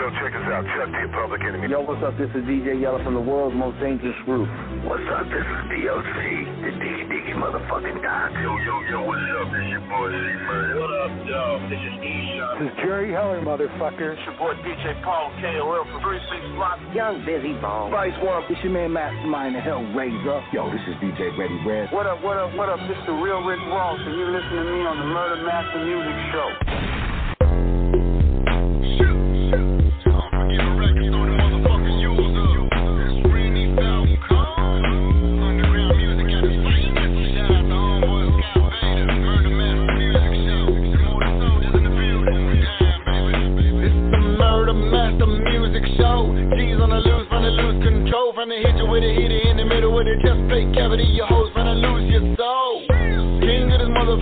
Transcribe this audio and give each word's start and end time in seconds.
Yo, 0.00 0.08
check 0.16 0.32
us 0.32 0.48
out. 0.48 0.64
Chuck 0.64 0.88
D, 0.96 0.96
Public 1.12 1.44
Enemy. 1.44 1.68
Yo, 1.68 1.84
what's 1.84 2.00
up? 2.00 2.16
This 2.16 2.32
is 2.32 2.40
DJ 2.48 2.80
Yella 2.80 3.04
from 3.04 3.12
the 3.12 3.20
world's 3.20 3.52
most 3.52 3.76
dangerous 3.84 4.16
group. 4.24 4.48
What's 4.88 5.04
up? 5.12 5.28
This 5.28 5.44
is 5.44 5.60
DOC, 5.76 6.16
the 6.64 6.72
Diggy 6.80 7.04
Diggy 7.04 7.36
motherfucking 7.36 8.00
doc. 8.00 8.32
Yo, 8.40 8.48
yo, 8.64 8.80
yo, 8.88 9.04
what's 9.04 9.20
up? 9.36 9.52
This 9.52 9.68
your 9.68 9.84
boy 9.92 10.08
C-Man. 10.08 10.72
What 10.80 10.92
up, 11.04 11.12
yo? 11.28 11.44
This 11.68 11.84
is 11.84 11.94
E-Shot. 12.00 12.64
This 12.64 12.72
is 12.72 12.74
Jerry 12.80 13.12
Heller, 13.12 13.44
motherfucker. 13.44 14.16
It's 14.16 14.24
your 14.24 14.40
boy 14.40 14.56
DJ 14.64 14.96
Paul 15.04 15.36
KOL 15.36 15.84
from 15.92 16.00
36 16.00 16.56
Block. 16.56 16.80
Young 16.96 17.20
Bizzy 17.28 17.52
Bone. 17.60 17.92
Vice 17.92 18.16
One. 18.24 18.48
It's 18.48 18.56
your 18.64 18.72
man 18.72 18.96
Mastermind, 18.96 19.52
the 19.52 19.60
Hellraiser. 19.60 20.40
Yo, 20.56 20.72
this 20.72 20.80
is 20.88 20.96
DJ 21.04 21.28
Ready 21.36 21.60
Red. 21.68 21.92
What 21.92 22.08
up, 22.08 22.24
what 22.24 22.40
up, 22.40 22.56
what 22.56 22.72
up? 22.72 22.80
This 22.88 22.96
the 23.04 23.12
real 23.20 23.44
Rick 23.44 23.60
Ross, 23.68 24.00
and 24.00 24.16
you're 24.16 24.32
listening 24.32 24.64
to 24.64 24.72
me 24.72 24.80
on 24.80 24.96
the 24.96 25.12
Murder 25.12 25.44
Master 25.44 25.84
Music 25.84 26.16
Show. 26.32 27.09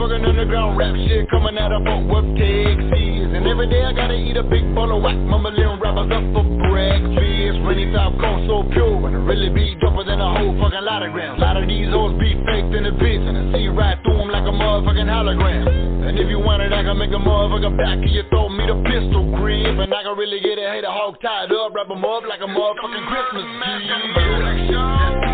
Motherfucking 0.08 0.28
underground 0.28 0.78
rap 0.78 0.94
shit 0.96 1.28
coming 1.30 1.58
out 1.58 1.72
of 1.72 1.84
Fort 1.84 2.04
Worth, 2.08 2.36
Texas. 2.36 3.28
And 3.36 3.46
every 3.46 3.68
day 3.68 3.84
I 3.84 3.92
gotta 3.92 4.14
eat 4.14 4.36
a 4.36 4.42
big 4.42 4.74
bowl 4.74 4.96
of 4.96 5.02
whack, 5.02 5.16
mumbling 5.16 5.80
rappers 5.80 6.10
up 6.10 6.24
for 6.32 6.44
breakfast. 6.68 7.60
Rainy 7.68 7.92
top 7.92 8.16
cone 8.18 8.48
so 8.48 8.64
pure, 8.72 9.06
and 9.06 9.14
it 9.14 9.24
really 9.28 9.50
be 9.50 9.76
doper 9.76 10.06
than 10.06 10.20
a 10.20 10.30
whole 10.38 10.56
fucking 10.60 10.84
lot 10.84 11.02
of 11.02 11.12
grams. 11.12 11.38
A 11.38 11.44
lot 11.44 11.56
of 11.56 11.68
these 11.68 11.88
hoes 11.88 12.18
be 12.18 12.32
faked 12.48 12.72
in 12.72 12.84
the 12.84 12.94
bitch, 12.96 13.20
and 13.28 13.36
I 13.36 13.52
see 13.52 13.68
right 13.68 13.98
through 14.02 14.18
them 14.18 14.30
like 14.30 14.44
a 14.44 14.54
motherfucking 14.54 15.08
hologram. 15.08 16.08
And 16.08 16.18
if 16.18 16.28
you 16.28 16.38
want 16.38 16.62
it, 16.62 16.72
I 16.72 16.82
can 16.82 16.96
make 16.96 17.12
a 17.12 17.20
motherfucker 17.20 17.76
back 17.76 17.98
of 17.98 18.08
your 18.08 18.24
throat, 18.30 18.48
me 18.48 18.64
the 18.64 18.80
pistol 18.88 19.28
grip. 19.36 19.78
And 19.78 19.92
I 19.92 20.02
can 20.02 20.16
really 20.16 20.40
get 20.40 20.56
a 20.58 20.70
hater 20.72 20.90
hog 20.90 21.20
tied 21.20 21.52
up, 21.52 21.74
wrap 21.74 21.90
'em 21.90 22.04
up 22.04 22.24
like 22.24 22.40
a 22.40 22.48
motherfucking 22.48 23.06
Christmas 23.06 23.44
tree. 23.44 25.27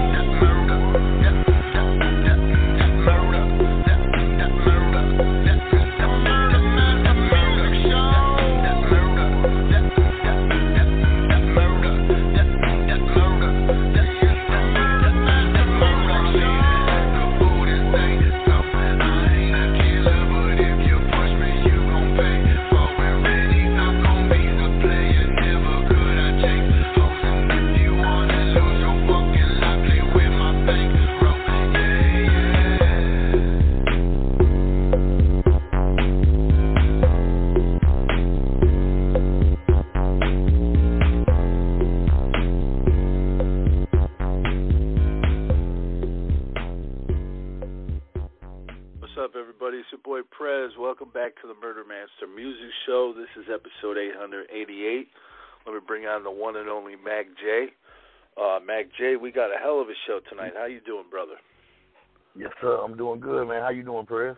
I'm 62.85 62.97
doing 62.97 63.21
good, 63.21 63.49
man. 63.49 63.63
How 63.63 63.71
you 63.71 63.83
doing, 63.83 64.05
Prez? 64.05 64.37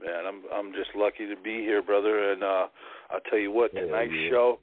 Man, 0.00 0.26
I'm 0.26 0.42
I'm 0.52 0.72
just 0.72 0.90
lucky 0.96 1.26
to 1.26 1.36
be 1.36 1.60
here, 1.60 1.82
brother. 1.82 2.32
And 2.32 2.42
uh, 2.42 2.66
I'll 3.10 3.20
tell 3.28 3.38
you 3.38 3.52
what, 3.52 3.74
tonight's 3.74 4.12
yeah. 4.14 4.30
show, 4.30 4.58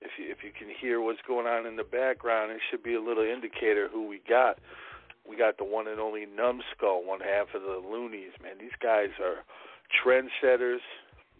if 0.00 0.10
you 0.18 0.30
if 0.30 0.38
you 0.42 0.50
can 0.50 0.68
hear 0.80 1.00
what's 1.00 1.20
going 1.26 1.46
on 1.46 1.66
in 1.66 1.76
the 1.76 1.84
background, 1.84 2.50
it 2.50 2.60
should 2.70 2.82
be 2.82 2.94
a 2.94 3.00
little 3.00 3.24
indicator 3.24 3.88
who 3.92 4.08
we 4.08 4.20
got. 4.28 4.58
We 5.28 5.36
got 5.36 5.56
the 5.56 5.64
one 5.64 5.88
and 5.88 6.00
only 6.00 6.26
Numskull, 6.26 7.06
one 7.06 7.20
half 7.20 7.54
of 7.54 7.62
the 7.62 7.80
Luniz. 7.80 8.32
Man, 8.42 8.56
these 8.60 8.76
guys 8.82 9.08
are 9.22 9.44
trendsetters, 10.04 10.84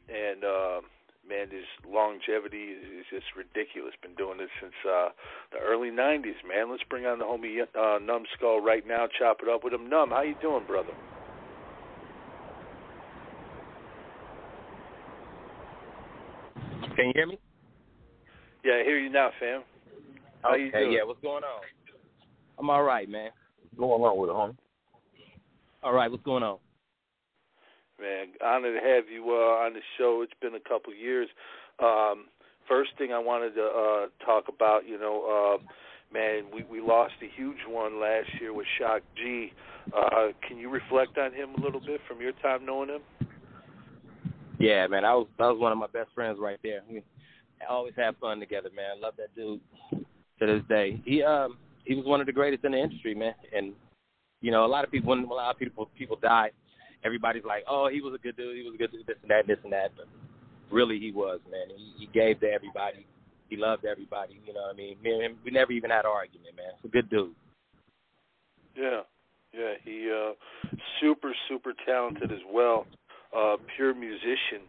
and 0.09 0.45
uh, 0.45 0.81
man, 1.29 1.51
his 1.51 1.65
longevity 1.87 2.77
is, 2.77 2.85
is 3.01 3.07
just 3.11 3.27
ridiculous. 3.37 3.95
Been 4.03 4.15
doing 4.15 4.39
this 4.39 4.51
since 4.61 4.75
uh, 4.89 5.09
the 5.53 5.59
early 5.59 5.91
'90s, 5.91 6.41
man. 6.47 6.71
Let's 6.71 6.83
bring 6.89 7.07
on 7.07 7.19
the 7.19 7.25
homie 7.25 7.63
uh, 7.63 7.99
Numskull 7.99 8.61
right 8.61 8.87
now. 8.87 9.07
Chop 9.19 9.39
it 9.43 9.49
up 9.49 9.65
with 9.65 9.73
him. 9.73 9.89
Numb, 9.89 10.11
how 10.11 10.23
you 10.23 10.35
doing, 10.41 10.65
brother? 10.67 10.93
Can 16.97 17.07
you 17.07 17.13
hear 17.15 17.27
me? 17.27 17.39
Yeah, 18.65 18.75
I 18.81 18.85
hear 18.85 18.99
you 18.99 19.11
now, 19.11 19.31
fam. 19.41 19.63
How 20.43 20.55
okay, 20.55 20.65
you 20.65 20.73
doing? 20.73 20.93
yeah, 20.93 21.05
what's 21.05 21.21
going 21.21 21.43
on? 21.43 21.61
I'm 22.59 22.71
all 22.71 22.83
right, 22.83 23.09
man. 23.09 23.31
What's 23.63 23.79
going 23.79 24.03
on 24.03 24.19
with 24.19 24.31
it, 24.31 24.33
homie? 24.33 24.57
All 25.83 25.93
right, 25.93 26.11
what's 26.11 26.23
going 26.23 26.43
on? 26.43 26.59
Man, 28.01 28.27
honored 28.45 28.81
to 28.81 28.87
have 28.87 29.05
you 29.09 29.25
uh, 29.31 29.65
on 29.65 29.75
the 29.75 29.81
show. 29.99 30.23
It's 30.23 30.33
been 30.41 30.55
a 30.55 30.69
couple 30.69 30.93
years. 30.93 31.29
Um, 31.79 32.27
first 32.69 32.91
thing 32.99 33.13
I 33.13 33.19
wanted 33.19 33.55
to 33.55 33.63
uh, 33.63 34.25
talk 34.25 34.45
about, 34.49 34.87
you 34.87 34.99
know, 34.99 35.59
uh, 35.61 35.63
man, 36.13 36.45
we 36.53 36.65
we 36.65 36.81
lost 36.81 37.15
a 37.23 37.29
huge 37.37 37.59
one 37.69 38.01
last 38.01 38.29
year 38.41 38.53
with 38.53 38.67
Shock 38.79 39.03
G. 39.17 39.53
Uh, 39.97 40.29
can 40.47 40.59
you 40.59 40.71
reflect 40.71 41.19
on 41.19 41.33
him 41.33 41.51
a 41.57 41.61
little 41.61 41.81
bit 41.81 42.01
from 42.09 42.21
your 42.21 42.33
time 42.43 42.67
knowing 42.67 42.89
him? 42.89 43.03
Yeah, 44.59 44.87
man, 44.87 45.05
I 45.05 45.15
was 45.15 45.27
that 45.39 45.47
was 45.47 45.61
one 45.61 45.73
of 45.73 45.79
my 45.79 45.87
best 45.87 46.11
friends 46.15 46.39
right 46.41 46.59
there. 46.63 46.81
We 46.91 47.03
always 47.69 47.95
have 47.97 48.17
fun 48.19 48.41
together, 48.41 48.71
man. 48.75 49.01
Love 49.01 49.15
that 49.19 49.35
dude 49.37 49.61
to 49.93 50.47
this 50.47 50.63
day. 50.69 51.01
He 51.05 51.23
um 51.23 51.59
he 51.85 51.95
was 51.95 52.07
one 52.07 52.21
of 52.21 52.27
the 52.27 52.33
greatest 52.33 52.65
in 52.65 52.73
the 52.73 52.79
industry, 52.79 53.15
man. 53.15 53.35
And 53.55 53.73
you 54.41 54.51
know, 54.51 54.65
a 54.65 54.69
lot 54.69 54.85
of 54.85 54.91
people 54.91 55.11
when 55.11 55.25
a 55.25 55.27
lot 55.27 55.51
of 55.51 55.59
people 55.59 55.91
people 55.97 56.19
die, 56.21 56.51
everybody's 57.05 57.45
like, 57.45 57.65
"Oh, 57.69 57.89
he 57.89 58.01
was 58.01 58.15
a 58.15 58.23
good 58.23 58.37
dude. 58.37 58.57
He 58.57 58.63
was 58.63 58.75
a 58.75 58.79
good 58.79 58.93
dude. 58.93 59.07
This 59.07 59.17
and 59.23 59.31
that, 59.31 59.47
this 59.47 59.59
and 59.65 59.73
that." 59.73 59.93
But 59.97 60.07
really, 60.71 60.99
he 60.99 61.13
was, 61.13 61.41
man. 61.51 61.77
He, 61.77 61.93
he 61.99 62.07
gave 62.13 62.41
to 62.41 62.47
everybody. 62.51 63.07
He 63.49 63.57
loved 63.57 63.85
everybody. 63.85 64.41
You 64.47 64.55
know 64.55 64.63
what 64.63 64.75
I 64.75 64.77
mean? 64.77 64.97
Me 65.03 65.13
and 65.13 65.23
him, 65.23 65.37
we 65.45 65.51
never 65.51 65.73
even 65.73 65.91
had 65.91 66.05
an 66.05 66.13
argument, 66.13 66.57
man. 66.57 66.73
He's 66.83 66.89
a 66.89 66.93
good 66.93 67.11
dude. 67.11 67.35
Yeah, 68.77 69.03
yeah. 69.53 69.75
He 69.85 70.11
uh, 70.11 70.33
super 71.01 71.35
super 71.49 71.73
talented 71.87 72.33
as 72.33 72.43
well. 72.51 72.87
Uh, 73.37 73.57
pure 73.77 73.95
musician. 73.95 74.63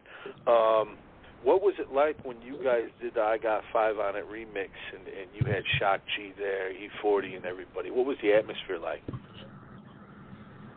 Um, 0.46 0.98
what 1.46 1.62
was 1.62 1.74
it 1.78 1.92
like 1.92 2.16
when 2.24 2.40
you 2.42 2.58
guys 2.64 2.90
did 3.00 3.14
the 3.14 3.20
I 3.20 3.38
Got 3.38 3.62
Five 3.72 3.98
on 3.98 4.16
It 4.16 4.24
remix 4.28 4.70
and, 4.90 5.06
and 5.06 5.28
you 5.32 5.46
had 5.46 5.62
Shock 5.78 6.00
G 6.16 6.32
there, 6.36 6.72
E-40 6.72 7.36
and 7.36 7.44
everybody? 7.44 7.90
What 7.90 8.06
was 8.06 8.16
the 8.20 8.32
atmosphere 8.32 8.80
like? 8.80 9.02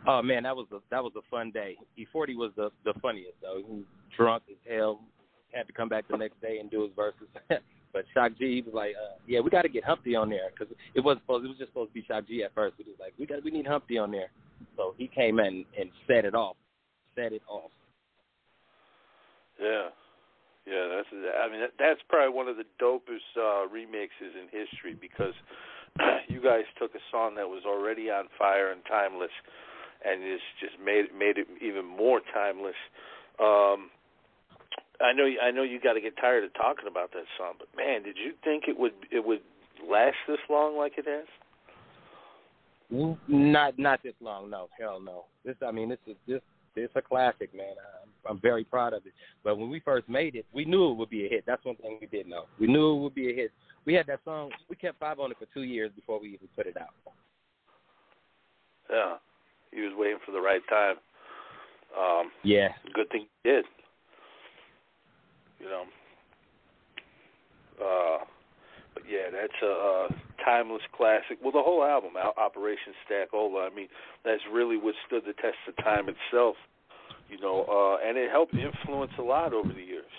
Oh 0.06 0.22
man, 0.22 0.44
that 0.44 0.56
was 0.56 0.66
a 0.72 0.78
that 0.90 1.02
was 1.02 1.12
a 1.16 1.22
fun 1.30 1.50
day. 1.50 1.76
E-40 1.96 2.36
was 2.36 2.52
the 2.56 2.70
the 2.84 2.94
funniest 3.00 3.34
though. 3.42 3.58
He 3.58 3.64
was 3.64 3.84
drunk 4.16 4.44
as 4.50 4.56
hell. 4.68 5.00
Had 5.52 5.66
to 5.66 5.72
come 5.72 5.88
back 5.88 6.06
the 6.08 6.16
next 6.16 6.40
day 6.40 6.58
and 6.58 6.70
do 6.70 6.82
his 6.82 6.92
verses. 6.94 7.26
but 7.92 8.04
Shock 8.14 8.32
G 8.38 8.62
was 8.64 8.74
like, 8.74 8.94
uh, 8.94 9.18
"Yeah, 9.26 9.40
we 9.40 9.50
got 9.50 9.62
to 9.62 9.68
get 9.68 9.84
Humpty 9.84 10.14
on 10.14 10.30
there 10.30 10.50
because 10.50 10.72
it 10.94 11.00
wasn't 11.00 11.24
supposed. 11.24 11.44
It 11.44 11.48
was 11.48 11.58
just 11.58 11.70
supposed 11.70 11.90
to 11.90 11.94
be 11.94 12.06
Shock 12.06 12.28
G 12.28 12.42
at 12.44 12.54
first. 12.54 12.76
But 12.76 12.86
he 12.86 12.92
was 12.92 13.00
like, 13.00 13.14
"We 13.18 13.26
got 13.26 13.44
we 13.44 13.50
need 13.50 13.66
Humpty 13.66 13.98
on 13.98 14.10
there." 14.10 14.30
So 14.76 14.94
he 14.96 15.08
came 15.08 15.38
in 15.40 15.64
and 15.78 15.90
set 16.06 16.24
it 16.24 16.34
off. 16.34 16.56
Set 17.16 17.32
it 17.32 17.42
off. 17.48 17.70
Yeah, 19.60 19.90
yeah. 20.66 20.86
That's 20.88 21.08
I 21.12 21.50
mean 21.50 21.60
that, 21.60 21.72
that's 21.78 22.00
probably 22.08 22.34
one 22.34 22.48
of 22.48 22.56
the 22.56 22.64
dopest 22.80 23.36
uh, 23.36 23.68
remixes 23.68 24.32
in 24.38 24.48
history 24.50 24.96
because 24.98 25.34
you 26.28 26.40
guys 26.40 26.64
took 26.78 26.94
a 26.94 27.02
song 27.10 27.34
that 27.34 27.48
was 27.48 27.64
already 27.66 28.08
on 28.08 28.26
fire 28.38 28.70
and 28.70 28.80
timeless 28.88 29.34
and 30.04 30.22
it's 30.22 30.42
just 30.60 30.74
made 30.84 31.06
made 31.16 31.38
it 31.38 31.46
even 31.60 31.84
more 31.84 32.20
timeless. 32.32 32.78
Um, 33.38 33.90
I 35.00 35.12
know 35.12 35.28
I 35.42 35.50
know 35.50 35.62
you 35.62 35.80
got 35.80 35.94
to 35.94 36.00
get 36.00 36.16
tired 36.16 36.44
of 36.44 36.52
talking 36.54 36.86
about 36.90 37.12
that 37.12 37.24
song, 37.38 37.54
but 37.58 37.68
man, 37.76 38.02
did 38.02 38.16
you 38.16 38.32
think 38.44 38.64
it 38.68 38.78
would 38.78 38.92
it 39.10 39.24
would 39.24 39.40
last 39.88 40.16
this 40.28 40.38
long 40.48 40.76
like 40.76 40.92
it 40.98 41.06
has? 41.06 41.26
Not 43.28 43.78
not 43.78 44.02
this 44.02 44.14
long, 44.20 44.50
no, 44.50 44.68
hell 44.78 45.00
no. 45.00 45.24
This 45.44 45.56
I 45.66 45.70
mean 45.70 45.88
this 45.88 45.98
is 46.06 46.16
this 46.26 46.40
it's 46.76 46.94
a 46.96 47.02
classic, 47.02 47.54
man. 47.54 47.74
Um, 47.78 48.10
I'm 48.28 48.40
very 48.40 48.64
proud 48.64 48.92
of 48.92 49.04
it. 49.06 49.12
But 49.42 49.58
when 49.58 49.70
we 49.70 49.80
first 49.80 50.08
made 50.08 50.34
it, 50.36 50.46
we 50.52 50.64
knew 50.64 50.90
it 50.90 50.96
would 50.96 51.10
be 51.10 51.26
a 51.26 51.28
hit. 51.28 51.44
That's 51.46 51.64
one 51.64 51.76
thing 51.76 51.98
we 52.00 52.06
didn't 52.06 52.30
know. 52.30 52.44
We 52.58 52.66
knew 52.66 52.96
it 52.96 53.00
would 53.00 53.14
be 53.14 53.30
a 53.30 53.34
hit. 53.34 53.52
We 53.86 53.94
had 53.94 54.06
that 54.06 54.20
song. 54.24 54.50
We 54.68 54.76
kept 54.76 55.00
five 55.00 55.18
on 55.18 55.30
it 55.30 55.38
for 55.38 55.46
two 55.52 55.62
years 55.62 55.90
before 55.94 56.20
we 56.20 56.28
even 56.28 56.48
put 56.54 56.66
it 56.66 56.76
out. 56.76 56.94
Yeah, 58.90 59.16
he 59.72 59.80
was 59.80 59.92
waiting 59.96 60.18
for 60.24 60.32
the 60.32 60.40
right 60.40 60.62
time. 60.68 60.96
Um, 61.98 62.30
yeah, 62.42 62.68
good 62.94 63.08
thing 63.10 63.26
he 63.42 63.50
did. 63.50 63.64
You 65.58 65.66
know. 65.66 65.84
Uh, 67.80 68.24
but 68.94 69.02
yeah, 69.08 69.30
that's 69.32 69.62
a, 69.62 69.66
a 69.66 70.08
timeless 70.44 70.82
classic. 70.96 71.38
Well, 71.42 71.52
the 71.52 71.62
whole 71.62 71.84
album, 71.84 72.10
Operation 72.16 72.92
Stackola. 73.08 73.70
I 73.70 73.74
mean, 73.74 73.88
that's 74.24 74.42
really 74.52 74.76
withstood 74.76 75.22
the 75.26 75.34
test 75.34 75.56
of 75.68 75.76
time 75.82 76.06
itself. 76.08 76.56
You 77.28 77.40
know, 77.40 77.64
uh, 77.70 78.06
and 78.06 78.18
it 78.18 78.30
helped 78.30 78.54
influence 78.54 79.12
a 79.18 79.22
lot 79.22 79.52
over 79.52 79.72
the 79.72 79.82
years. 79.82 80.10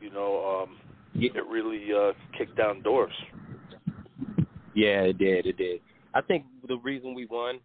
You 0.00 0.10
know, 0.10 0.62
um, 0.62 0.76
yeah. 1.14 1.30
it 1.34 1.46
really 1.46 1.86
uh, 1.92 2.12
kicked 2.36 2.56
down 2.56 2.82
doors. 2.82 3.12
Yeah, 4.74 5.02
it 5.02 5.18
did. 5.18 5.46
It 5.46 5.56
did. 5.56 5.80
I 6.14 6.20
think 6.20 6.44
the 6.68 6.78
reason 6.78 7.14
we 7.14 7.26
won. 7.26 7.60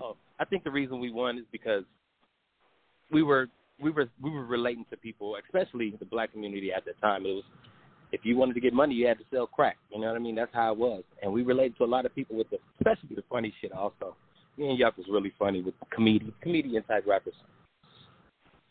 Oh, 0.00 0.16
I 0.38 0.44
think 0.44 0.64
the 0.64 0.70
reason 0.70 1.00
we 1.00 1.10
won 1.10 1.38
is 1.38 1.44
because 1.52 1.84
we 3.10 3.22
were 3.22 3.48
we 3.80 3.90
were 3.90 4.08
we 4.22 4.30
were 4.30 4.44
relating 4.44 4.84
to 4.90 4.96
people, 4.96 5.36
especially 5.44 5.94
the 5.98 6.04
black 6.04 6.32
community 6.32 6.72
at 6.72 6.84
the 6.84 6.92
time. 7.00 7.26
It 7.26 7.34
was 7.34 7.44
if 8.12 8.20
you 8.24 8.36
wanted 8.36 8.54
to 8.54 8.60
get 8.60 8.72
money, 8.74 8.94
you 8.94 9.06
had 9.06 9.18
to 9.18 9.24
sell 9.32 9.46
crack. 9.46 9.78
You 9.90 10.00
know 10.00 10.08
what 10.08 10.16
I 10.16 10.18
mean? 10.18 10.34
That's 10.34 10.54
how 10.54 10.72
it 10.72 10.78
was. 10.78 11.02
And 11.22 11.32
we 11.32 11.42
related 11.42 11.76
to 11.78 11.84
a 11.84 11.86
lot 11.86 12.04
of 12.04 12.14
people 12.14 12.36
with 12.36 12.48
the, 12.50 12.58
especially 12.78 13.16
the 13.16 13.24
funny 13.30 13.52
shit. 13.60 13.72
Also, 13.72 14.14
me 14.58 14.68
and 14.68 14.78
Yuk 14.78 14.96
was 14.98 15.06
really 15.10 15.32
funny 15.38 15.62
with 15.62 15.74
comedian 15.90 16.32
comedian 16.42 16.82
type 16.84 17.04
rappers. 17.06 17.34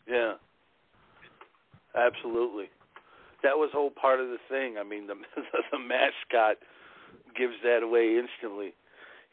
Yeah, 0.08 0.34
absolutely. 1.96 2.66
That 3.42 3.56
was 3.56 3.70
whole 3.72 3.90
part 3.90 4.20
of 4.20 4.28
the 4.28 4.38
thing. 4.48 4.76
I 4.78 4.84
mean, 4.84 5.06
the 5.06 5.14
the 5.72 5.78
mascot 5.78 6.58
gives 7.36 7.54
that 7.64 7.82
away 7.82 8.18
instantly. 8.18 8.74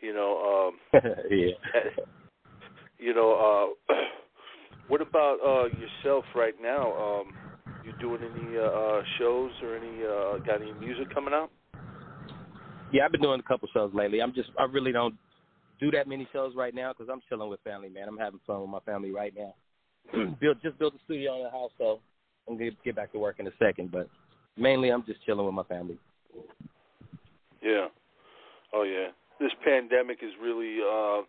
You 0.02 0.14
know. 0.14 0.72
Um, 0.94 1.02
yeah. 1.30 1.54
You 3.02 3.14
know. 3.14 3.76
uh 3.90 3.94
What 4.90 5.02
about 5.02 5.38
uh 5.46 5.66
yourself 5.66 6.26
right 6.36 6.56
now? 6.62 6.92
Um 6.94 7.34
you 7.86 7.94
doing 8.02 8.22
any 8.22 8.58
uh, 8.58 8.62
uh 8.62 9.02
shows 9.18 9.52
or 9.64 9.78
any 9.78 10.04
uh 10.04 10.40
got 10.46 10.62
any 10.62 10.74
music 10.74 11.14
coming 11.14 11.34
out? 11.34 11.50
Yeah, 12.92 13.06
I've 13.06 13.12
been 13.12 13.22
doing 13.22 13.40
a 13.40 13.44
couple 13.44 13.70
shows 13.74 13.92
lately. 13.94 14.22
I'm 14.22 14.34
just 14.34 14.50
I 14.60 14.64
really 14.64 14.92
don't 14.92 15.16
do 15.80 15.92
that 15.92 16.08
many 16.08 16.28
shows 16.34 16.54
right 16.56 16.74
now 16.74 16.92
because 16.92 17.08
I'm 17.12 17.22
chilling 17.30 17.50
with 17.50 17.62
family, 17.62 17.90
man. 17.90 18.08
I'm 18.08 18.18
having 18.18 18.40
fun 18.46 18.62
with 18.62 18.70
my 18.70 18.80
family 18.80 19.12
right 19.12 19.34
now. 19.38 19.54
build 20.42 20.58
just 20.62 20.78
built 20.80 20.96
a 20.96 21.00
studio 21.06 21.38
in 21.38 21.44
the 21.44 21.52
house, 21.52 21.72
so 21.78 22.00
I'm 22.48 22.58
gonna 22.58 22.72
get 22.84 22.96
back 22.96 23.12
to 23.14 23.20
work 23.20 23.40
in 23.40 23.48
a 23.48 23.52
second. 23.60 23.92
But 23.92 24.10
mainly, 24.58 24.90
I'm 24.90 25.06
just 25.06 25.24
chilling 25.26 25.46
with 25.46 25.56
my 25.56 25.64
family. 25.64 25.98
Yeah. 27.62 27.88
Oh 28.74 28.84
yeah. 28.84 29.10
This 29.40 29.52
pandemic 29.64 30.20
is 30.22 30.32
really 30.42 30.80
uh 30.82 31.22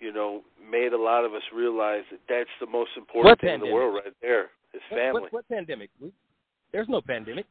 you 0.00 0.12
know, 0.12 0.42
made 0.70 0.92
a 0.92 0.98
lot 0.98 1.24
of 1.24 1.34
us 1.34 1.42
realize 1.54 2.04
that 2.10 2.20
that's 2.28 2.50
the 2.60 2.66
most 2.66 2.90
important 2.96 3.30
what 3.30 3.40
thing 3.40 3.50
pandemic? 3.50 3.66
in 3.66 3.68
the 3.68 3.74
world 3.74 4.00
right 4.04 4.14
there 4.20 4.50
is 4.74 4.80
family. 4.88 5.12
What, 5.12 5.22
what, 5.22 5.32
what 5.32 5.48
pandemic? 5.48 5.90
We, 6.00 6.12
there's 6.72 6.88
no 6.88 7.00
pandemic. 7.00 7.46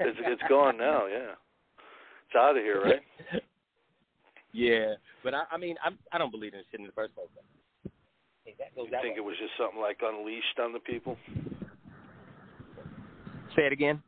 it's, 0.00 0.18
it's 0.20 0.42
gone 0.48 0.76
now, 0.76 1.06
yeah. 1.06 1.32
It's 2.26 2.36
out 2.36 2.56
of 2.56 2.62
here, 2.62 2.82
right? 2.82 3.02
yeah, 4.52 4.94
but 5.22 5.34
I, 5.34 5.44
I 5.52 5.56
mean, 5.56 5.76
I'm, 5.84 5.98
I 6.12 6.18
don't 6.18 6.30
believe 6.30 6.54
in 6.54 6.60
shit 6.70 6.80
in 6.80 6.86
the 6.86 6.92
first 6.92 7.14
place. 7.14 7.28
Hey, 8.44 8.54
that 8.58 8.74
goes 8.76 8.88
you 8.90 8.98
think 9.00 9.14
way. 9.14 9.18
it 9.18 9.24
was 9.24 9.36
just 9.40 9.52
something 9.58 9.80
like 9.80 10.00
unleashed 10.02 10.58
on 10.62 10.72
the 10.72 10.80
people? 10.80 11.16
Say 13.56 13.66
it 13.66 13.72
again. 13.72 14.02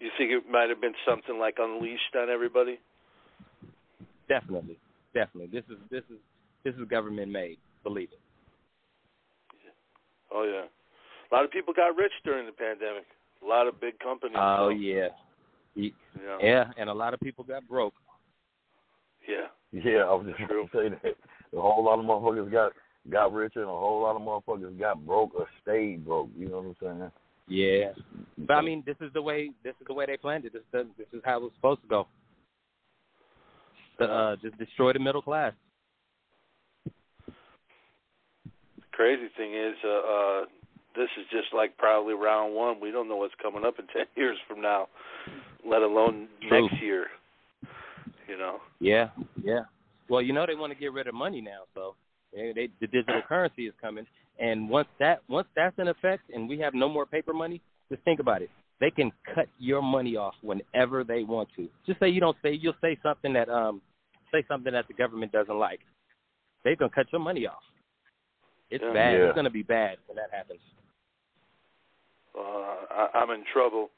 You 0.00 0.10
think 0.18 0.30
it 0.30 0.50
might 0.50 0.68
have 0.68 0.80
been 0.80 0.94
something 1.08 1.38
like 1.38 1.56
unleashed 1.58 2.14
on 2.20 2.28
everybody? 2.28 2.78
Definitely, 4.28 4.78
definitely. 5.14 5.48
This 5.52 5.64
is 5.70 5.78
this 5.90 6.02
is 6.10 6.18
this 6.64 6.74
is 6.74 6.88
government 6.88 7.30
made. 7.30 7.58
Believe 7.82 8.08
it. 8.12 8.20
Oh 10.32 10.42
yeah, 10.42 10.66
a 11.30 11.34
lot 11.34 11.44
of 11.44 11.50
people 11.50 11.72
got 11.72 11.96
rich 11.96 12.12
during 12.24 12.46
the 12.46 12.52
pandemic. 12.52 13.04
A 13.44 13.46
lot 13.46 13.66
of 13.66 13.80
big 13.80 13.98
companies. 13.98 14.36
Oh 14.38 14.66
so, 14.66 14.68
yeah. 14.70 15.08
You 15.74 15.92
know. 16.16 16.38
Yeah, 16.42 16.70
and 16.78 16.88
a 16.88 16.94
lot 16.94 17.14
of 17.14 17.20
people 17.20 17.44
got 17.44 17.68
broke. 17.68 17.94
Yeah. 19.28 19.48
Yeah, 19.72 20.04
I 20.04 20.14
was 20.14 20.26
just 20.26 20.38
True. 20.48 20.68
going 20.72 20.90
to 20.90 20.96
say 20.96 21.08
that. 21.12 21.16
A 21.56 21.60
whole 21.60 21.84
lot 21.84 21.98
of 21.98 22.04
motherfuckers 22.04 22.50
got 22.50 22.72
got 23.10 23.32
richer, 23.32 23.60
and 23.60 23.70
a 23.70 23.72
whole 23.72 24.02
lot 24.02 24.16
of 24.16 24.22
motherfuckers 24.22 24.78
got 24.78 25.04
broke 25.06 25.34
or 25.34 25.46
stayed 25.62 26.04
broke. 26.04 26.30
You 26.36 26.48
know 26.48 26.58
what 26.58 26.76
I'm 26.82 26.98
saying? 26.98 27.10
Yeah, 27.48 27.92
but 28.38 28.54
I 28.54 28.62
mean, 28.62 28.82
this 28.84 28.96
is 29.00 29.12
the 29.12 29.22
way 29.22 29.50
this 29.62 29.74
is 29.80 29.86
the 29.86 29.94
way 29.94 30.06
they 30.06 30.16
planned 30.16 30.44
it. 30.44 30.52
This 30.52 30.62
is 30.74 30.86
this 30.98 31.06
is 31.12 31.20
how 31.24 31.38
it 31.38 31.42
was 31.42 31.52
supposed 31.56 31.82
to 31.82 31.88
go. 31.88 32.08
Uh, 34.00 34.36
just 34.42 34.58
destroy 34.58 34.92
the 34.92 34.98
middle 34.98 35.22
class. 35.22 35.52
The 36.84 36.92
crazy 38.92 39.28
thing 39.36 39.54
is, 39.54 39.74
uh, 39.84 39.88
uh, 39.88 40.44
this 40.94 41.08
is 41.18 41.26
just 41.30 41.54
like 41.54 41.76
probably 41.76 42.14
round 42.14 42.54
one. 42.54 42.80
We 42.80 42.90
don't 42.90 43.08
know 43.08 43.16
what's 43.16 43.34
coming 43.42 43.64
up 43.64 43.78
in 43.78 43.86
ten 43.92 44.06
years 44.16 44.38
from 44.48 44.60
now, 44.60 44.88
let 45.68 45.82
alone 45.82 46.28
True. 46.48 46.62
next 46.62 46.82
year. 46.82 47.06
You 48.28 48.38
know. 48.38 48.58
Yeah, 48.80 49.08
yeah. 49.42 49.60
Well, 50.08 50.22
you 50.22 50.32
know 50.32 50.46
they 50.46 50.54
want 50.54 50.72
to 50.72 50.78
get 50.78 50.92
rid 50.92 51.06
of 51.06 51.14
money 51.14 51.40
now, 51.40 51.62
so 51.74 51.94
they, 52.34 52.52
they 52.54 52.68
the 52.80 52.86
digital 52.86 53.22
currency 53.28 53.66
is 53.66 53.74
coming, 53.80 54.06
and 54.38 54.68
once 54.68 54.88
that 54.98 55.20
once 55.28 55.48
that's 55.54 55.78
in 55.78 55.88
effect, 55.88 56.22
and 56.32 56.48
we 56.48 56.58
have 56.58 56.74
no 56.74 56.88
more 56.88 57.06
paper 57.06 57.32
money, 57.32 57.60
just 57.90 58.02
think 58.02 58.20
about 58.20 58.42
it. 58.42 58.50
They 58.78 58.90
can 58.90 59.10
cut 59.34 59.48
your 59.58 59.80
money 59.80 60.16
off 60.16 60.34
whenever 60.42 61.02
they 61.02 61.22
want 61.22 61.48
to. 61.56 61.68
Just 61.86 61.98
say 61.98 62.08
you 62.08 62.20
don't 62.20 62.36
say 62.42 62.52
you'll 62.52 62.74
say 62.80 62.98
something 63.02 63.32
that 63.32 63.48
um 63.48 63.80
say 64.32 64.44
something 64.48 64.72
that 64.72 64.88
the 64.88 64.94
government 64.94 65.32
doesn't 65.32 65.58
like. 65.58 65.80
They 66.64 66.74
gonna 66.76 66.90
cut 66.90 67.06
your 67.12 67.20
money 67.20 67.46
off. 67.46 67.62
It's 68.70 68.82
Yeah. 68.82 68.92
bad. 68.92 69.18
Yeah. 69.18 69.26
It's 69.26 69.34
gonna 69.36 69.50
be 69.50 69.62
bad 69.62 69.98
when 70.06 70.16
that 70.16 70.30
happens. 70.30 70.60
Uh, 72.36 72.40
I, 72.90 73.08
I'm 73.14 73.30
in 73.30 73.44
trouble. 73.52 73.90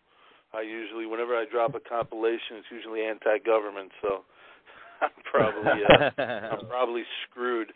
I 0.53 0.63
usually, 0.63 1.07
whenever 1.07 1.37
I 1.37 1.45
drop 1.45 1.75
a 1.75 1.81
compilation, 1.81 2.57
it's 2.57 2.71
usually 2.71 3.03
anti-government, 3.03 3.93
so 4.01 4.25
I'm 5.03 5.11
probably 5.31 5.85
uh, 5.85 6.11
I'm 6.19 6.67
probably 6.67 7.05
screwed. 7.29 7.73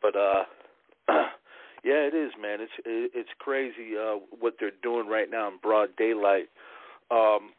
But 0.00 0.16
uh, 0.16 0.44
yeah, 1.84 2.06
it 2.06 2.14
is, 2.14 2.32
man. 2.40 2.60
It's 2.60 2.72
it, 2.84 3.12
it's 3.14 3.30
crazy 3.38 3.96
uh, 3.96 4.18
what 4.40 4.54
they're 4.58 4.72
doing 4.82 5.08
right 5.08 5.30
now 5.30 5.48
in 5.48 5.58
broad 5.62 5.90
daylight. 5.96 6.48
Um, 7.10 7.52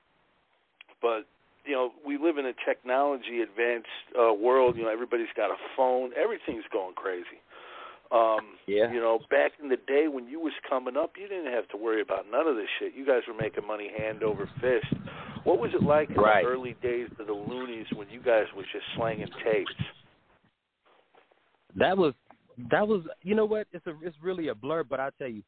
but 1.01 1.25
you 1.65 1.74
know, 1.74 1.91
we 2.05 2.17
live 2.17 2.38
in 2.38 2.46
a 2.46 2.53
technology 2.67 3.41
advanced 3.41 3.88
uh, 4.20 4.34
world. 4.34 4.75
You 4.75 4.84
know, 4.84 4.89
everybody's 4.89 5.32
got 5.36 5.51
a 5.51 5.55
phone. 5.77 6.12
Everything's 6.22 6.65
going 6.72 6.96
crazy. 6.96 7.39
Um, 8.12 8.58
Yeah. 8.67 8.91
You 8.91 9.00
know, 9.00 9.20
back 9.32 9.53
in 9.62 9.70
the 9.70 9.77
day 9.88 10.08
when 10.08 10.27
you 10.27 10.39
was 10.39 10.53
coming 10.70 10.96
up, 10.98 11.13
you 11.17 11.27
didn't 11.27 11.51
have 11.51 11.67
to 11.70 11.77
worry 11.77 12.01
about 12.01 12.25
none 12.32 12.48
of 12.48 12.55
this 12.55 12.67
shit. 12.79 12.93
You 12.96 13.05
guys 13.05 13.22
were 13.27 13.34
making 13.34 13.65
money 13.65 13.89
hand 13.98 14.24
over 14.24 14.48
fist. 14.62 14.93
What 15.46 15.60
was 15.60 15.72
it 15.74 15.84
like 15.84 16.10
in 16.10 16.15
Right. 16.15 16.43
the 16.43 16.50
early 16.50 16.75
days 16.82 17.10
of 17.20 17.27
the 17.27 17.34
Luniz 17.34 17.88
when 17.96 18.10
you 18.10 18.22
guys 18.22 18.46
was 18.55 18.65
just 18.72 18.86
slanging 18.96 19.29
tapes? 19.43 19.72
That 21.75 21.98
was 21.98 22.13
that 22.70 22.88
was 22.88 23.01
you 23.24 23.36
know 23.36 23.46
what 23.46 23.67
it's 23.72 23.86
a 23.88 23.93
it's 24.03 24.15
really 24.22 24.50
a 24.50 24.53
blur 24.55 24.84
but 24.84 25.00
i 25.00 25.10
tell 25.17 25.27
you 25.27 25.41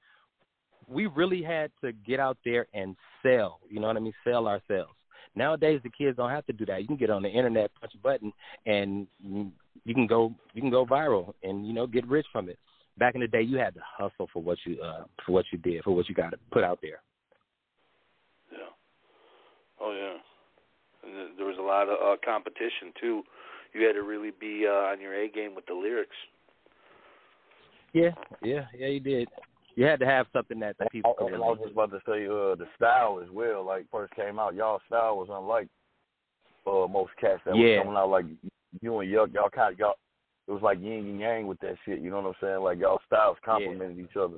we 0.87 1.05
really 1.05 1.43
had 1.43 1.69
to 1.79 1.91
get 1.91 2.19
out 2.19 2.35
there 2.43 2.65
and 2.73 2.95
sell 3.21 3.59
you 3.69 3.79
know 3.79 3.85
what 3.85 3.95
i 3.95 3.99
mean 3.99 4.13
sell 4.23 4.47
ourselves 4.47 4.93
nowadays 5.35 5.79
the 5.83 5.89
kids 5.89 6.17
don't 6.17 6.29
have 6.29 6.45
to 6.45 6.53
do 6.53 6.65
that 6.65 6.81
you 6.81 6.87
can 6.87 6.97
get 6.97 7.09
on 7.09 7.21
the 7.21 7.29
internet 7.29 7.71
punch 7.79 7.93
a 7.93 7.97
button 7.97 8.31
and 8.65 9.07
you 9.23 9.93
can 9.93 10.07
go 10.07 10.33
you 10.53 10.61
can 10.61 10.71
go 10.71 10.85
viral 10.85 11.33
and 11.43 11.65
you 11.67 11.73
know 11.73 11.85
get 11.87 12.07
rich 12.07 12.25
from 12.31 12.49
it 12.49 12.57
back 12.97 13.15
in 13.15 13.21
the 13.21 13.27
day 13.27 13.41
you 13.41 13.57
had 13.57 13.73
to 13.73 13.81
hustle 13.83 14.29
for 14.31 14.41
what 14.41 14.57
you 14.65 14.81
uh 14.81 15.03
for 15.25 15.31
what 15.33 15.45
you 15.51 15.57
did 15.59 15.83
for 15.83 15.91
what 15.95 16.07
you 16.07 16.15
got 16.15 16.31
to 16.31 16.37
put 16.51 16.63
out 16.63 16.79
there 16.81 17.01
Yeah. 18.51 18.69
Oh 19.81 19.91
yeah. 19.93 20.17
And 21.03 21.37
there 21.37 21.45
was 21.45 21.57
a 21.59 21.61
lot 21.61 21.87
of 21.89 21.97
uh, 22.01 22.17
competition 22.25 22.93
too. 22.99 23.21
You 23.73 23.85
had 23.85 23.93
to 23.93 24.03
really 24.03 24.31
be 24.39 24.65
uh, 24.67 24.91
on 24.91 25.01
your 25.01 25.13
A 25.13 25.29
game 25.29 25.53
with 25.53 25.65
the 25.67 25.73
lyrics. 25.73 26.15
yeah 27.93 28.11
yeah 28.41 28.65
yeah 28.77 28.87
you 28.87 28.99
did 28.99 29.27
you 29.75 29.85
had 29.85 29.99
to 29.99 30.05
have 30.05 30.27
something 30.33 30.59
that 30.59 30.77
the 30.77 30.85
people 30.91 31.13
could 31.17 31.33
I 31.33 31.37
was 31.37 31.59
just 31.61 31.73
about 31.73 31.91
to 31.91 31.99
say, 32.05 32.25
uh, 32.25 32.55
the 32.55 32.65
style 32.75 33.19
as 33.23 33.29
well. 33.29 33.65
Like 33.65 33.85
first 33.91 34.13
came 34.15 34.39
out, 34.39 34.55
y'all 34.55 34.81
style 34.87 35.17
was 35.17 35.29
unlike 35.31 35.67
uh 36.65 36.87
most 36.87 37.11
cats 37.19 37.41
that 37.45 37.55
Yeah. 37.55 37.77
was 37.77 37.83
coming 37.83 37.97
out. 37.97 38.09
Like 38.09 38.25
you 38.81 38.99
and 38.99 39.09
Yuk, 39.11 39.29
y'all 39.33 39.49
kind 39.49 39.73
of 39.73 39.79
y'all. 39.79 39.95
It 40.47 40.51
was 40.51 40.61
like 40.61 40.79
yin 40.79 41.05
and 41.07 41.19
yang 41.19 41.47
with 41.47 41.59
that 41.61 41.75
shit. 41.85 41.99
You 41.99 42.11
know 42.11 42.21
what 42.21 42.27
I'm 42.27 42.35
saying? 42.41 42.61
Like 42.61 42.79
y'all 42.79 43.01
styles 43.07 43.37
complemented 43.43 43.99
each 43.99 44.15
other. 44.15 44.37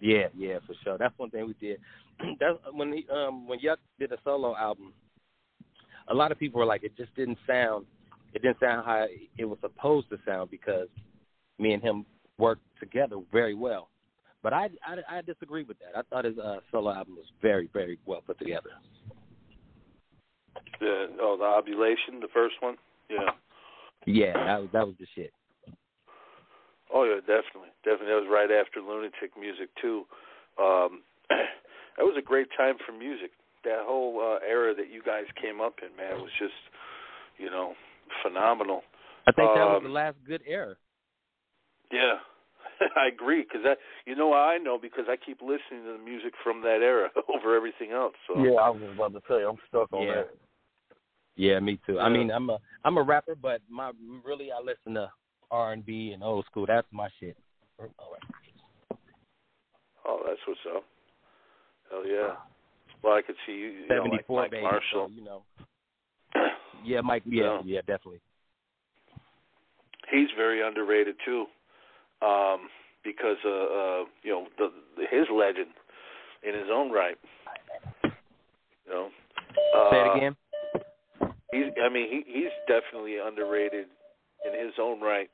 Yeah, 0.00 0.28
yeah, 0.36 0.58
for 0.66 0.74
sure. 0.82 0.98
That's 0.98 1.16
one 1.18 1.30
thing 1.30 1.46
we 1.46 1.54
did. 1.60 1.78
That's 2.40 2.58
when 2.72 2.92
he, 2.92 3.06
um 3.12 3.46
when 3.46 3.60
Yuk 3.60 3.78
did 3.98 4.12
a 4.12 4.18
solo 4.24 4.56
album. 4.56 4.92
A 6.08 6.14
lot 6.14 6.32
of 6.32 6.38
people 6.38 6.58
were 6.58 6.66
like, 6.66 6.82
it 6.82 6.96
just 6.96 7.14
didn't 7.14 7.38
sound, 7.46 7.86
it 8.34 8.42
didn't 8.42 8.58
sound 8.58 8.84
how 8.84 9.06
it 9.38 9.44
was 9.44 9.58
supposed 9.60 10.08
to 10.10 10.18
sound 10.26 10.50
because 10.50 10.88
me 11.58 11.72
and 11.72 11.82
him 11.82 12.04
worked 12.36 12.62
together 12.80 13.16
very 13.30 13.54
well. 13.54 13.88
But 14.42 14.54
I, 14.54 14.70
I, 14.86 15.18
I 15.18 15.22
disagree 15.22 15.64
with 15.64 15.78
that. 15.80 15.98
I 15.98 16.02
thought 16.08 16.24
his 16.24 16.38
uh, 16.38 16.60
solo 16.72 16.92
album 16.92 17.16
was 17.16 17.26
very, 17.42 17.68
very 17.72 17.98
well 18.06 18.22
put 18.26 18.38
together. 18.38 18.70
The 20.80 21.08
oh, 21.20 21.36
the 21.38 21.44
Albulation, 21.44 22.20
the 22.20 22.28
first 22.32 22.54
one. 22.60 22.76
Yeah. 23.10 23.30
Yeah, 24.06 24.32
that 24.32 24.60
was 24.60 24.68
that 24.72 24.86
was 24.86 24.96
the 24.98 25.06
shit. 25.14 25.32
Oh 26.92 27.04
yeah, 27.04 27.20
definitely, 27.20 27.70
definitely. 27.84 28.08
That 28.08 28.24
was 28.24 28.30
right 28.30 28.50
after 28.50 28.80
Lunitik 28.80 29.38
Muzik 29.38 29.68
too. 29.80 30.04
Um, 30.58 31.02
that 31.28 32.04
was 32.04 32.16
a 32.18 32.22
great 32.22 32.48
time 32.56 32.76
for 32.84 32.92
music. 32.92 33.30
That 33.64 33.84
whole 33.84 34.18
uh, 34.20 34.38
era 34.46 34.74
that 34.74 34.90
you 34.90 35.02
guys 35.04 35.24
came 35.40 35.60
up 35.60 35.74
in, 35.82 35.94
man, 35.96 36.22
was 36.22 36.30
just, 36.38 36.56
you 37.36 37.50
know, 37.50 37.74
phenomenal. 38.22 38.82
I 39.26 39.32
think 39.32 39.50
that 39.54 39.64
was 39.66 39.76
Um, 39.78 39.84
the 39.84 39.90
last 39.90 40.16
good 40.26 40.40
era. 40.46 40.76
Yeah, 41.92 42.16
I 42.96 43.08
agree. 43.08 43.42
Because 43.42 43.60
that, 43.64 43.78
you 44.06 44.14
know, 44.16 44.32
I 44.32 44.58
know 44.58 44.78
because 44.80 45.04
I 45.08 45.16
keep 45.16 45.40
listening 45.40 45.84
to 45.84 45.92
the 45.98 46.04
music 46.04 46.32
from 46.42 46.62
that 46.62 46.80
era 46.82 47.10
over 47.34 47.54
everything 47.56 47.92
else. 47.92 48.14
So 48.26 48.42
Yeah, 48.42 48.60
I 48.60 48.70
was 48.70 48.80
just 48.80 48.94
about 48.94 49.12
to 49.14 49.20
tell 49.26 49.38
you, 49.40 49.48
I'm 49.48 49.58
stuck 49.68 49.92
on 49.92 50.06
Yeah. 50.06 50.14
that. 50.14 50.30
Yeah, 51.36 51.58
me 51.60 51.78
too. 51.86 51.98
I 51.98 52.08
mean, 52.10 52.30
I'm 52.30 52.50
a 52.50 52.58
I'm 52.84 52.98
a 52.98 53.02
rapper, 53.02 53.34
but 53.34 53.62
my 53.70 53.92
really 54.24 54.50
I 54.52 54.60
listen 54.60 54.94
to 54.94 55.10
R 55.50 55.72
and 55.72 55.86
B 55.86 56.10
and 56.12 56.22
old 56.22 56.44
school. 56.46 56.66
That's 56.66 56.86
my 56.92 57.08
shit. 57.18 57.36
oh, 57.80 57.86
that's 60.26 60.40
what's 60.46 60.60
up. 60.76 60.84
Hell 61.90 62.06
yeah. 62.06 62.34
Well, 63.02 63.14
I 63.14 63.22
could 63.22 63.36
see 63.46 63.52
you, 63.52 63.68
you 63.68 63.88
know, 63.88 64.04
like 64.04 64.28
Mike 64.28 64.50
baby. 64.50 64.62
Marshall. 64.62 65.08
So, 65.08 65.10
you 65.14 65.24
know. 65.24 65.42
Yeah, 66.84 67.00
Mike. 67.00 67.22
Yeah, 67.24 67.42
Yeah. 67.44 67.60
yeah, 67.64 67.80
definitely. 67.80 68.20
he's 70.10 70.28
very 70.36 70.66
underrated 70.66 71.16
too, 71.24 71.46
um, 72.22 72.68
because 73.04 73.36
uh, 73.44 73.48
uh, 73.48 74.04
you 74.22 74.30
know 74.30 74.46
the, 74.58 74.70
the 74.96 75.04
his 75.10 75.26
legend 75.32 75.70
in 76.42 76.54
his 76.54 76.68
own 76.72 76.90
right. 76.90 77.16
You 78.04 78.90
know, 78.90 79.08
uh, 79.76 79.90
Say 79.90 80.00
it 80.00 80.16
again. 80.16 80.36
He's, 81.52 81.64
I 81.84 81.88
mean, 81.88 82.08
he 82.10 82.24
he's 82.26 82.52
definitely 82.68 83.16
underrated 83.18 83.86
in 84.46 84.64
his 84.64 84.74
own 84.80 85.00
right 85.00 85.28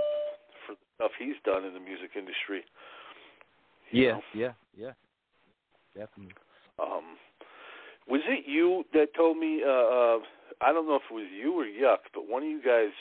for 0.67 0.73
the 0.73 0.87
stuff 0.97 1.11
he's 1.19 1.37
done 1.45 1.65
in 1.65 1.75
the 1.75 1.81
music 1.81 2.11
industry. 2.17 2.65
Yeah, 3.93 4.13
know. 4.13 4.21
yeah, 4.35 4.53
yeah. 4.77 4.93
Definitely. 5.95 6.35
Um, 6.79 7.17
was 8.09 8.21
it 8.29 8.45
you 8.47 8.85
that 8.93 9.15
told 9.17 9.39
me? 9.39 9.63
Uh, 9.67 9.71
uh, 9.71 10.19
I 10.61 10.73
don't 10.73 10.87
know 10.87 10.97
if 10.97 11.03
it 11.11 11.15
was 11.15 11.27
you 11.33 11.53
or 11.55 11.67
Yuk, 11.67 12.01
but 12.15 12.29
one 12.29 12.43
of 12.43 12.49
you 12.49 12.63
guys, 12.63 12.93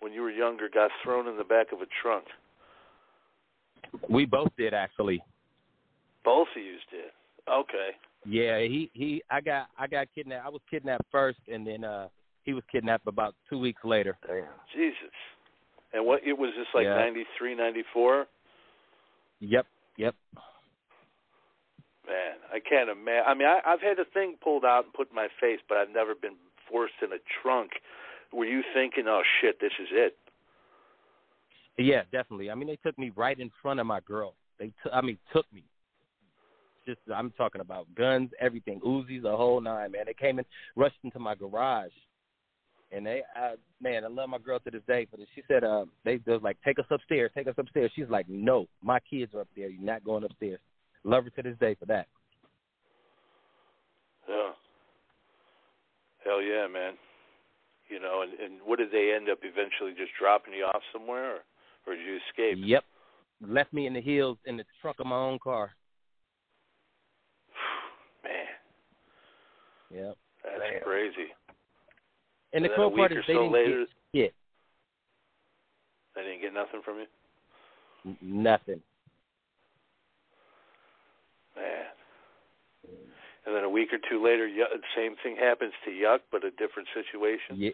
when 0.00 0.12
you 0.12 0.22
were 0.22 0.30
younger, 0.30 0.68
got 0.68 0.90
thrown 1.02 1.28
in 1.28 1.36
the 1.36 1.44
back 1.44 1.72
of 1.72 1.80
a 1.80 1.86
trunk. 2.02 2.24
We 4.08 4.24
both 4.24 4.50
did 4.56 4.74
actually. 4.74 5.22
Both 6.24 6.48
of 6.56 6.62
you 6.62 6.76
did. 6.90 7.10
Okay. 7.48 7.90
Yeah, 8.26 8.60
he 8.60 8.90
he. 8.92 9.22
I 9.30 9.40
got 9.40 9.68
I 9.78 9.86
got 9.86 10.08
kidnapped. 10.14 10.46
I 10.46 10.48
was 10.50 10.60
kidnapped 10.70 11.04
first, 11.10 11.38
and 11.52 11.66
then 11.66 11.84
uh 11.84 12.08
he 12.44 12.52
was 12.52 12.64
kidnapped 12.70 13.06
about 13.06 13.34
two 13.48 13.58
weeks 13.58 13.80
later. 13.84 14.16
Damn. 14.26 14.44
Jesus. 14.74 15.14
And 15.92 16.04
what 16.04 16.20
it 16.24 16.36
was 16.36 16.50
just 16.56 16.70
like 16.74 16.84
Yeah. 16.84 16.96
ninety 16.96 17.24
three, 17.36 17.54
ninety 17.54 17.84
four? 17.92 18.26
Yep, 19.40 19.66
yep. 19.96 20.14
Man, 22.06 22.36
I 22.52 22.58
can't 22.58 22.88
imagine. 22.88 23.24
I 23.26 23.34
mean, 23.34 23.46
I, 23.46 23.60
I've 23.66 23.80
had 23.80 23.98
a 23.98 24.04
thing 24.04 24.36
pulled 24.42 24.64
out 24.64 24.84
and 24.84 24.92
put 24.92 25.10
in 25.10 25.14
my 25.14 25.28
face, 25.40 25.60
but 25.68 25.78
I've 25.78 25.90
never 25.90 26.14
been 26.14 26.36
forced 26.70 26.94
in 27.02 27.12
a 27.12 27.20
trunk. 27.42 27.72
Were 28.32 28.46
you 28.46 28.62
thinking, 28.74 29.04
"Oh 29.06 29.22
shit, 29.40 29.60
this 29.60 29.72
is 29.80 29.88
it"? 29.92 30.16
Yeah, 31.78 32.02
definitely. 32.10 32.50
I 32.50 32.56
mean, 32.56 32.66
they 32.68 32.78
took 32.84 32.98
me 32.98 33.12
right 33.14 33.38
in 33.38 33.50
front 33.62 33.78
of 33.78 33.86
my 33.86 34.00
girl. 34.00 34.34
They, 34.58 34.66
t- 34.66 34.90
I 34.92 35.00
mean, 35.00 35.16
took 35.32 35.46
me. 35.52 35.62
Just, 36.86 36.98
I'm 37.14 37.30
talking 37.32 37.60
about 37.60 37.86
guns, 37.94 38.30
everything, 38.40 38.80
Uzis, 38.80 39.22
the 39.22 39.36
whole 39.36 39.60
nine, 39.60 39.92
man. 39.92 40.02
They 40.06 40.14
came 40.14 40.38
and 40.38 40.46
rushed 40.74 40.98
into 41.04 41.18
my 41.18 41.34
garage, 41.34 41.92
and 42.90 43.06
they, 43.06 43.22
I, 43.36 43.54
man, 43.80 44.04
I 44.04 44.08
love 44.08 44.28
my 44.28 44.38
girl 44.38 44.58
to 44.58 44.70
this 44.70 44.82
day. 44.88 45.06
But 45.10 45.20
she 45.34 45.42
said, 45.46 45.62
uh, 45.62 45.84
they, 46.04 46.16
they 46.16 46.32
was 46.32 46.42
like, 46.42 46.56
take 46.64 46.78
us 46.78 46.86
upstairs, 46.90 47.30
take 47.34 47.46
us 47.46 47.54
upstairs. 47.58 47.92
She's 47.94 48.08
like, 48.08 48.26
no, 48.28 48.66
my 48.82 48.98
kids 49.00 49.34
are 49.34 49.42
up 49.42 49.48
there. 49.54 49.68
You're 49.68 49.82
not 49.82 50.02
going 50.02 50.24
upstairs. 50.24 50.60
Love 51.04 51.24
her 51.24 51.30
to 51.30 51.42
this 51.42 51.58
day 51.60 51.76
for 51.78 51.86
that. 51.86 52.06
Yeah. 54.28 54.50
Hell 56.24 56.42
yeah, 56.42 56.66
man. 56.66 56.94
You 57.88 58.00
know, 58.00 58.22
and, 58.22 58.32
and 58.40 58.60
what 58.64 58.78
did 58.78 58.90
they 58.90 59.12
end 59.14 59.28
up 59.30 59.38
eventually 59.42 59.92
just 59.96 60.12
dropping 60.18 60.54
you 60.54 60.64
off 60.64 60.82
somewhere, 60.92 61.36
or, 61.36 61.38
or 61.88 61.96
did 61.96 62.04
you 62.06 62.18
escape? 62.28 62.58
Yep. 62.66 62.84
Left 63.46 63.72
me 63.72 63.86
in 63.86 63.94
the 63.94 64.00
hills 64.00 64.36
in 64.46 64.56
the 64.56 64.64
trunk 64.82 64.96
of 65.00 65.06
my 65.06 65.16
own 65.16 65.38
car. 65.42 65.70
Man, 68.24 68.32
Yep. 69.90 70.16
that's 70.44 70.60
Damn. 70.72 70.82
crazy. 70.82 71.28
And 72.52 72.64
the 72.64 72.72
a 72.72 72.76
cool 72.76 72.90
part 72.90 73.10
week 73.12 73.18
is 73.18 73.24
or 73.24 73.24
they 73.26 73.34
so 73.34 73.40
didn't 73.42 73.52
later- 73.52 73.78
get 74.12 74.20
shit. 74.20 74.34
They 76.14 76.22
didn't 76.22 76.40
get 76.40 76.52
nothing 76.54 76.80
from 76.84 76.98
you, 76.98 77.06
N- 78.06 78.18
Nothing. 78.22 78.82
man. 81.54 81.84
And 83.46 83.54
then 83.56 83.64
a 83.64 83.68
week 83.70 83.88
or 83.92 83.98
two 84.10 84.22
later, 84.22 84.48
the 84.48 84.80
same 84.96 85.14
thing 85.22 85.36
happens 85.36 85.72
to 85.84 85.90
Yuk, 85.92 86.22
but 86.32 86.44
a 86.44 86.50
different 86.52 86.88
situation. 86.92 87.56
Yeah. 87.56 87.70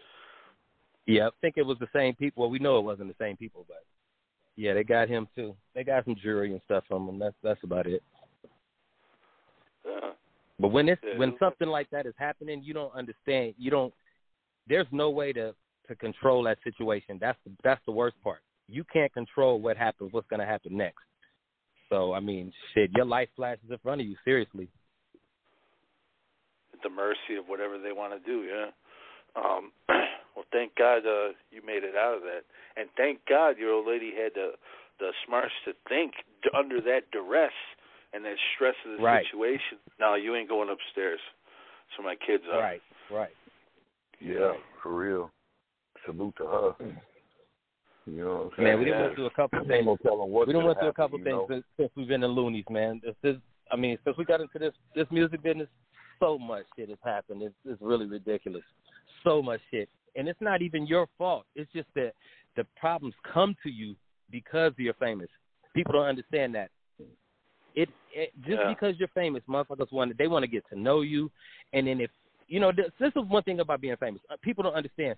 Yeah, 1.07 1.27
I 1.27 1.29
think 1.41 1.55
it 1.57 1.65
was 1.65 1.77
the 1.79 1.89
same 1.93 2.15
people. 2.15 2.41
Well, 2.43 2.49
we 2.49 2.59
know 2.59 2.77
it 2.79 2.83
wasn't 2.83 3.09
the 3.09 3.23
same 3.23 3.35
people, 3.37 3.65
but 3.67 3.83
yeah, 4.55 4.73
they 4.73 4.83
got 4.83 5.07
him 5.09 5.27
too. 5.35 5.55
They 5.73 5.83
got 5.83 6.05
some 6.05 6.15
jewelry 6.21 6.51
and 6.51 6.61
stuff 6.65 6.83
from 6.87 7.07
him. 7.09 7.19
That's 7.19 7.35
that's 7.43 7.63
about 7.63 7.87
it. 7.87 8.03
Uh, 9.85 10.11
But 10.59 10.69
when 10.69 10.87
it's 10.89 11.01
Yeah. 11.03 11.17
when 11.17 11.37
something 11.37 11.67
like 11.67 11.89
that 11.89 12.05
is 12.05 12.13
happening, 12.17 12.61
you 12.63 12.73
don't 12.73 12.93
understand. 12.93 13.55
You 13.57 13.71
don't. 13.71 13.93
There's 14.67 14.87
no 14.91 15.09
way 15.09 15.33
to 15.33 15.53
to 15.87 15.95
control 15.95 16.41
that 16.43 16.57
situation. 16.63 17.17
That's 17.19 17.37
the, 17.45 17.51
that's 17.63 17.81
the 17.85 17.91
worst 17.91 18.15
part. 18.23 18.39
You 18.67 18.83
can't 18.85 19.13
control 19.13 19.59
what 19.59 19.77
happens. 19.77 20.11
What's 20.11 20.27
going 20.27 20.39
to 20.39 20.45
happen 20.45 20.75
next? 20.75 21.03
So 21.89 22.13
I 22.13 22.19
mean, 22.19 22.51
shit, 22.73 22.89
your 22.95 23.05
life 23.05 23.29
flashes 23.35 23.69
in 23.69 23.77
front 23.79 24.01
of 24.01 24.07
you. 24.07 24.15
Seriously. 24.23 24.67
at 26.73 26.81
the 26.81 26.89
mercy 26.89 27.35
of 27.39 27.45
whatever 27.47 27.77
they 27.77 27.91
want 27.91 28.11
to 28.13 28.19
do. 28.31 28.43
Yeah. 28.43 28.71
Um, 29.35 29.71
well, 30.35 30.45
thank 30.51 30.75
God 30.75 31.05
uh, 31.05 31.31
you 31.51 31.61
made 31.65 31.83
it 31.83 31.95
out 31.95 32.15
of 32.15 32.21
that, 32.23 32.43
and 32.75 32.89
thank 32.97 33.19
God 33.27 33.57
your 33.57 33.71
old 33.73 33.87
lady 33.87 34.11
had 34.15 34.33
the 34.35 34.51
the 34.99 35.11
smarts 35.27 35.51
to 35.65 35.73
think 35.89 36.13
under 36.57 36.79
that 36.79 37.01
duress 37.11 37.51
and 38.13 38.23
that 38.23 38.37
stress 38.55 38.75
of 38.85 38.97
the 38.97 39.03
Right. 39.03 39.25
situation. 39.27 39.77
No, 39.99 40.15
you 40.15 40.35
ain't 40.35 40.47
going 40.47 40.69
upstairs. 40.69 41.19
So 41.95 42.03
my 42.03 42.15
kids 42.15 42.43
are. 42.51 42.61
Right. 42.61 42.81
Right. 43.09 43.35
Yeah, 44.21 44.53
for 44.81 44.93
real. 44.95 45.31
Salute 46.05 46.33
to 46.37 46.47
her. 46.47 46.75
You 48.05 48.23
know 48.23 48.33
what 48.35 48.41
I'm 48.43 48.51
saying? 48.55 48.63
Man, 48.69 48.79
we 48.79 48.85
done 48.85 48.93
Yeah. 48.93 49.01
went 49.01 49.15
through 49.15 49.25
a 49.25 49.29
couple 49.31 49.59
Ain't 49.59 49.67
things. 49.67 49.85
no 49.85 49.97
telling 49.97 50.31
what 50.31 50.47
we 50.47 50.53
done 50.53 50.61
could 50.61 50.67
went 50.67 50.79
through 50.79 50.89
a 50.89 50.93
couple 50.93 51.17
you 51.17 51.23
things 51.25 51.35
know? 51.35 51.47
since, 51.49 51.65
since 51.77 51.91
we've 51.95 52.07
been 52.07 52.23
in 52.23 52.31
Luniz, 52.31 52.69
man. 52.69 53.01
This, 53.03 53.15
this, 53.21 53.35
I 53.71 53.75
mean, 53.75 53.97
since 54.03 54.15
we 54.17 54.23
got 54.25 54.41
into 54.41 54.59
this 54.59 54.73
this 54.95 55.07
music 55.11 55.41
business, 55.43 55.67
so 56.19 56.37
much 56.37 56.65
shit 56.75 56.89
has 56.89 56.99
happened. 57.03 57.41
It's 57.41 57.55
it's 57.65 57.81
really 57.81 58.05
ridiculous. 58.05 58.63
So 59.23 59.41
much 59.41 59.59
shit, 59.71 59.89
and 60.15 60.27
it's 60.27 60.41
not 60.41 60.61
even 60.61 60.85
your 60.87 61.07
fault. 61.17 61.45
It's 61.55 61.71
just 61.73 61.87
that 61.95 62.13
the 62.55 62.65
problems 62.75 63.15
come 63.33 63.55
to 63.63 63.69
you 63.69 63.95
because 64.31 64.73
you're 64.77 64.93
famous. 64.95 65.29
People 65.73 65.93
don't 65.93 66.07
understand 66.07 66.55
that. 66.55 66.69
It, 67.75 67.89
it 68.13 68.31
just 68.41 68.59
Yeah. 68.61 68.69
because 68.69 68.95
you're 68.97 69.09
famous, 69.09 69.43
motherfuckers 69.49 69.91
want 69.91 70.17
they 70.17 70.27
want 70.27 70.43
to 70.43 70.47
get 70.47 70.63
to 70.69 70.79
know 70.79 71.01
you, 71.01 71.29
and 71.73 71.85
then 71.87 71.99
if 71.99 72.09
you 72.47 72.59
know 72.59 72.71
this, 72.71 72.91
this 72.99 73.11
is 73.15 73.29
one 73.29 73.43
thing 73.43 73.59
about 73.59 73.81
being 73.81 73.97
famous. 73.97 74.21
Uh, 74.29 74.35
People 74.41 74.63
don't 74.63 74.75
understand 74.75 75.17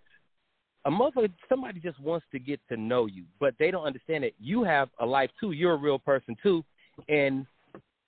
a 0.85 0.89
motherfucker, 0.89 1.29
somebody 1.49 1.79
just 1.79 1.99
wants 1.99 2.25
to 2.31 2.39
get 2.39 2.59
to 2.69 2.77
know 2.77 3.05
you, 3.05 3.25
but 3.39 3.53
they 3.59 3.71
don't 3.71 3.85
understand 3.85 4.23
that 4.23 4.31
you 4.39 4.63
have 4.63 4.89
a 4.99 5.05
life 5.05 5.29
too. 5.39 5.51
You're 5.51 5.73
a 5.73 5.77
real 5.77 5.99
person 5.99 6.35
too, 6.41 6.63
and 7.09 7.45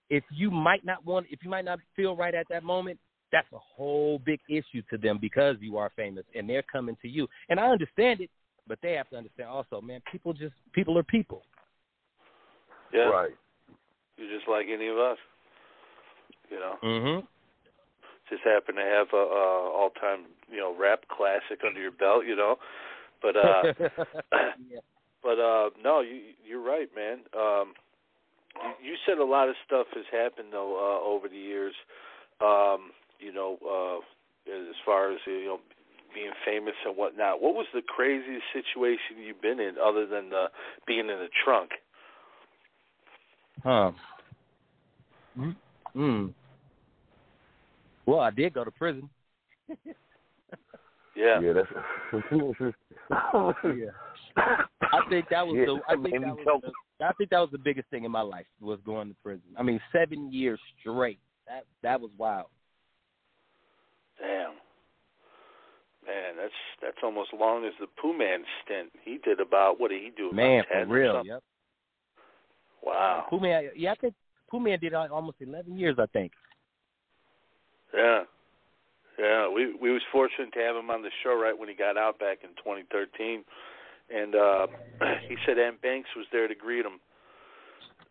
if 0.09 0.23
you 0.31 0.49
might 0.49 0.83
not 0.83 1.05
want, 1.05 1.27
if 1.29 1.43
you 1.43 1.49
might 1.49 1.65
not 1.65 1.79
feel 1.95 2.15
right 2.15 2.33
at 2.33 2.47
that 2.49 2.63
moment, 2.63 2.97
that's 3.31 3.47
a 3.53 3.57
whole 3.57 4.19
big 4.19 4.39
issue 4.49 4.81
to 4.89 4.97
them 4.97 5.17
because 5.19 5.55
you 5.59 5.77
are 5.77 5.91
famous 5.95 6.25
and 6.35 6.49
they're 6.49 6.63
coming 6.63 6.97
to 7.01 7.07
you. 7.07 7.27
And 7.49 7.59
I 7.59 7.67
understand 7.67 8.21
it, 8.21 8.29
but 8.67 8.79
they 8.81 8.93
have 8.93 9.09
to 9.09 9.17
understand 9.17 9.49
also, 9.49 9.81
man. 9.81 10.01
People 10.11 10.33
just 10.33 10.53
people 10.73 10.97
are 10.97 11.03
people. 11.03 11.43
Yeah. 12.93 13.09
Right. 13.09 13.31
You're 14.17 14.35
just 14.35 14.49
like 14.49 14.65
any 14.73 14.87
of 14.87 14.97
us. 14.97 15.17
You 16.49 16.59
know. 16.59 16.75
Mm-hmm. 16.83 17.25
Just 18.29 18.43
happen 18.43 18.75
to 18.75 18.81
have 18.81 19.07
a, 19.13 19.17
a 19.17 19.71
all 19.71 19.91
time 19.99 20.25
you 20.51 20.57
know 20.57 20.75
rap 20.77 21.01
classic 21.09 21.61
under 21.65 21.81
your 21.81 21.91
belt. 21.91 22.25
You 22.25 22.35
know. 22.35 22.55
But 23.21 23.35
uh 23.35 23.73
yeah. 24.31 24.79
But 25.21 25.37
uh 25.37 25.69
no, 25.83 25.99
you 25.99 26.21
you're 26.47 26.63
right, 26.63 26.87
man. 26.95 27.19
Um 27.37 27.73
you, 28.81 28.91
you 28.91 28.95
said 29.05 29.17
a 29.17 29.23
lot 29.23 29.49
of 29.49 29.55
stuff 29.65 29.87
has 29.93 30.05
happened 30.11 30.49
though 30.51 30.77
uh 30.77 31.05
over 31.07 31.27
the 31.27 31.37
years. 31.37 31.73
Um, 32.41 32.91
you 33.19 33.33
know, 33.33 33.57
uh 33.63 33.99
as 34.51 34.75
far 34.85 35.11
as 35.11 35.19
you 35.25 35.45
know 35.45 35.59
being 36.13 36.31
famous 36.45 36.73
and 36.85 36.97
whatnot. 36.97 37.41
What 37.41 37.53
was 37.53 37.67
the 37.73 37.81
craziest 37.81 38.45
situation 38.51 39.23
you've 39.23 39.41
been 39.41 39.59
in 39.59 39.75
other 39.83 40.05
than 40.07 40.31
uh 40.33 40.47
being 40.87 41.05
in 41.09 41.09
a 41.09 41.27
trunk? 41.43 41.71
Huh. 43.63 43.91
Hmm. 45.93 46.27
Well, 48.05 48.19
I 48.19 48.31
did 48.31 48.53
go 48.53 48.63
to 48.63 48.71
prison. 48.71 49.09
Yeah. 51.15 51.41
Yeah, 51.41 51.53
that's. 51.53 51.67
yeah. 53.65 53.91
I 54.37 55.09
think 55.09 55.25
that 55.29 55.45
was 55.45 55.57
Yeah, 55.57 55.65
the 55.65 55.81
I 55.89 55.95
think 56.01 56.23
that 56.23 56.35
was 56.35 56.61
the, 56.63 57.05
I 57.05 57.11
think 57.13 57.29
that 57.31 57.39
was 57.39 57.49
the 57.51 57.57
biggest 57.57 57.89
thing 57.89 58.05
in 58.05 58.11
my 58.11 58.21
life 58.21 58.45
was 58.61 58.79
going 58.85 59.09
to 59.09 59.15
prison. 59.21 59.43
I 59.57 59.63
mean, 59.63 59.81
seven 59.91 60.31
years 60.31 60.59
straight. 60.79 61.19
That 61.45 61.65
that 61.83 61.99
was 61.99 62.11
wild. 62.17 62.47
Damn. 64.19 64.51
Man, 66.05 66.35
that's 66.37 66.53
that's 66.81 66.97
almost 67.03 67.29
as 67.33 67.39
long 67.39 67.65
as 67.65 67.73
the 67.79 67.87
Pooh 68.01 68.17
Man 68.17 68.43
stint. 68.63 68.89
He 69.03 69.17
did 69.23 69.39
about 69.39 69.79
what 69.79 69.89
did 69.91 70.01
he 70.01 70.11
do? 70.15 70.27
About 70.27 70.35
Man, 70.35 70.63
10 70.71 70.87
for 70.87 70.93
real. 70.93 71.21
Yep. 71.25 71.43
Wow. 72.83 73.25
Pooh 73.29 73.39
Man, 73.39 73.69
yeah, 73.75 73.91
I 73.91 73.95
think 73.95 74.13
Pooh 74.49 74.59
Man 74.59 74.79
did 74.79 74.93
al- 74.93 75.11
almost 75.13 75.37
eleven 75.41 75.77
years. 75.77 75.97
I 75.99 76.05
think. 76.07 76.31
Yeah. 77.93 78.21
Yeah, 79.19 79.49
we 79.49 79.75
we 79.75 79.91
was 79.91 80.01
fortunate 80.13 80.53
to 80.53 80.59
have 80.59 80.75
him 80.77 80.89
on 80.89 81.01
the 81.01 81.09
show 81.23 81.35
right 81.37 81.57
when 81.57 81.67
he 81.67 81.75
got 81.75 81.97
out 81.97 82.17
back 82.19 82.39
in 82.43 82.49
2013, 82.63 83.43
and 84.15 84.33
uh 84.35 84.67
he 85.27 85.35
said 85.45 85.59
Ant 85.59 85.81
Banks 85.81 86.07
was 86.15 86.25
there 86.31 86.47
to 86.47 86.55
greet 86.55 86.85
him. 86.85 86.99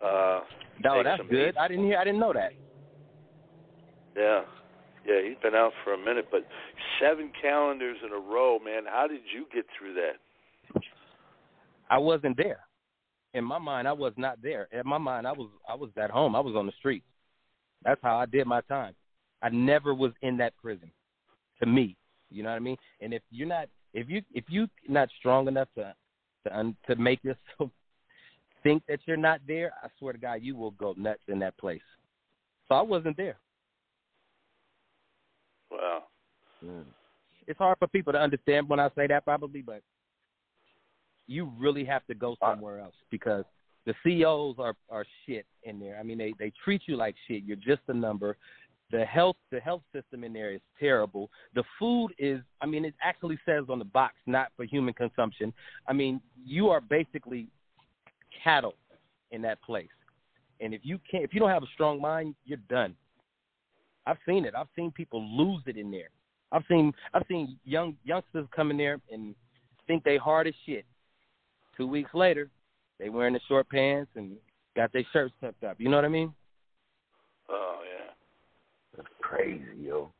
Uh, 0.04 0.40
No, 0.84 0.96
take 0.96 1.04
that's 1.04 1.22
good. 1.30 1.46
heat. 1.46 1.54
I 1.58 1.66
didn't 1.66 1.86
hear. 1.86 1.98
I 1.98 2.04
didn't 2.04 2.20
know 2.20 2.32
that. 2.34 2.52
Yeah, 4.16 4.42
yeah, 5.06 5.20
he's 5.26 5.38
been 5.42 5.54
out 5.54 5.72
for 5.84 5.94
a 5.94 5.98
minute, 5.98 6.28
but 6.30 6.46
seven 7.00 7.30
calendars 7.40 7.96
in 8.04 8.12
a 8.12 8.20
row, 8.20 8.58
man. 8.58 8.82
How 8.86 9.06
did 9.06 9.20
you 9.34 9.46
get 9.52 9.66
through 9.78 9.94
that? 9.94 10.80
I 11.90 11.98
wasn't 11.98 12.36
there. 12.36 12.60
In 13.34 13.44
my 13.44 13.58
mind, 13.58 13.86
I 13.86 13.92
was 13.92 14.12
not 14.16 14.40
there. 14.42 14.68
In 14.72 14.86
my 14.86 14.98
mind, 14.98 15.26
I 15.26 15.32
was 15.32 15.48
I 15.68 15.74
was 15.74 15.90
at 15.96 16.10
home. 16.10 16.34
I 16.34 16.40
was 16.40 16.54
on 16.56 16.66
the 16.66 16.72
streets. 16.78 17.06
That's 17.84 18.00
how 18.02 18.16
I 18.16 18.26
did 18.26 18.46
my 18.46 18.60
time. 18.62 18.94
I 19.42 19.50
never 19.50 19.94
was 19.94 20.12
in 20.22 20.36
that 20.38 20.56
prison. 20.56 20.90
To 21.60 21.66
me, 21.66 21.96
you 22.30 22.42
know 22.42 22.50
what 22.50 22.56
I 22.56 22.60
mean. 22.60 22.76
And 23.00 23.12
if 23.12 23.22
you're 23.30 23.48
not, 23.48 23.68
if 23.94 24.08
you 24.08 24.22
if 24.32 24.44
you 24.48 24.66
not 24.88 25.08
strong 25.18 25.48
enough 25.48 25.68
to 25.76 25.94
to 26.44 26.58
un, 26.58 26.76
to 26.86 26.96
make 26.96 27.22
yourself 27.22 27.70
think 28.62 28.82
that 28.88 29.00
you're 29.06 29.16
not 29.16 29.40
there, 29.46 29.72
I 29.82 29.88
swear 29.98 30.12
to 30.12 30.18
God, 30.18 30.40
you 30.42 30.56
will 30.56 30.72
go 30.72 30.94
nuts 30.96 31.22
in 31.28 31.38
that 31.40 31.56
place. 31.58 31.82
So 32.68 32.74
I 32.74 32.82
wasn't 32.82 33.16
there. 33.16 33.38
Wow. 35.70 36.04
Mm. 36.64 36.84
It's 37.46 37.58
hard 37.58 37.78
for 37.78 37.88
people 37.88 38.12
to 38.12 38.18
understand 38.18 38.68
when 38.68 38.80
I 38.80 38.88
say 38.94 39.06
that, 39.06 39.24
probably, 39.24 39.62
but 39.62 39.82
you 41.26 41.52
really 41.58 41.84
have 41.84 42.04
to 42.06 42.14
go 42.14 42.36
somewhere 42.40 42.80
else 42.80 42.94
because 43.10 43.44
the 43.86 43.94
COs 44.02 44.56
are 44.58 44.74
are 44.90 45.04
shit 45.24 45.46
in 45.62 45.78
there. 45.78 45.98
I 45.98 46.02
mean, 46.02 46.18
they 46.18 46.34
they 46.38 46.52
treat 46.64 46.82
you 46.86 46.96
like 46.96 47.14
shit. 47.26 47.44
You're 47.44 47.56
just 47.56 47.82
a 47.88 47.94
number. 47.94 48.36
The 48.90 49.04
health 49.04 49.36
the 49.50 49.60
health 49.60 49.82
system 49.94 50.24
in 50.24 50.32
there 50.32 50.52
is 50.52 50.60
terrible. 50.78 51.30
The 51.54 51.64
food 51.78 52.08
is 52.18 52.40
I 52.60 52.66
mean, 52.66 52.84
it 52.84 52.94
actually 53.02 53.38
says 53.46 53.64
on 53.68 53.78
the 53.78 53.84
box 53.84 54.14
not 54.26 54.48
for 54.56 54.64
human 54.64 54.94
consumption. 54.94 55.52
I 55.86 55.92
mean, 55.92 56.20
you 56.44 56.68
are 56.68 56.80
basically 56.80 57.48
cattle 58.42 58.74
in 59.30 59.42
that 59.42 59.62
place. 59.62 59.88
And 60.60 60.74
if 60.74 60.80
you 60.84 60.98
can't 61.10 61.24
if 61.24 61.32
you 61.32 61.40
don't 61.40 61.50
have 61.50 61.62
a 61.62 61.72
strong 61.74 62.00
mind, 62.00 62.34
you're 62.44 62.58
done. 62.68 62.94
I've 64.06 64.18
seen 64.26 64.46
it. 64.46 64.54
I've 64.54 64.68
seen 64.74 64.90
people 64.90 65.22
lose 65.22 65.62
it 65.66 65.76
in 65.76 65.90
there. 65.90 66.08
I've 66.52 66.64
seen 66.68 66.92
I've 67.14 67.24
seen 67.28 67.58
young 67.64 67.96
youngsters 68.04 68.46
come 68.54 68.70
in 68.70 68.76
there 68.76 69.00
and 69.10 69.34
think 69.86 70.04
they 70.04 70.16
hard 70.16 70.46
as 70.46 70.54
shit. 70.66 70.84
Two 71.76 71.86
weeks 71.86 72.10
later, 72.14 72.50
they 72.98 73.08
wearing 73.08 73.34
the 73.34 73.40
short 73.48 73.68
pants 73.68 74.10
and 74.16 74.36
got 74.74 74.92
their 74.92 75.04
shirts 75.12 75.34
tucked 75.40 75.64
up. 75.64 75.76
You 75.78 75.88
know 75.88 75.96
what 75.96 76.04
I 76.04 76.08
mean? 76.08 76.32
Oh 77.48 77.80
yeah. 77.84 78.12
That's 78.96 79.08
crazy, 79.20 79.64
yo. 79.80 80.10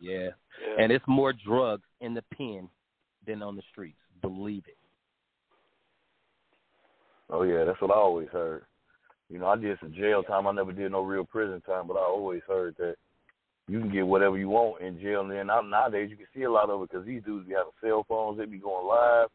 Yeah. 0.00 0.30
Yeah. 0.60 0.82
And 0.82 0.92
it's 0.92 1.04
more 1.06 1.32
drugs 1.32 1.84
in 2.00 2.14
the 2.14 2.22
pen 2.36 2.68
than 3.26 3.42
on 3.42 3.56
the 3.56 3.62
streets. 3.70 3.98
Believe 4.20 4.64
it. 4.66 4.76
Oh 7.30 7.42
yeah, 7.42 7.64
that's 7.64 7.80
what 7.80 7.90
I 7.90 7.94
always 7.94 8.28
heard. 8.28 8.64
You 9.30 9.38
know, 9.38 9.46
I 9.46 9.56
did 9.56 9.78
some 9.80 9.94
jail 9.94 10.22
time. 10.22 10.46
I 10.46 10.52
never 10.52 10.72
did 10.72 10.92
no 10.92 11.02
real 11.02 11.24
prison 11.24 11.62
time, 11.62 11.86
but 11.86 11.96
I 11.96 12.00
always 12.00 12.42
heard 12.46 12.74
that 12.78 12.96
you 13.72 13.80
can 13.80 13.90
get 13.90 14.06
whatever 14.06 14.36
you 14.38 14.48
want 14.48 14.82
in 14.82 15.00
jail. 15.00 15.22
And 15.22 15.30
then 15.30 15.46
now- 15.46 15.60
nowadays 15.62 16.10
you 16.10 16.16
can 16.16 16.26
see 16.34 16.42
a 16.42 16.50
lot 16.50 16.68
of 16.70 16.82
it 16.82 16.90
because 16.90 17.06
these 17.06 17.22
dudes 17.24 17.46
be 17.48 17.54
having 17.54 17.72
cell 17.80 18.04
phones. 18.08 18.38
They 18.38 18.44
be 18.44 18.58
going 18.58 18.86
live. 18.86 19.28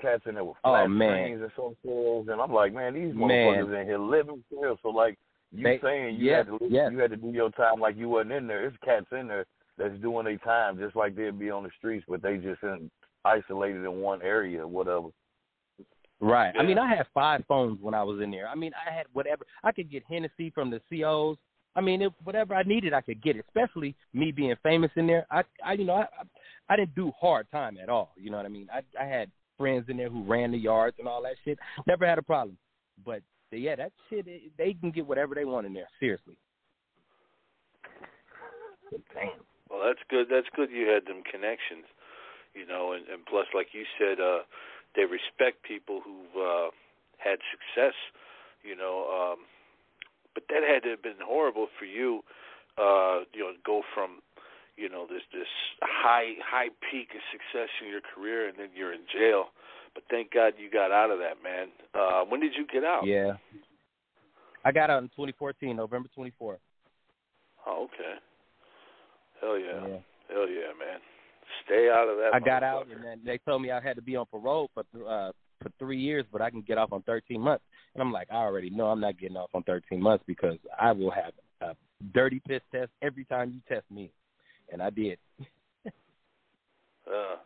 Cats 0.00 0.22
in 0.26 0.34
there 0.34 0.44
with 0.44 0.56
Oh, 0.64 0.72
flat 0.72 0.90
man. 0.90 1.24
screens 1.24 1.42
and 1.42 1.52
some 1.56 1.76
cells. 1.84 2.28
And 2.28 2.40
I'm 2.40 2.52
like, 2.52 2.72
man, 2.72 2.94
these 2.94 3.14
Man. 3.14 3.28
motherfuckers 3.28 3.80
in 3.80 3.86
here 3.86 3.98
living 3.98 4.44
jail. 4.50 4.78
So 4.82 4.88
like 4.90 5.18
you 5.52 5.62
They- 5.62 5.78
saying 5.80 6.16
you 6.16 6.30
yeah, 6.30 6.36
had 6.38 6.46
to 6.48 6.58
yeah. 6.68 6.90
you 6.90 6.98
had 6.98 7.10
to 7.10 7.16
do 7.16 7.30
your 7.30 7.50
time 7.50 7.80
like 7.80 7.96
you 7.96 8.08
wasn't 8.08 8.32
in 8.32 8.46
there. 8.46 8.66
It's 8.66 8.76
cats 8.78 9.06
in 9.12 9.28
there 9.28 9.46
that's 9.78 9.98
doing 10.00 10.24
their 10.24 10.38
time 10.38 10.78
just 10.78 10.96
like 10.96 11.14
they'd 11.14 11.38
be 11.38 11.50
on 11.50 11.62
the 11.64 11.70
streets, 11.78 12.04
but 12.08 12.20
they 12.22 12.36
just 12.38 12.62
in, 12.62 12.90
isolated 13.24 13.84
in 13.84 14.00
one 14.00 14.22
area 14.22 14.62
or 14.62 14.66
whatever. 14.68 15.08
Right. 16.20 16.54
I 16.58 16.62
mean, 16.62 16.78
I 16.78 16.88
had 16.94 17.06
five 17.12 17.44
phones 17.46 17.80
when 17.82 17.92
I 17.94 18.02
was 18.02 18.20
in 18.22 18.30
there. 18.30 18.48
I 18.48 18.54
mean, 18.54 18.72
I 18.74 18.90
had 18.92 19.06
whatever. 19.12 19.44
I 19.62 19.72
could 19.72 19.90
get 19.90 20.02
Hennessy 20.08 20.50
from 20.50 20.70
the 20.70 20.80
COs. 20.88 21.36
I 21.76 21.80
mean, 21.82 22.02
if 22.02 22.12
whatever 22.24 22.54
I 22.54 22.62
needed, 22.62 22.92
I 22.94 23.02
could 23.02 23.22
get. 23.22 23.36
it. 23.36 23.44
Especially 23.48 23.94
me 24.14 24.32
being 24.32 24.54
famous 24.62 24.90
in 24.96 25.06
there. 25.06 25.26
I, 25.30 25.42
I, 25.64 25.74
you 25.74 25.84
know, 25.84 25.94
I, 25.94 26.02
I, 26.02 26.24
I 26.70 26.76
didn't 26.76 26.94
do 26.96 27.12
hard 27.20 27.46
time 27.52 27.76
at 27.80 27.88
all. 27.88 28.12
You 28.16 28.30
know 28.30 28.38
what 28.38 28.46
I 28.46 28.48
mean? 28.48 28.68
I, 28.72 28.80
I 29.00 29.06
had 29.06 29.30
friends 29.58 29.84
in 29.88 29.96
there 29.98 30.08
who 30.08 30.24
ran 30.24 30.50
the 30.52 30.58
yards 30.58 30.96
and 30.98 31.06
all 31.06 31.22
that 31.22 31.36
shit. 31.44 31.58
Never 31.86 32.06
had 32.06 32.18
a 32.18 32.22
problem. 32.22 32.56
But 33.04 33.22
yeah, 33.52 33.76
that 33.76 33.92
shit, 34.10 34.26
it- 34.26 34.52
they 34.58 34.74
can 34.74 34.90
get 34.90 35.06
whatever 35.06 35.34
they 35.34 35.44
want 35.44 35.66
in 35.66 35.74
there. 35.74 35.88
Seriously. 36.00 36.36
Damn. 39.14 39.30
Well, 39.70 39.82
that's 39.86 40.02
good. 40.08 40.26
That's 40.30 40.46
good. 40.54 40.70
You 40.70 40.88
had 40.88 41.06
them 41.06 41.22
connections, 41.30 41.84
you 42.54 42.66
know, 42.66 42.92
and, 42.92 43.06
and 43.08 43.24
plus, 43.26 43.46
like 43.54 43.68
you 43.72 43.84
said, 43.98 44.20
uh, 44.20 44.40
they 44.94 45.02
respect 45.02 45.62
people 45.66 46.00
who've 46.04 46.36
uh, 46.40 46.70
had 47.18 47.38
success, 47.50 47.94
you 48.62 48.76
know. 48.76 49.06
Um, 49.34 49.44
but 50.36 50.44
that 50.52 50.60
had 50.60 50.84
to 50.84 50.90
have 50.90 51.02
been 51.02 51.16
horrible 51.24 51.68
for 51.78 51.86
you, 51.86 52.20
uh, 52.76 53.24
you 53.32 53.40
know, 53.40 53.56
to 53.56 53.62
go 53.64 53.80
from, 53.96 54.20
you 54.76 54.86
know, 54.88 55.06
this 55.08 55.24
this 55.32 55.48
high 55.80 56.36
high 56.44 56.68
peak 56.92 57.08
of 57.16 57.24
success 57.32 57.72
in 57.80 57.88
your 57.88 58.04
career, 58.04 58.46
and 58.46 58.58
then 58.58 58.68
you're 58.76 58.92
in 58.92 59.08
jail. 59.08 59.46
But 59.94 60.04
thank 60.10 60.30
God 60.30 60.52
you 60.60 60.70
got 60.70 60.92
out 60.92 61.10
of 61.10 61.18
that, 61.20 61.40
man. 61.42 61.68
Uh, 61.96 62.28
when 62.28 62.40
did 62.40 62.52
you 62.54 62.66
get 62.70 62.84
out? 62.84 63.06
Yeah. 63.06 63.40
I 64.62 64.72
got 64.72 64.90
out 64.90 65.02
in 65.02 65.08
2014, 65.10 65.74
November 65.74 66.10
24th. 66.18 66.58
Oh, 67.66 67.84
okay. 67.84 68.14
Hell 69.40 69.58
yeah. 69.58 69.88
Yeah. 69.88 69.98
Hell 70.28 70.48
yeah, 70.48 70.74
man. 70.76 71.00
Stay 71.64 71.88
out 71.88 72.08
of 72.08 72.18
that. 72.18 72.32
I 72.34 72.40
got 72.40 72.62
out, 72.62 72.88
and 72.90 73.02
then 73.02 73.20
they 73.24 73.38
told 73.38 73.62
me 73.62 73.70
I 73.70 73.80
had 73.80 73.96
to 73.96 74.02
be 74.02 74.16
on 74.16 74.26
parole 74.26 74.68
for 74.74 74.84
uh 75.08 75.32
for 75.62 75.70
three 75.78 75.98
years, 75.98 76.24
but 76.32 76.42
I 76.42 76.50
can 76.50 76.62
get 76.62 76.78
off 76.78 76.92
on 76.92 77.02
13 77.02 77.40
months. 77.40 77.64
And 77.94 78.02
I'm 78.02 78.12
like, 78.12 78.28
I 78.30 78.36
already 78.36 78.70
know 78.70 78.86
I'm 78.86 79.00
not 79.00 79.18
getting 79.18 79.36
off 79.36 79.50
on 79.54 79.62
13 79.62 80.00
months 80.00 80.24
because 80.26 80.58
I 80.78 80.92
will 80.92 81.10
have 81.10 81.32
a 81.60 81.74
dirty 82.12 82.40
piss 82.46 82.60
test 82.72 82.90
every 83.02 83.24
time 83.24 83.52
you 83.52 83.60
test 83.68 83.90
me, 83.90 84.10
and 84.72 84.82
I 84.82 84.90
did. 84.90 85.18
Uh, 87.08 87.36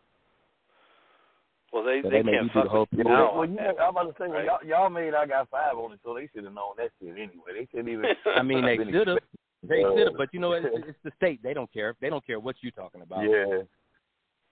well, 1.71 1.85
they 1.85 2.01
So 2.03 2.09
they, 2.09 2.17
they 2.17 2.23
made 2.23 2.33
can't 2.33 2.47
you 2.47 2.49
do 2.49 2.55
the 2.55 2.61
fuck 2.63 2.69
whole 2.69 2.89
you 2.93 2.97
thing. 3.05 3.13
now. 3.13 3.37
well, 3.37 3.45
you 3.49 3.57
know, 3.57 3.75
I'm 3.81 3.91
about 3.91 4.05
to 4.05 4.15
say, 4.19 4.31
right. 4.31 4.45
y'all, 4.47 4.67
y'all 4.67 4.89
made 4.91 5.15
I 5.15 5.27
got 5.27 5.51
five 5.51 5.77
on 5.77 5.93
it, 5.93 6.01
so 6.03 6.15
they 6.15 6.29
should 6.35 6.45
have 6.45 6.55
known 6.55 6.75
that 6.79 6.91
shit 6.99 7.11
anyway. 7.11 7.53
They 7.53 7.69
shouldn't 7.71 7.91
even. 7.91 8.07
I 8.37 8.43
mean, 8.43 8.65
they 8.65 8.77
should 8.77 9.07
have. 9.07 9.19
They 9.63 9.83
should 9.83 10.07
have, 10.07 10.17
but 10.17 10.33
you 10.33 10.41
know, 10.41 10.53
it's, 10.55 10.67
it's 10.73 10.99
the 11.05 11.13
state. 11.17 11.43
They 11.43 11.53
don't 11.53 11.73
care. 11.73 11.95
They 12.01 12.09
don't 12.09 12.27
care 12.27 12.41
what 12.41 12.57
you're 12.63 12.73
talking 12.73 13.03
about. 13.03 13.23
Yeah. 13.23 13.63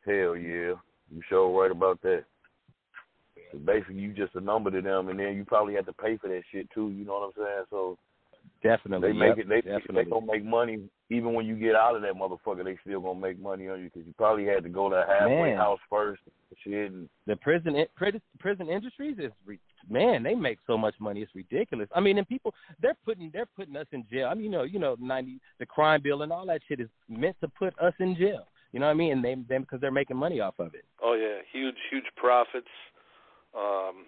Hell 0.04 0.36
yeah. 0.36 0.74
You 1.10 1.22
sure 1.28 1.48
right 1.60 1.70
about 1.70 2.00
that. 2.02 2.24
So 3.52 3.58
basically, 3.58 3.96
you 3.96 4.12
just 4.12 4.34
a 4.34 4.40
number 4.40 4.70
to 4.70 4.80
them, 4.80 5.08
and 5.08 5.18
then 5.18 5.34
you 5.34 5.44
probably 5.44 5.74
have 5.74 5.86
to 5.86 5.92
pay 5.92 6.16
for 6.16 6.28
that 6.28 6.42
shit 6.52 6.68
too. 6.72 6.90
You 6.90 7.04
know 7.04 7.14
what 7.14 7.26
I'm 7.26 7.32
saying? 7.36 7.64
So 7.70 7.98
Definitely. 8.62 9.12
they 9.12 9.18
make 9.18 9.36
yep, 9.36 9.38
it. 9.38 9.48
They 9.48 9.60
definitely. 9.60 10.04
they 10.04 10.10
gonna 10.10 10.26
make 10.26 10.44
money 10.44 10.80
even 11.10 11.32
when 11.34 11.46
you 11.46 11.56
get 11.56 11.74
out 11.74 11.96
of 11.96 12.02
that 12.02 12.14
motherfucker. 12.14 12.64
They 12.64 12.76
still 12.84 13.00
gonna 13.00 13.20
make 13.20 13.40
money 13.40 13.68
on 13.68 13.80
you 13.80 13.86
because 13.86 14.06
you 14.06 14.14
probably 14.16 14.46
had 14.46 14.64
to 14.64 14.68
go 14.68 14.88
to 14.90 14.96
a 14.96 15.06
halfway 15.06 15.50
Man. 15.50 15.56
house 15.56 15.80
first. 15.88 16.20
and 16.26 16.34
Shit. 16.64 16.92
And, 16.92 17.08
the 17.26 17.36
prison 17.36 17.76
prison 17.94 18.20
prison 18.38 18.68
industries 18.68 19.16
is 19.18 19.30
man 19.88 20.22
they 20.22 20.34
make 20.34 20.58
so 20.66 20.76
much 20.76 20.94
money 20.98 21.20
it's 21.20 21.34
ridiculous 21.34 21.88
i 21.94 22.00
mean 22.00 22.18
and 22.18 22.26
people 22.26 22.52
they're 22.82 22.96
putting 23.04 23.30
they're 23.32 23.46
putting 23.54 23.76
us 23.76 23.86
in 23.92 24.04
jail 24.10 24.28
i 24.30 24.34
mean 24.34 24.44
you 24.44 24.50
know 24.50 24.62
you 24.64 24.78
know 24.78 24.96
90 24.98 25.38
the 25.60 25.66
crime 25.66 26.00
bill 26.02 26.22
and 26.22 26.32
all 26.32 26.44
that 26.46 26.60
shit 26.66 26.80
is 26.80 26.88
meant 27.08 27.36
to 27.40 27.48
put 27.48 27.78
us 27.78 27.92
in 28.00 28.16
jail 28.16 28.46
you 28.72 28.80
know 28.80 28.86
what 28.86 28.92
i 28.92 28.94
mean 28.94 29.12
and 29.12 29.24
they 29.24 29.34
them 29.34 29.62
because 29.62 29.80
they're 29.80 29.92
making 29.92 30.16
money 30.16 30.40
off 30.40 30.58
of 30.58 30.74
it 30.74 30.84
Oh 31.02 31.14
yeah, 31.14 31.40
huge 31.52 31.76
huge 31.90 32.04
profits. 32.16 32.68
Um, 33.56 34.06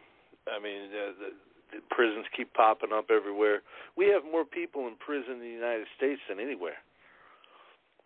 I 0.49 0.59
mean, 0.63 0.91
the, 0.91 1.15
the, 1.19 1.31
the 1.77 1.81
prisons 1.91 2.27
keep 2.37 2.53
popping 2.55 2.91
up 2.93 3.07
everywhere. 3.11 3.63
We 3.97 4.07
have 4.09 4.25
more 4.25 4.45
people 4.45 4.87
in 4.89 4.97
prison 4.97 5.35
in 5.35 5.41
the 5.41 5.49
United 5.49 5.87
States 5.97 6.21
than 6.29 6.39
anywhere. 6.41 6.79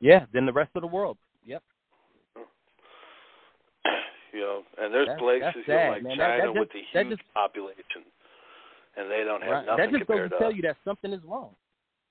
yeah 0.00 0.26
than 0.32 0.44
the 0.46 0.52
rest 0.52 0.70
of 0.74 0.82
the 0.82 0.88
world 0.88 1.16
yep 1.46 1.62
you 4.32 4.40
know, 4.40 4.62
and 4.78 4.92
there's 4.92 5.06
That's- 5.06 5.20
places 5.22 5.54
that's 5.54 5.68
you 5.68 5.74
know, 5.74 5.90
like 5.90 6.02
man. 6.02 6.16
China 6.16 6.42
that 6.52 6.54
with 6.60 6.68
just- 6.72 6.74
the 6.74 6.98
that 6.98 7.06
huge 7.06 7.18
just- 7.18 7.34
population. 7.34 8.02
and 8.96 9.10
they 9.10 9.22
don't 9.24 9.42
have 9.42 9.50
Right. 9.52 9.66
nothing 9.66 9.90
That 9.92 9.98
just 9.98 10.08
goes 10.08 10.30
to 10.30 10.38
tell 10.38 10.48
us. 10.48 10.54
you 10.56 10.62
that 10.62 10.76
something 10.84 11.12
is 11.12 11.22
wrong. 11.24 11.54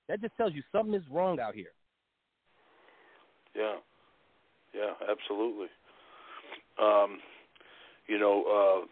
That 0.08 0.20
just 0.20 0.36
tells 0.36 0.52
you 0.52 0.62
something 0.72 0.94
is 0.94 1.06
wrong 1.10 1.40
out 1.40 1.54
here. 1.54 1.72
Yeah, 3.54 3.76
yeah, 4.74 4.92
absolutely. 5.08 5.68
Um, 6.78 7.20
you 8.06 8.18
know, 8.18 8.44
uh, 8.44 8.86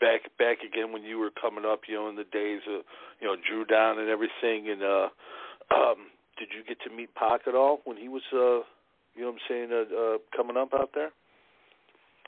back 0.00 0.22
back 0.38 0.58
again 0.62 0.92
when 0.92 1.02
you 1.02 1.18
were 1.18 1.30
coming 1.30 1.64
up, 1.64 1.82
you 1.88 1.94
know, 1.94 2.08
in 2.08 2.16
the 2.16 2.24
days 2.24 2.60
of 2.68 2.82
you 3.20 3.26
know 3.26 3.36
Dru 3.48 3.64
Down 3.64 3.98
and 3.98 4.08
everything, 4.08 4.70
and 4.70 4.82
uh, 4.82 5.08
um, 5.74 6.08
did 6.38 6.48
you 6.56 6.64
get 6.66 6.78
to 6.88 6.94
meet 6.94 7.14
Pac 7.14 7.42
at 7.46 7.54
all 7.54 7.80
when 7.84 7.96
he 7.96 8.08
was, 8.08 8.22
uh, 8.32 8.62
you 9.14 9.22
know, 9.22 9.32
what 9.32 9.34
I'm 9.34 9.38
saying, 9.48 9.68
uh, 9.72 9.94
uh, 9.94 10.18
coming 10.36 10.56
up 10.56 10.72
out 10.72 10.90
there? 10.94 11.10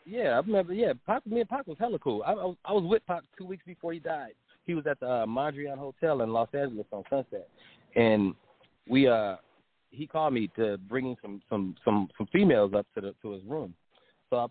Yeah, 0.05 0.31
I 0.31 0.39
remember. 0.39 0.73
Yeah, 0.73 0.93
Pac, 1.07 1.27
me 1.27 1.41
and 1.41 1.49
Pac 1.49 1.67
was 1.67 1.77
hella 1.79 1.99
cool. 1.99 2.23
I, 2.27 2.33
I 2.33 2.45
was 2.45 2.57
I 2.65 2.73
was 2.73 2.85
with 2.85 3.07
Pac 3.07 3.23
two 3.39 3.47
weeks 3.47 3.65
before 3.67 3.93
he 3.93 3.99
died. 3.99 4.33
He 4.67 4.75
was 4.75 4.87
at 4.87 5.01
the 5.01 5.09
uh, 5.09 5.27
Mondrian 5.27 5.79
Hotel 5.79 6.23
in 6.23 6.31
Los 6.33 6.49
Angeles 6.53 6.87
on 6.93 7.05
Sunset, 7.11 7.49
and 7.97 8.35
we 8.89 9.09
uh 9.09 9.37
he 9.91 10.07
called 10.07 10.35
me 10.35 10.49
to 10.57 10.79
bring 10.89 11.07
in 11.07 11.17
some 11.23 11.43
some 11.49 11.77
some 11.85 12.09
some 12.17 12.27
females 12.33 12.73
up 12.75 12.87
to 12.95 13.01
the 13.01 13.15
to 13.23 13.33
his 13.33 13.43
room. 13.45 13.75
So 14.31 14.37
I 14.37 14.47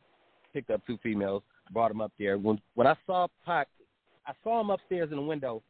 picked 0.53 0.69
up 0.69 0.81
two 0.85 0.97
females, 1.01 1.43
brought 1.71 1.89
them 1.89 2.01
up 2.01 2.11
there. 2.17 2.37
When 2.37 2.59
when 2.75 2.87
I 2.87 2.95
saw 3.05 3.27
Pac, 3.45 3.67
I 4.25 4.33
saw 4.43 4.61
him 4.61 4.69
upstairs 4.69 5.09
in 5.11 5.17
the 5.17 5.23
window, 5.23 5.63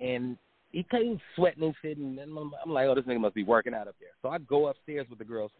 and 0.00 0.36
he 0.70 0.84
came 0.90 1.20
sweating 1.36 1.62
and 1.62 1.74
shit. 1.82 1.98
And 1.98 2.18
I'm, 2.18 2.38
I'm 2.38 2.72
like, 2.72 2.86
oh, 2.86 2.94
this 2.94 3.04
nigga 3.04 3.20
must 3.20 3.34
be 3.34 3.44
working 3.44 3.74
out 3.74 3.88
up 3.88 3.96
there. 4.00 4.10
So 4.22 4.28
I 4.28 4.38
go 4.38 4.68
upstairs 4.68 5.06
with 5.08 5.18
the 5.18 5.24
girls. 5.24 5.50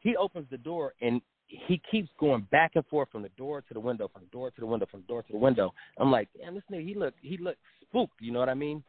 He 0.00 0.16
opens 0.16 0.46
the 0.50 0.58
door 0.58 0.94
and 1.00 1.20
he 1.48 1.80
keeps 1.90 2.08
going 2.20 2.46
back 2.50 2.72
and 2.74 2.86
forth 2.86 3.08
from 3.10 3.22
the 3.22 3.30
door 3.30 3.62
to 3.62 3.74
the 3.74 3.80
window, 3.80 4.08
from 4.12 4.22
the 4.22 4.28
door 4.30 4.50
to 4.50 4.60
the 4.60 4.66
window, 4.66 4.86
from 4.90 5.00
the 5.00 5.06
door 5.06 5.22
to 5.22 5.32
the 5.32 5.38
window. 5.38 5.72
I'm 5.98 6.10
like, 6.10 6.28
damn, 6.38 6.54
this 6.54 6.62
nigga, 6.70 6.86
he 6.86 6.94
look, 6.94 7.14
he 7.22 7.38
look 7.38 7.56
spooked. 7.82 8.20
You 8.20 8.32
know 8.32 8.38
what 8.38 8.48
I 8.48 8.54
mean? 8.54 8.82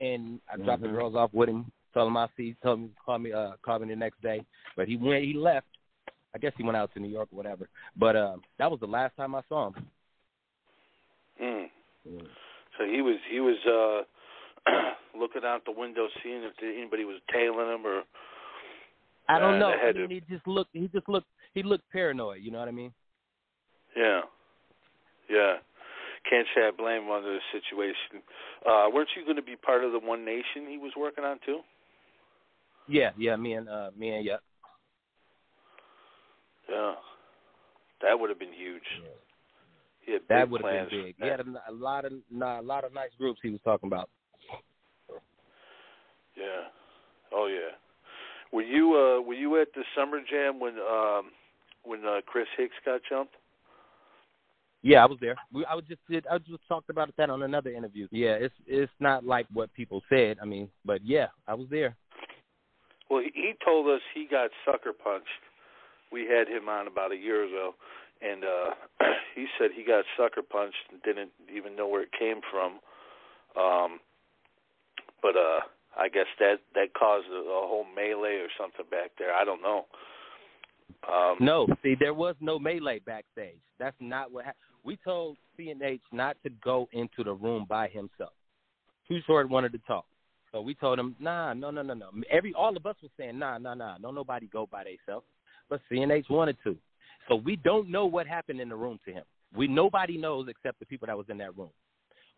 And 0.00 0.40
I 0.52 0.56
dropped 0.56 0.82
the 0.82 0.88
Mhm. 0.88 0.92
girls 0.92 1.14
off 1.14 1.32
with 1.32 1.48
him. 1.48 1.70
Told 1.94 2.08
him 2.08 2.16
I'll 2.16 2.30
see. 2.36 2.56
Told 2.62 2.78
him 2.78 2.94
call 3.04 3.18
me, 3.18 3.32
uh, 3.32 3.52
call 3.62 3.78
me 3.78 3.88
the 3.88 3.96
next 3.96 4.20
day. 4.22 4.44
But 4.76 4.88
he 4.88 4.96
went, 4.96 5.24
he 5.24 5.34
left. 5.34 5.66
I 6.34 6.38
guess 6.38 6.52
he 6.56 6.62
went 6.62 6.76
out 6.76 6.92
to 6.94 7.00
New 7.00 7.08
York 7.08 7.28
or 7.32 7.36
whatever. 7.36 7.68
But 7.96 8.16
um, 8.16 8.42
that 8.58 8.70
was 8.70 8.80
the 8.80 8.86
last 8.86 9.16
time 9.16 9.34
I 9.34 9.42
saw 9.48 9.68
him. 9.68 9.86
Mm. 11.42 11.66
So 12.78 12.84
he 12.84 13.02
was 13.02 13.16
he 13.30 13.40
was 13.40 13.56
uh 13.66 14.70
looking 15.18 15.42
out 15.44 15.64
the 15.64 15.72
window, 15.72 16.06
seeing 16.22 16.42
if 16.42 16.52
anybody 16.62 17.04
was 17.04 17.16
tailing 17.32 17.74
him 17.74 17.86
or. 17.86 18.02
I 19.28 19.38
don't 19.38 19.54
Uh, 19.54 19.58
know. 19.58 19.70
I 19.70 19.92
mean, 19.92 20.10
he 20.10 20.20
just 20.28 20.46
looked. 20.46 20.70
He 20.72 20.88
just 20.88 21.08
looked. 21.08 21.28
He 21.54 21.62
looked 21.62 21.88
paranoid. 21.92 22.42
You 22.42 22.50
know 22.50 22.58
what 22.58 22.68
I 22.68 22.72
mean? 22.72 22.92
Yeah. 23.96 24.20
Yeah. 25.28 25.54
Can't 26.28 26.46
say 26.54 26.62
I 26.66 26.70
blame 26.76 27.04
him 27.04 27.10
under 27.10 27.32
the 27.32 27.40
situation. 27.52 28.22
Uh, 28.66 28.88
weren't 28.92 29.08
you 29.16 29.24
going 29.24 29.36
to 29.36 29.42
be 29.42 29.56
part 29.56 29.84
of 29.84 29.92
the 29.92 29.98
One 29.98 30.24
Nation 30.24 30.66
he 30.68 30.78
was 30.78 30.92
working 30.98 31.24
on 31.24 31.38
too? 31.46 31.60
Yeah, 32.88 33.10
yeah. 33.16 33.36
Me 33.36 33.54
and 33.54 33.68
uh, 33.68 33.90
me 33.96 34.10
and 34.10 34.24
yeah. 34.24 34.36
Yeah. 36.70 36.94
That 38.02 38.18
would 38.18 38.30
have 38.30 38.38
been 38.38 38.52
huge. 38.52 38.82
He 40.00 40.12
had 40.12 40.22
That 40.28 40.48
would 40.48 40.62
have 40.62 40.90
been 40.90 41.04
big. 41.04 41.14
He 41.18 41.28
had 41.28 41.40
a, 41.40 41.44
a 41.68 41.72
lot 41.72 42.04
of 42.04 42.12
a 42.12 42.62
lot 42.62 42.84
of 42.84 42.94
nice 42.94 43.10
groups 43.18 43.40
he 43.42 43.50
was 43.50 43.60
talking 43.64 43.88
about. 43.88 44.08
Yeah. 46.36 46.68
Oh 47.32 47.46
yeah. 47.46 47.76
Were 48.52 48.62
you 48.62 48.94
uh 48.94 49.20
were 49.20 49.34
you 49.34 49.60
at 49.60 49.68
the 49.74 49.82
summer 49.96 50.20
jam 50.28 50.58
when 50.58 50.74
um 50.78 51.30
when 51.84 52.04
uh 52.04 52.20
Chris 52.26 52.46
Hicks 52.56 52.74
got 52.84 53.00
jumped? 53.08 53.34
Yeah, 54.82 55.02
I 55.02 55.06
was 55.06 55.18
there. 55.20 55.36
We, 55.52 55.66
I 55.66 55.74
was 55.74 55.84
just 55.86 56.00
did. 56.08 56.26
I 56.26 56.38
just 56.38 56.66
talked 56.66 56.88
about 56.88 57.14
that 57.18 57.28
on 57.28 57.42
another 57.42 57.70
interview. 57.70 58.08
Yeah, 58.10 58.30
it's 58.30 58.54
it's 58.66 58.92
not 58.98 59.26
like 59.26 59.46
what 59.52 59.72
people 59.74 60.00
said. 60.08 60.38
I 60.40 60.46
mean, 60.46 60.70
but 60.86 61.04
yeah, 61.04 61.26
I 61.46 61.52
was 61.52 61.66
there. 61.70 61.96
Well, 63.10 63.22
he 63.22 63.52
told 63.64 63.88
us 63.88 64.00
he 64.14 64.26
got 64.30 64.50
sucker 64.64 64.92
punched. 64.92 65.28
We 66.12 66.26
had 66.26 66.48
him 66.48 66.68
on 66.68 66.86
about 66.86 67.12
a 67.12 67.16
year 67.16 67.44
ago, 67.44 67.74
and 68.20 68.44
uh 68.44 68.74
he 69.34 69.46
said 69.58 69.70
he 69.74 69.84
got 69.84 70.04
sucker 70.16 70.42
punched 70.42 70.90
and 70.90 71.02
didn't 71.02 71.30
even 71.54 71.76
know 71.76 71.88
where 71.88 72.02
it 72.02 72.10
came 72.18 72.40
from. 72.50 72.80
Um, 73.56 74.00
but 75.22 75.36
uh 75.36 75.60
I 75.98 76.08
guess 76.08 76.26
that 76.38 76.60
that 76.74 76.94
caused 76.94 77.26
a, 77.28 77.38
a 77.38 77.66
whole 77.66 77.86
melee 77.94 78.36
or 78.36 78.48
something 78.58 78.86
back 78.90 79.10
there. 79.18 79.34
I 79.34 79.44
don't 79.44 79.62
know. 79.62 79.86
Um, 81.08 81.36
No, 81.40 81.66
see, 81.82 81.94
there 81.98 82.14
was 82.14 82.34
no 82.40 82.58
melee 82.58 83.00
backstage. 83.00 83.60
That's 83.78 83.96
not 84.00 84.32
what 84.32 84.44
happened. 84.44 84.60
We 84.84 84.96
told 84.96 85.36
CNH 85.58 86.00
not 86.12 86.36
to 86.42 86.50
go 86.62 86.88
into 86.92 87.24
the 87.24 87.32
room 87.32 87.66
by 87.68 87.88
himself. 87.88 88.32
Too 89.08 89.20
Short 89.26 89.48
wanted 89.48 89.72
to 89.72 89.78
talk, 89.86 90.06
so 90.52 90.60
we 90.60 90.74
told 90.74 90.98
him, 90.98 91.16
nah, 91.18 91.52
no, 91.52 91.70
no, 91.70 91.82
no, 91.82 91.94
no. 91.94 92.10
Every 92.30 92.54
all 92.54 92.76
of 92.76 92.86
us 92.86 92.96
was 93.02 93.10
saying, 93.18 93.38
nah, 93.38 93.58
nah, 93.58 93.74
nah, 93.74 93.98
don't 93.98 94.14
nobody 94.14 94.46
go 94.46 94.68
by 94.70 94.84
themselves. 94.84 95.26
But 95.70 95.80
CNH 95.90 96.28
wanted 96.28 96.56
to, 96.64 96.76
so 97.28 97.36
we 97.36 97.56
don't 97.56 97.88
know 97.88 98.04
what 98.04 98.26
happened 98.26 98.60
in 98.60 98.68
the 98.68 98.76
room 98.76 98.98
to 99.06 99.12
him. 99.12 99.22
We 99.56 99.68
nobody 99.68 100.18
knows 100.18 100.48
except 100.48 100.80
the 100.80 100.86
people 100.86 101.06
that 101.06 101.16
was 101.16 101.26
in 101.28 101.38
that 101.38 101.56
room. 101.56 101.70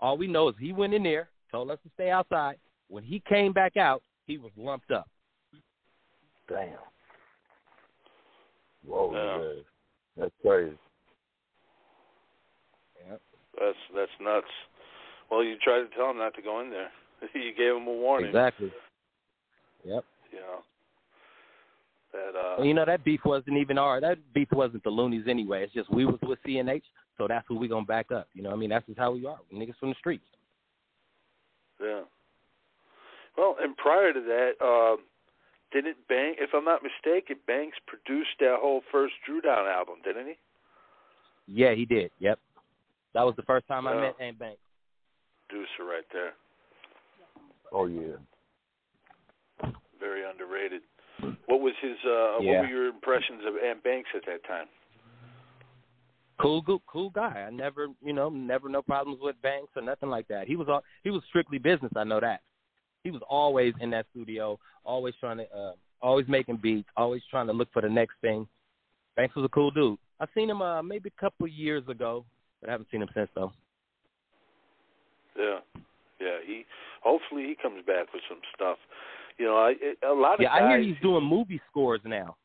All 0.01 0.17
we 0.17 0.27
know 0.27 0.49
is 0.49 0.55
he 0.61 0.73
went 0.73 0.95
in 0.95 1.03
there, 1.03 1.31
told 1.51 1.71
us 1.71 1.79
to 1.83 1.91
stay 1.95 2.11
outside. 2.11 2.57
When 2.89 3.03
he 3.03 3.23
came 3.29 3.53
back 3.53 3.77
out, 3.77 4.03
he 4.27 4.39
was 4.39 4.53
lumped 4.57 4.91
up. 4.91 5.09
Damn. 6.49 6.79
Whoa, 8.87 9.13
Yeah. 9.13 9.39
man. 9.39 9.65
That's 10.17 10.35
crazy. 10.43 10.79
That's 13.59 13.77
that's 13.95 14.11
nuts. 14.21 14.47
Well, 15.31 15.45
you 15.45 15.57
tried 15.59 15.81
to 15.81 15.89
tell 15.97 16.11
him 16.11 16.19
not 16.19 16.35
to 16.35 16.43
go 16.43 16.61
in 16.61 16.71
there. 16.71 16.91
you 17.35 17.53
gave 17.57 17.77
him 17.77 17.87
a 17.87 17.93
warning. 17.93 18.29
Exactly. 18.29 18.73
Yep. 19.85 20.05
You 20.33 20.41
know. 20.41 20.65
That 22.13 22.39
uh 22.39 22.55
Well, 22.59 22.67
you 22.67 22.75
know 22.75 22.85
that 22.85 23.05
beef 23.05 23.21
wasn't 23.25 23.57
even 23.57 23.79
our 23.79 24.01
that 24.01 24.19
beef 24.35 24.49
wasn't 24.53 24.85
the 24.85 24.91
Luniz 24.91 25.29
anyway. 25.29 25.65
It's 25.65 25.73
just 25.73 25.93
we 25.93 26.05
was 26.05 26.19
with 26.23 26.39
CNH, 26.47 26.83
so 27.19 27.27
that's 27.27 27.47
who 27.49 27.57
we 27.57 27.69
gonna 27.69 27.87
back 27.87 28.13
up. 28.13 28.29
You 28.35 28.43
know, 28.43 28.51
what 28.51 28.57
I 28.57 28.59
mean 28.59 28.71
that's 28.71 28.87
just 28.87 28.99
how 28.99 29.13
we 29.13 29.27
are, 29.27 29.39
niggas 29.53 29.77
from 29.79 29.91
the 29.91 29.97
streets. 29.99 30.25
Yeah. 31.81 32.03
Well, 33.37 33.57
and 33.61 33.77
prior 33.77 34.13
to 34.13 34.21
that, 34.21 34.65
um, 34.65 34.99
didn't 35.73 35.97
Bank, 36.09 36.37
if 36.39 36.51
I'm 36.55 36.65
not 36.65 36.83
mistaken, 36.83 37.37
Banks 37.47 37.79
produced 37.87 38.37
that 38.41 38.57
whole 38.61 38.83
first 38.93 39.15
Dru 39.25 39.41
Down 39.41 39.67
album, 39.67 39.97
didn't 40.05 40.27
he? 40.27 40.35
Yeah, 41.47 41.75
he 41.75 41.87
did. 41.87 42.11
Yep. 42.21 42.39
That 43.15 43.23
was 43.23 43.35
the 43.37 43.43
first 43.43 43.67
time 43.69 43.87
I 43.87 43.95
met 43.95 44.17
Ant 44.21 44.39
Banks. 44.39 44.61
Producer 45.49 45.85
right 45.85 46.05
there. 46.13 46.33
Oh 47.73 47.87
yeah. 47.87 48.17
Very 49.99 50.29
underrated. 50.29 50.83
What 51.47 51.61
was 51.61 51.75
his? 51.81 51.97
uh 52.05 52.39
Yeah. 52.41 52.53
What 52.53 52.61
were 52.61 52.67
your 52.67 52.87
impressions 52.89 53.43
of 53.47 53.55
Ant 53.57 53.83
Banks 53.83 54.11
at 54.15 54.23
that 54.27 54.45
time? 54.45 54.67
Cool, 56.41 56.63
cool, 56.63 56.83
cool 56.87 57.11
guy. 57.11 57.45
I 57.47 57.51
never, 57.51 57.89
you 58.03 58.13
know, 58.13 58.29
never 58.29 58.69
no 58.69 58.83
problems 58.83 59.21
with 59.23 59.41
Banks 59.43 59.71
or 59.77 59.83
nothing 59.83 60.09
like 60.09 60.27
that. 60.29 60.49
He 60.49 60.57
was 60.57 60.69
all 60.69 60.83
he 61.05 61.11
was 61.11 61.23
strictly 61.29 61.59
business. 61.59 61.93
I 61.95 62.05
know 62.05 62.21
that. 62.21 62.41
He 63.05 63.11
was 63.11 63.23
always 63.29 63.75
in 63.81 63.91
that 63.91 64.07
studio, 64.13 64.59
always 64.85 65.15
trying 65.21 65.39
to, 65.39 65.45
uh, 65.57 65.73
always 66.01 66.27
making 66.29 66.57
beats, 66.57 66.89
always 66.97 67.23
trying 67.31 67.47
to 67.49 67.53
look 67.53 67.69
for 67.73 67.83
the 67.83 67.89
next 67.89 68.15
thing. 68.21 68.47
Banks 69.17 69.35
was 69.35 69.45
a 69.45 69.49
cool 69.49 69.71
dude. 69.71 69.99
I 70.21 70.27
seen 70.35 70.49
him 70.49 70.63
uh, 70.63 70.83
maybe 70.83 71.13
a 71.17 71.21
couple 71.21 71.47
years 71.49 71.83
ago, 71.89 72.25
but 72.61 72.69
I 72.69 72.73
haven't 72.73 72.89
seen 72.91 73.03
him 73.03 73.09
since 73.15 73.29
though. 73.35 73.53
Yeah, 75.37 75.59
yeah. 76.21 76.39
He 76.47 76.65
hopefully 77.03 77.45
he 77.45 77.57
comes 77.61 77.85
back 77.87 78.13
with 78.13 78.23
some 78.29 78.41
stuff. 78.55 78.79
You 79.39 79.47
know, 79.47 79.57
I 79.57 79.75
it, 79.81 79.99
a 80.07 80.13
lot 80.13 80.35
of 80.35 80.41
Yeah, 80.41 80.49
guys 80.49 80.63
I 80.63 80.69
hear 80.69 80.81
he's 80.81 80.97
doing 81.03 81.25
movie 81.25 81.61
scores 81.71 82.01
now. 82.05 82.37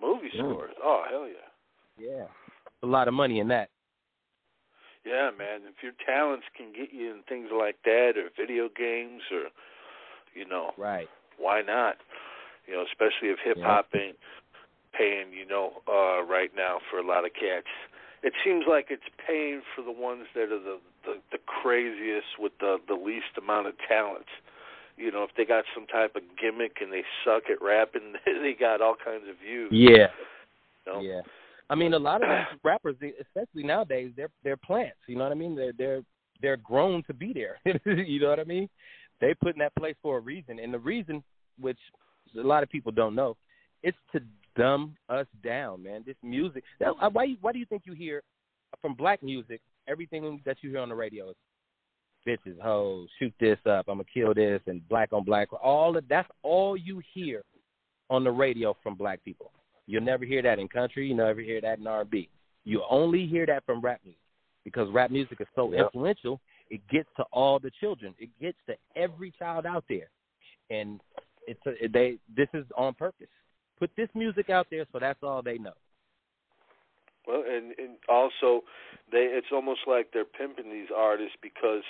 movie 0.00 0.30
Mm. 0.34 0.38
scores. 0.52 0.74
Oh 0.82 1.04
hell 1.08 1.26
yeah. 1.28 1.48
Yeah, 1.98 2.26
a 2.82 2.86
lot 2.86 3.08
of 3.08 3.14
money 3.14 3.40
in 3.40 3.48
that. 3.48 3.68
Yeah, 5.04 5.30
man. 5.36 5.62
If 5.66 5.82
your 5.82 5.92
talents 6.06 6.46
can 6.56 6.72
get 6.72 6.92
you 6.92 7.10
in 7.10 7.22
things 7.28 7.48
like 7.52 7.76
that, 7.84 8.12
or 8.16 8.30
video 8.38 8.68
games, 8.74 9.22
or 9.32 9.50
you 10.34 10.46
know, 10.46 10.72
Right. 10.76 11.08
why 11.38 11.60
not? 11.62 11.96
You 12.66 12.74
know, 12.74 12.84
especially 12.86 13.28
if 13.28 13.38
hip 13.44 13.58
hop 13.62 13.88
ain't 13.94 14.16
paying, 14.92 15.32
you 15.32 15.44
know, 15.46 15.82
uh 15.88 16.22
right 16.24 16.50
now 16.56 16.78
for 16.90 16.98
a 16.98 17.06
lot 17.06 17.24
of 17.24 17.32
cats. 17.34 17.66
It 18.22 18.34
seems 18.44 18.64
like 18.68 18.86
it's 18.90 19.02
paying 19.26 19.62
for 19.74 19.82
the 19.82 19.90
ones 19.90 20.26
that 20.34 20.52
are 20.52 20.60
the 20.62 20.78
the, 21.04 21.14
the 21.32 21.38
craziest 21.38 22.38
with 22.38 22.52
the 22.60 22.78
the 22.86 22.94
least 22.94 23.36
amount 23.36 23.66
of 23.66 23.74
talent. 23.88 24.26
You 24.96 25.10
know, 25.10 25.24
if 25.24 25.30
they 25.36 25.44
got 25.44 25.64
some 25.74 25.86
type 25.86 26.14
of 26.16 26.22
gimmick 26.40 26.76
and 26.80 26.92
they 26.92 27.02
suck 27.24 27.44
at 27.50 27.62
rapping, 27.62 28.14
they 28.26 28.54
got 28.58 28.80
all 28.80 28.94
kinds 29.02 29.24
of 29.28 29.36
views. 29.44 29.70
Yeah. 29.72 30.08
You 30.86 30.92
know? 30.92 31.00
Yeah. 31.00 31.20
I 31.70 31.74
mean, 31.74 31.94
a 31.94 31.98
lot 31.98 32.22
of 32.22 32.28
these 32.28 32.60
rappers, 32.64 32.96
especially 33.20 33.62
nowadays, 33.62 34.12
they're 34.16 34.30
they're 34.44 34.56
plants. 34.56 34.98
You 35.06 35.16
know 35.16 35.24
what 35.24 35.32
I 35.32 35.36
mean? 35.36 35.54
They're 35.54 35.72
they're 35.76 36.02
they're 36.40 36.56
grown 36.58 37.02
to 37.04 37.14
be 37.14 37.32
there. 37.32 37.58
you 37.86 38.20
know 38.20 38.28
what 38.28 38.40
I 38.40 38.44
mean? 38.44 38.68
They 39.20 39.34
put 39.34 39.54
in 39.54 39.60
that 39.60 39.74
place 39.76 39.94
for 40.02 40.18
a 40.18 40.20
reason, 40.20 40.58
and 40.58 40.74
the 40.74 40.78
reason, 40.78 41.22
which 41.60 41.78
a 42.36 42.40
lot 42.40 42.62
of 42.62 42.68
people 42.68 42.90
don't 42.90 43.14
know, 43.14 43.36
it's 43.82 43.96
to 44.12 44.20
dumb 44.56 44.96
us 45.08 45.26
down, 45.44 45.82
man. 45.82 46.02
This 46.04 46.16
music. 46.22 46.64
that- 46.80 46.94
uh, 47.00 47.10
Why 47.10 47.36
why 47.40 47.52
do 47.52 47.58
you 47.58 47.66
think 47.66 47.82
you 47.86 47.92
hear 47.94 48.22
from 48.80 48.94
black 48.94 49.22
music 49.22 49.60
everything 49.88 50.40
that 50.44 50.56
you 50.62 50.70
hear 50.70 50.80
on 50.80 50.88
the 50.88 50.94
radio 50.94 51.30
is 51.30 51.36
bitches, 52.26 52.60
hoes, 52.60 53.08
shoot 53.18 53.32
this 53.40 53.58
up, 53.66 53.86
I'm 53.88 53.96
gonna 53.98 54.04
kill 54.12 54.34
this, 54.34 54.60
and 54.66 54.86
black 54.88 55.12
on 55.12 55.24
black. 55.24 55.48
All 55.62 55.96
of 55.96 56.06
that's 56.08 56.28
all 56.42 56.76
you 56.76 57.02
hear 57.12 57.42
on 58.10 58.24
the 58.24 58.30
radio 58.30 58.76
from 58.82 58.94
black 58.94 59.24
people. 59.24 59.50
You'll 59.86 60.02
never 60.02 60.24
hear 60.24 60.42
that 60.42 60.58
in 60.58 60.68
country. 60.68 61.08
You 61.08 61.14
never 61.14 61.40
hear 61.40 61.60
that 61.60 61.78
in 61.78 61.86
R&B. 61.86 62.28
You 62.64 62.82
only 62.88 63.26
hear 63.26 63.46
that 63.46 63.64
from 63.66 63.80
rap 63.80 64.00
music 64.04 64.20
because 64.64 64.88
rap 64.90 65.10
music 65.10 65.40
is 65.40 65.48
so 65.54 65.72
Yep. 65.72 65.86
influential. 65.86 66.40
It 66.70 66.86
gets 66.88 67.08
to 67.16 67.24
all 67.32 67.58
the 67.58 67.70
children. 67.80 68.14
It 68.18 68.30
gets 68.40 68.58
to 68.66 68.76
every 68.96 69.32
child 69.32 69.66
out 69.66 69.84
there, 69.88 70.10
and 70.70 71.00
it's 71.46 71.60
a, 71.66 71.88
they. 71.88 72.18
This 72.34 72.48
is 72.54 72.64
on 72.76 72.94
purpose. 72.94 73.28
Put 73.78 73.90
this 73.96 74.08
music 74.14 74.48
out 74.48 74.68
there 74.70 74.86
so 74.92 74.98
that's 74.98 75.22
all 75.22 75.42
they 75.42 75.58
know. 75.58 75.72
Well, 77.26 77.42
and, 77.46 77.72
and 77.78 77.96
also, 78.08 78.64
they 79.10 79.30
it's 79.30 79.48
almost 79.52 79.80
like 79.86 80.08
they're 80.12 80.24
pimping 80.24 80.70
these 80.72 80.88
artists 80.94 81.36
because 81.40 81.84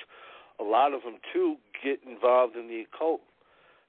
a 0.60 0.64
lot 0.64 0.92
of 0.92 1.02
them 1.02 1.16
too 1.32 1.56
get 1.82 2.00
involved 2.06 2.56
in 2.56 2.68
the 2.68 2.84
occult. 2.84 3.20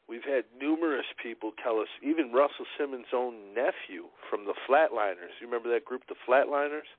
We've 0.08 0.24
had 0.24 0.44
numerous 0.60 1.06
people 1.22 1.52
tell 1.64 1.80
us, 1.80 1.88
even 2.02 2.32
Russell 2.34 2.66
Simmons' 2.78 3.12
own 3.14 3.54
nephew 3.56 4.12
from 4.30 4.46
the 4.46 4.54
Flatlinerz. 4.68 5.40
You 5.40 5.48
remember 5.48 5.72
that 5.74 5.86
group, 5.86 6.04
the 6.10 6.16
Flatlinerz? 6.28 6.92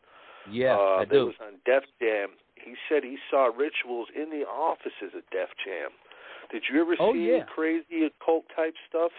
Yeah, 0.51 0.75
uh, 0.77 1.01
I 1.01 1.05
that 1.05 1.11
do. 1.11 1.27
was 1.27 1.35
on 1.41 1.55
Def 1.67 1.85
Jam. 2.01 2.31
He 2.57 2.75
said 2.89 3.03
he 3.05 3.19
saw 3.31 3.47
rituals 3.47 4.09
in 4.15 4.31
the 4.31 4.45
offices 4.47 5.13
at 5.17 5.29
Def 5.31 5.51
Jam. 5.65 5.91
Did 6.51 6.65
you 6.71 6.81
ever 6.81 6.97
Oh, 6.99 7.13
see 7.13 7.31
yeah. 7.31 7.45
crazy 7.55 8.05
occult 8.05 8.45
type 8.55 8.75
stuff? 8.89 9.13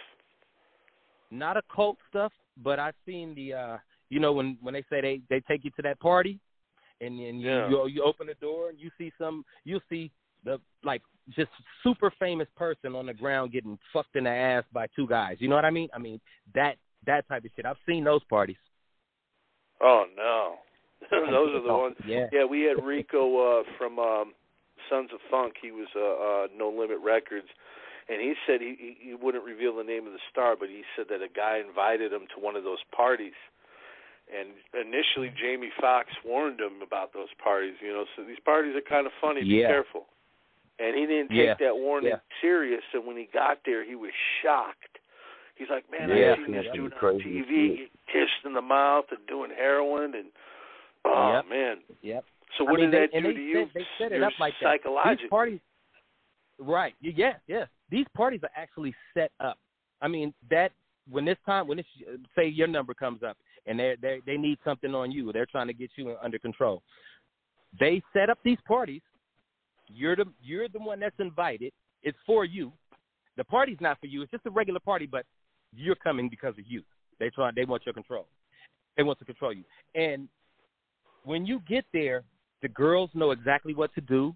Not 1.32 1.58
occult 1.58 1.98
stuff, 2.10 2.32
but 2.58 2.80
I've 2.80 2.96
seen 3.06 3.34
the. 3.36 3.54
uh 3.54 3.78
You 4.16 4.22
know 4.22 4.32
when 4.32 4.58
when 4.62 4.74
they 4.74 4.84
say 4.90 5.02
they 5.02 5.20
they 5.30 5.42
take 5.42 5.66
you 5.66 5.72
to 5.72 5.82
that 5.82 6.00
party, 6.00 6.40
and 7.02 7.20
then 7.20 7.36
you 7.42 7.50
Yeah. 7.50 7.68
you, 7.70 7.88
you 7.88 8.02
open 8.02 8.28
the 8.28 8.36
door 8.36 8.70
and 8.70 8.80
you 8.80 8.90
see 8.98 9.12
some 9.18 9.44
you 9.66 9.82
see 9.90 10.10
the 10.46 10.58
like 10.86 11.02
just 11.32 11.52
super 11.84 12.10
famous 12.18 12.48
person 12.56 12.96
on 12.96 13.08
the 13.08 13.14
ground 13.14 13.52
getting 13.52 13.78
fucked 13.92 14.16
in 14.16 14.24
the 14.24 14.30
ass 14.30 14.64
by 14.72 14.88
two 14.96 15.06
guys. 15.06 15.36
You 15.42 15.50
know 15.50 15.56
what 15.56 15.66
I 15.66 15.70
mean? 15.70 15.90
I 15.94 16.00
mean 16.00 16.22
that 16.54 16.78
that 17.06 17.28
type 17.28 17.44
of 17.44 17.52
shit. 17.58 17.66
I've 17.66 17.76
seen 17.86 18.06
those 18.06 18.24
parties. 18.30 18.56
Oh 19.82 20.06
no, 20.16 20.56
those 21.12 21.54
are 21.54 21.62
the 21.62 21.74
ones. 21.74 21.98
Yeah. 22.08 22.28
Yeah, 22.32 22.46
we 22.46 22.62
had 22.62 22.86
Rico 22.86 23.60
uh, 23.60 23.64
from 23.78 24.00
um, 24.00 24.32
Sons 24.90 25.10
of 25.14 25.20
Funk. 25.30 25.56
He 25.62 25.72
was 25.72 25.90
uh, 25.94 26.00
uh, 26.00 26.48
No 26.58 26.70
Limit 26.70 27.00
Records, 27.04 27.48
and 28.08 28.22
he 28.22 28.34
said 28.48 28.62
he, 28.62 28.78
he 28.80 29.10
he 29.10 29.14
wouldn't 29.14 29.44
reveal 29.44 29.76
the 29.76 29.84
name 29.84 30.08
of 30.08 30.14
the 30.14 30.24
star, 30.32 30.56
but 30.58 30.70
he 30.70 30.84
said 30.96 31.08
that 31.10 31.22
a 31.22 31.28
guy 31.28 31.60
invited 31.60 32.14
him 32.14 32.28
to 32.34 32.42
one 32.42 32.56
of 32.56 32.64
those 32.64 32.80
parties. 32.96 33.36
And 34.28 34.50
initially, 34.74 35.30
Jamie 35.40 35.72
Foxx 35.80 36.10
warned 36.26 36.60
him 36.60 36.82
about 36.82 37.14
those 37.14 37.30
parties. 37.44 37.76
You 37.82 37.94
know, 37.94 38.06
so 38.16 38.24
these 38.24 38.40
parties 38.44 38.76
are 38.76 38.82
kind 38.82 39.06
of 39.06 39.14
funny. 39.22 39.42
Be 39.42 39.62
Yeah. 39.62 39.68
careful. 39.68 40.08
And 40.80 40.96
he 40.98 41.06
didn't 41.06 41.30
take 41.30 41.46
Yeah. 41.46 41.54
that 41.60 41.78
warning 41.78 42.10
Yeah. 42.10 42.20
serious. 42.42 42.84
And 42.94 43.06
when 43.06 43.18
he 43.18 43.26
got 43.26 43.64
there, 43.64 43.84
he 43.84 43.96
was 43.96 44.12
shocked. 44.42 45.00
He's 45.56 45.70
like, 45.70 45.90
"Man, 45.90 46.10
Yeah, 46.10 46.34
I've 46.34 46.38
seen 46.46 46.52
this 46.52 46.72
dude 46.74 46.92
on 46.94 47.00
crazy 47.00 47.24
TV, 47.24 47.78
get 47.78 47.90
kissed 48.08 48.44
in 48.46 48.54
the 48.54 48.62
mouth 48.62 49.10
and 49.12 49.26
doing 49.28 49.52
heroin, 49.52 50.16
and 50.16 50.32
oh 51.06 51.34
Yep. 51.34 51.46
man." 51.48 51.84
Yep. 52.02 52.26
So 52.58 52.68
I 52.68 52.72
what 52.72 52.80
mean, 52.82 52.92
did 52.92 53.12
they, 53.12 53.20
that 53.20 53.24
do 53.24 53.34
to 53.34 53.42
you? 53.42 53.66
They 53.74 53.86
set 53.98 54.12
it 54.12 54.16
You're 54.18 54.26
up 54.26 54.40
like 54.40 54.54
that. 54.60 54.60
These 54.60 54.82
psychologically. 54.82 55.30
parties, 55.30 55.60
right? 56.60 56.94
Yeah, 57.00 57.38
yeah. 57.48 57.68
These 57.90 58.08
parties 58.10 58.44
are 58.44 58.52
actually 58.56 58.94
set 59.14 59.32
up. 59.40 59.58
I 60.02 60.08
mean, 60.10 60.34
that 60.50 60.74
when 61.10 61.26
this 61.26 61.38
time, 61.46 61.68
when 61.68 61.78
this 61.78 61.86
say 62.36 62.48
your 62.48 62.68
number 62.68 62.94
comes 62.94 63.24
up 63.24 63.38
and 63.66 63.80
they 63.80 63.96
they 64.02 64.22
they 64.26 64.38
need 64.38 64.58
something 64.64 64.94
on 64.94 65.12
you, 65.12 65.32
they're 65.32 65.46
trying 65.46 65.68
to 65.68 65.74
get 65.74 65.92
you 65.96 66.16
under 66.24 66.40
control. 66.40 66.82
They 67.80 68.02
set 68.14 68.30
up 68.30 68.40
these 68.44 68.58
parties. 68.68 69.02
You're 69.88 70.16
the 70.16 70.26
you're 70.42 70.68
the 70.70 70.80
one 70.80 71.00
that's 71.00 71.20
invited. 71.20 71.74
It's 72.04 72.18
for 72.26 72.46
you. 72.46 72.72
The 73.38 73.44
party's 73.44 73.78
not 73.82 74.00
for 74.00 74.08
you. 74.08 74.22
It's 74.22 74.32
just 74.32 74.46
a 74.46 74.52
regular 74.52 74.80
party, 74.80 75.06
but 75.06 75.26
you're 75.74 75.96
coming 75.96 76.30
because 76.30 76.54
of 76.58 76.66
you. 76.68 76.84
They 77.20 77.30
try. 77.30 77.52
They 77.56 77.66
want 77.66 77.86
your 77.86 77.94
control. 77.94 78.28
They 78.98 79.04
want 79.04 79.20
to 79.20 79.26
control 79.26 79.54
you. 79.54 79.64
And 79.94 80.30
when 81.24 81.46
you 81.46 81.62
get 81.68 81.86
there, 81.92 82.24
the 82.62 82.70
girls 82.70 83.10
know 83.14 83.32
exactly 83.32 83.74
what 83.74 83.94
to 83.96 84.02
do. 84.02 84.34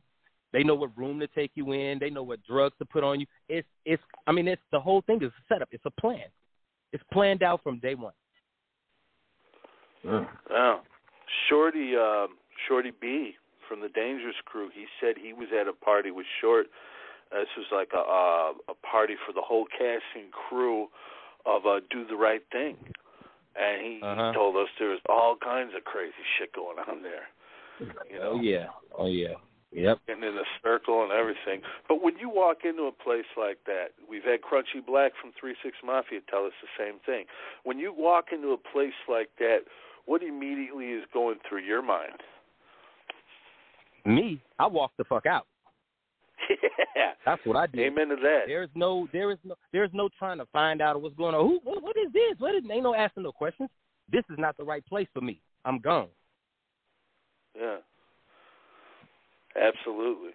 They 0.52 0.64
know 0.64 0.76
what 0.76 0.98
room 0.98 1.20
to 1.20 1.28
take 1.28 1.52
you 1.56 1.72
in. 1.74 2.00
They 2.00 2.10
know 2.10 2.24
what 2.24 2.40
drugs 2.44 2.76
to 2.80 2.86
put 2.86 3.04
on 3.04 3.20
you. 3.20 3.26
It's 3.48 3.68
it's. 3.86 4.02
I 4.28 4.32
mean, 4.32 4.48
it's 4.48 4.62
the 4.72 4.80
whole 4.80 5.02
thing 5.02 5.22
is 5.22 5.30
a 5.30 5.54
setup. 5.54 5.70
It's 5.72 5.86
a 5.86 6.02
plan. 6.02 6.26
It's 6.92 7.04
planned 7.12 7.44
out 7.44 7.62
from 7.64 7.80
day 7.80 7.96
one. 7.96 8.14
Yeah. 10.04 10.26
Oh, 10.52 10.80
Shorty, 11.48 11.96
um, 11.96 12.30
Shorty 12.68 12.92
B 13.00 13.36
from 13.68 13.82
the 13.82 13.90
Dangerous 13.90 14.36
Crew. 14.46 14.70
He 14.74 14.86
said 15.00 15.16
he 15.22 15.34
was 15.34 15.50
at 15.60 15.68
a 15.68 15.74
party 15.74 16.12
with 16.12 16.26
Short. 16.42 16.68
Uh, 17.32 17.40
this 17.40 17.48
was 17.58 17.68
like 17.72 17.90
a 17.94 18.00
uh, 18.00 18.74
a 18.74 18.88
party 18.88 19.14
for 19.26 19.34
the 19.34 19.42
whole 19.42 19.66
cast 19.66 20.04
and 20.16 20.32
crew 20.32 20.88
of 21.46 21.66
uh, 21.66 21.80
Do 21.92 22.06
the 22.08 22.16
Right 22.16 22.42
Thing, 22.52 22.76
and 23.56 23.82
he, 23.86 24.00
Uh-huh. 24.02 24.32
he 24.32 24.36
told 24.36 24.56
us 24.56 24.68
there 24.80 24.90
was 24.90 25.00
all 25.08 25.36
kinds 25.36 25.74
of 25.76 25.84
crazy 25.84 26.14
shit 26.38 26.52
going 26.54 26.78
on 26.88 27.04
there. 27.04 27.28
You 28.10 28.20
know, 28.20 28.32
Oh 28.34 28.42
yeah. 28.42 28.68
Oh 28.98 29.06
yeah. 29.08 29.36
Yep. 29.72 30.00
and 30.08 30.24
in 30.24 30.34
a 30.34 30.48
circle 30.64 31.04
and 31.04 31.12
everything. 31.12 31.62
But 31.88 32.02
when 32.02 32.18
you 32.18 32.28
walk 32.28 32.60
into 32.66 32.84
a 32.84 32.92
place 32.92 33.30
like 33.38 33.60
that, 33.68 33.90
we've 34.10 34.24
had 34.24 34.42
Crunchy 34.42 34.84
Black 34.86 35.12
from 35.22 35.32
Three 35.40 35.56
Six 35.64 35.78
Mafia 35.86 36.22
tell 36.30 36.46
us 36.46 36.54
the 36.62 36.84
same 36.84 37.00
thing. 37.06 37.26
When 37.64 37.78
you 37.78 37.94
walk 37.96 38.28
into 38.32 38.50
a 38.50 38.58
place 38.58 38.98
like 39.08 39.30
that, 39.38 39.60
what 40.06 40.24
immediately 40.24 40.88
is 40.88 41.04
going 41.14 41.38
through 41.48 41.62
your 41.62 41.84
mind? 41.84 42.18
Me, 44.06 44.42
I 44.58 44.66
walk 44.66 44.92
the 44.98 45.04
fuck 45.04 45.28
out. 45.28 45.46
yeah. 46.96 47.12
That's 47.26 47.46
what 47.46 47.58
I 47.58 47.68
do. 47.68 47.80
Amen 47.80 48.10
to 48.10 48.16
that. 48.16 48.44
There's 48.48 48.70
no, 48.74 49.08
there 49.14 49.32
is 49.32 49.38
no, 49.44 49.56
there's 49.72 49.92
no 49.94 50.10
trying 50.18 50.40
to 50.40 50.46
find 50.48 50.82
out 50.82 51.00
what's 51.00 51.16
going 51.16 51.36
on. 51.36 51.48
Who, 51.48 51.60
what, 51.64 51.84
what 51.84 51.96
is 51.98 52.12
this? 52.12 52.40
What 52.40 52.56
is? 52.56 52.64
Ain't 52.72 52.84
no 52.84 52.96
asking 52.96 53.24
no 53.24 53.32
questions. 53.32 53.70
This 54.12 54.24
is 54.32 54.38
not 54.40 54.58
the 54.58 54.64
right 54.64 54.86
place 54.88 55.08
for 55.14 55.22
me. 55.22 55.40
I'm 55.66 55.80
gone. 55.80 56.08
Yeah. 57.56 57.78
Absolutely. 59.60 60.32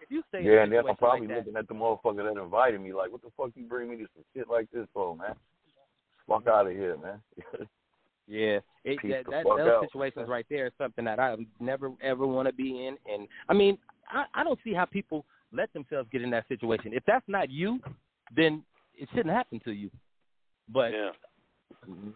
If 0.00 0.10
you 0.10 0.22
stay 0.28 0.42
Yeah, 0.42 0.62
and 0.62 0.72
a 0.72 0.76
then 0.76 0.90
I'm 0.90 0.96
probably 0.96 1.26
like 1.26 1.38
looking 1.38 1.56
at 1.56 1.68
the 1.68 1.74
motherfucker 1.74 2.34
that 2.34 2.40
invited 2.40 2.80
me 2.80 2.92
like, 2.92 3.12
what 3.12 3.22
the 3.22 3.30
fuck 3.36 3.50
you 3.54 3.64
bring 3.64 3.90
me 3.90 3.96
to 3.96 4.06
some 4.14 4.24
shit 4.34 4.48
like 4.48 4.68
this 4.72 4.86
for, 4.92 5.16
man? 5.16 5.34
Fuck 6.28 6.46
out 6.46 6.66
of 6.66 6.72
here, 6.72 6.96
man. 6.96 7.20
Yeah, 8.28 8.60
it, 8.84 8.98
that, 9.02 9.24
that 9.30 9.44
those 9.44 9.60
out. 9.60 9.84
situations 9.84 10.28
right 10.28 10.46
there 10.48 10.66
is 10.66 10.72
something 10.78 11.04
that 11.04 11.18
I 11.18 11.36
never 11.58 11.90
ever 12.00 12.24
want 12.24 12.46
to 12.46 12.54
be 12.54 12.86
in. 12.86 12.96
And 13.12 13.26
I 13.48 13.52
mean, 13.52 13.76
I, 14.08 14.24
I 14.32 14.44
don't 14.44 14.58
see 14.62 14.72
how 14.72 14.84
people 14.84 15.24
let 15.52 15.72
themselves 15.72 16.08
get 16.12 16.22
in 16.22 16.30
that 16.30 16.46
situation. 16.46 16.92
If 16.94 17.02
that's 17.04 17.24
not 17.26 17.50
you, 17.50 17.80
then 18.34 18.62
it 18.96 19.08
shouldn't 19.12 19.34
happen 19.34 19.60
to 19.64 19.72
you. 19.72 19.90
But 20.68 20.92
Yeah. 20.92 21.10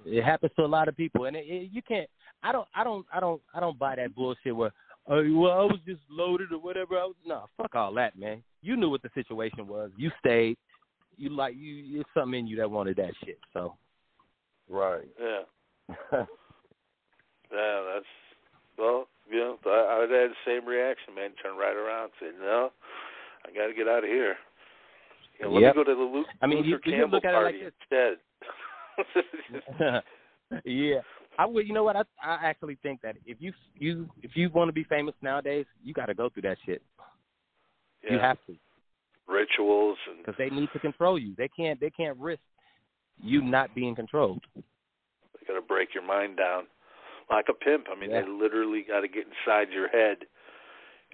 it 0.06 0.22
happens 0.22 0.52
to 0.56 0.64
a 0.64 0.66
lot 0.66 0.86
of 0.86 0.96
people, 0.96 1.24
and 1.24 1.36
it, 1.36 1.44
it, 1.44 1.70
you 1.72 1.82
can't. 1.82 2.08
I 2.42 2.52
don't. 2.52 2.68
I 2.74 2.84
don't. 2.84 3.04
I 3.12 3.18
don't. 3.18 3.42
I 3.52 3.60
don't 3.60 3.78
buy 3.78 3.96
that 3.96 4.14
bullshit 4.14 4.54
where. 4.54 4.72
Oh, 5.08 5.22
well, 5.38 5.52
I 5.52 5.62
was 5.64 5.78
just 5.86 6.00
loaded 6.10 6.52
or 6.52 6.58
whatever. 6.58 6.98
I 6.98 7.04
was 7.04 7.14
no, 7.24 7.46
fuck 7.56 7.74
all 7.74 7.94
that, 7.94 8.18
man. 8.18 8.42
You 8.62 8.76
knew 8.76 8.90
what 8.90 9.02
the 9.02 9.10
situation 9.14 9.66
was. 9.68 9.90
You 9.96 10.10
stayed. 10.18 10.56
You 11.16 11.30
like 11.30 11.54
you. 11.56 12.00
It's 12.00 12.08
something 12.12 12.40
in 12.40 12.46
you 12.46 12.56
that 12.56 12.70
wanted 12.70 12.96
that 12.96 13.12
shit. 13.24 13.38
So 13.52 13.76
right. 14.68 15.08
Yeah. 15.20 16.24
Yeah, 17.52 17.82
that's 17.94 18.06
well, 18.76 19.06
you 19.30 19.38
know, 19.38 19.56
I, 19.66 19.94
I 19.94 19.98
would 20.00 20.10
have 20.10 20.20
had 20.20 20.30
the 20.30 20.34
same 20.44 20.66
reaction, 20.66 21.14
man. 21.14 21.30
Turn 21.40 21.56
right 21.56 21.76
around, 21.76 22.10
and 22.20 22.32
say, 22.34 22.44
"No, 22.44 22.70
I 23.46 23.50
got 23.56 23.68
to 23.68 23.72
get 23.74 23.86
out 23.86 24.02
of 24.02 24.10
here." 24.10 24.34
You 25.38 25.44
know, 25.46 25.52
let 25.52 25.62
Yep. 25.62 25.76
me 25.76 25.84
go 25.84 25.90
to 25.90 25.94
the 25.96 26.02
Luke 26.02 26.26
I 26.42 26.46
mean, 26.48 26.64
you- 26.64 26.72
Luther 26.72 26.90
you 26.90 26.96
Campbell 26.96 27.16
look 27.16 27.24
at 27.24 27.34
it 27.34 27.36
like 27.36 27.44
party 27.44 27.62
this. 27.62 27.72
instead. 29.78 30.02
yeah, 30.64 31.00
I 31.38 31.46
would. 31.46 31.66
You 31.66 31.74
know 31.74 31.84
what? 31.84 31.96
I 31.96 32.02
I 32.22 32.38
actually 32.42 32.78
think 32.82 33.00
that 33.02 33.16
if 33.26 33.38
you 33.40 33.52
you 33.78 34.08
if 34.22 34.32
you 34.34 34.50
want 34.50 34.68
to 34.68 34.72
be 34.72 34.84
famous 34.84 35.14
nowadays, 35.22 35.66
you 35.84 35.92
got 35.94 36.06
to 36.06 36.14
go 36.14 36.28
through 36.28 36.42
that 36.42 36.58
shit. 36.64 36.82
yeah. 38.04 38.12
You 38.12 38.18
have 38.18 38.38
to 38.46 38.56
rituals 39.28 39.98
and 40.08 40.18
because 40.18 40.36
they 40.38 40.50
need 40.50 40.68
to 40.72 40.78
control 40.78 41.18
you. 41.18 41.34
They 41.36 41.48
can't 41.48 41.80
they 41.80 41.90
can't 41.90 42.16
risk 42.18 42.40
you 43.20 43.42
not 43.42 43.74
being 43.74 43.94
controlled. 43.94 44.42
they 44.54 45.46
got 45.46 45.54
to 45.54 45.62
break 45.66 45.94
your 45.94 46.04
mind 46.06 46.36
down 46.36 46.64
like 47.30 47.46
a 47.48 47.54
pimp. 47.54 47.86
I 47.90 47.98
mean, 47.98 48.10
Yeah. 48.10 48.22
they 48.22 48.28
literally 48.28 48.82
got 48.86 49.00
to 49.00 49.08
get 49.08 49.24
inside 49.26 49.72
your 49.72 49.88
head, 49.88 50.18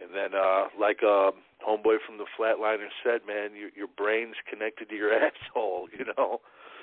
and 0.01 0.11
then 0.15 0.35
uh 0.39 0.65
like 0.79 0.99
uh, 1.03 1.31
homeboy 1.67 1.97
from 2.07 2.19
the 2.19 2.27
Flatliner 2.39 2.89
said, 3.03 3.21
man, 3.27 3.57
your 3.57 3.71
your 3.77 3.89
brain's 3.97 4.37
connected 4.51 4.89
to 4.91 4.95
your 4.95 5.13
asshole. 5.27 5.89
You 5.99 6.07
know. 6.17 6.41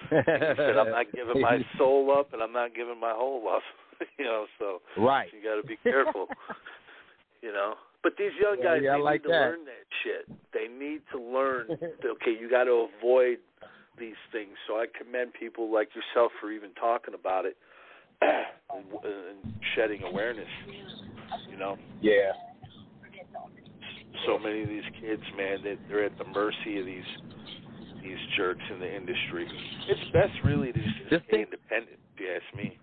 He 0.09 0.15
said, 0.15 0.77
"I'm 0.77 0.91
not 0.91 1.11
giving 1.13 1.41
my 1.41 1.59
soul 1.77 2.15
up, 2.17 2.33
and 2.33 2.41
I'm 2.41 2.53
not 2.53 2.73
giving 2.75 2.99
my 2.99 3.11
whole 3.15 3.47
up." 3.49 3.61
you 4.19 4.25
know, 4.25 4.45
so 4.57 4.79
right. 4.97 5.27
you 5.33 5.43
got 5.43 5.61
to 5.61 5.67
be 5.67 5.77
careful. 5.83 6.27
you 7.41 7.51
know, 7.51 7.73
but 8.03 8.13
these 8.17 8.31
young 8.41 8.57
Yeah, 8.59 8.63
guys 8.75 8.81
yeah, 8.83 8.95
they 8.97 9.01
like 9.01 9.21
need 9.21 9.27
to 9.27 9.29
that. 9.29 9.39
learn 9.41 9.65
that 9.65 9.85
shit. 10.03 10.37
They 10.53 10.67
need 10.67 11.01
to 11.11 11.19
learn. 11.21 11.67
okay, 11.71 12.31
you 12.39 12.49
got 12.49 12.63
to 12.65 12.87
avoid 12.97 13.37
these 13.97 14.19
things. 14.31 14.51
So 14.67 14.75
I 14.75 14.85
commend 14.97 15.33
people 15.33 15.71
like 15.71 15.89
yourself 15.93 16.31
for 16.39 16.51
even 16.51 16.71
talking 16.79 17.13
about 17.13 17.45
it 17.45 17.57
and, 18.21 18.85
and 19.03 19.53
shedding 19.75 20.03
awareness. 20.03 20.47
You 21.49 21.57
know. 21.57 21.77
Yeah. 22.01 22.31
so 24.25 24.37
many 24.39 24.63
of 24.63 24.69
these 24.69 24.83
kids, 25.01 25.23
man, 25.37 25.59
that 25.63 25.77
they're 25.87 26.05
at 26.05 26.17
the 26.17 26.25
mercy 26.25 26.79
of 26.79 26.85
these 26.85 27.03
these 28.09 28.17
jerks 28.37 28.61
in 28.73 28.79
the 28.79 28.95
industry. 28.95 29.47
It's 29.87 30.11
best 30.11 30.33
really 30.43 30.71
to 30.73 30.79
just, 30.79 30.95
Just 31.09 31.25
stay 31.25 31.37
think- 31.37 31.49
independent, 31.53 31.99
if 32.15 32.19
you 32.19 32.27
ask 32.33 32.55
me. 32.57 32.77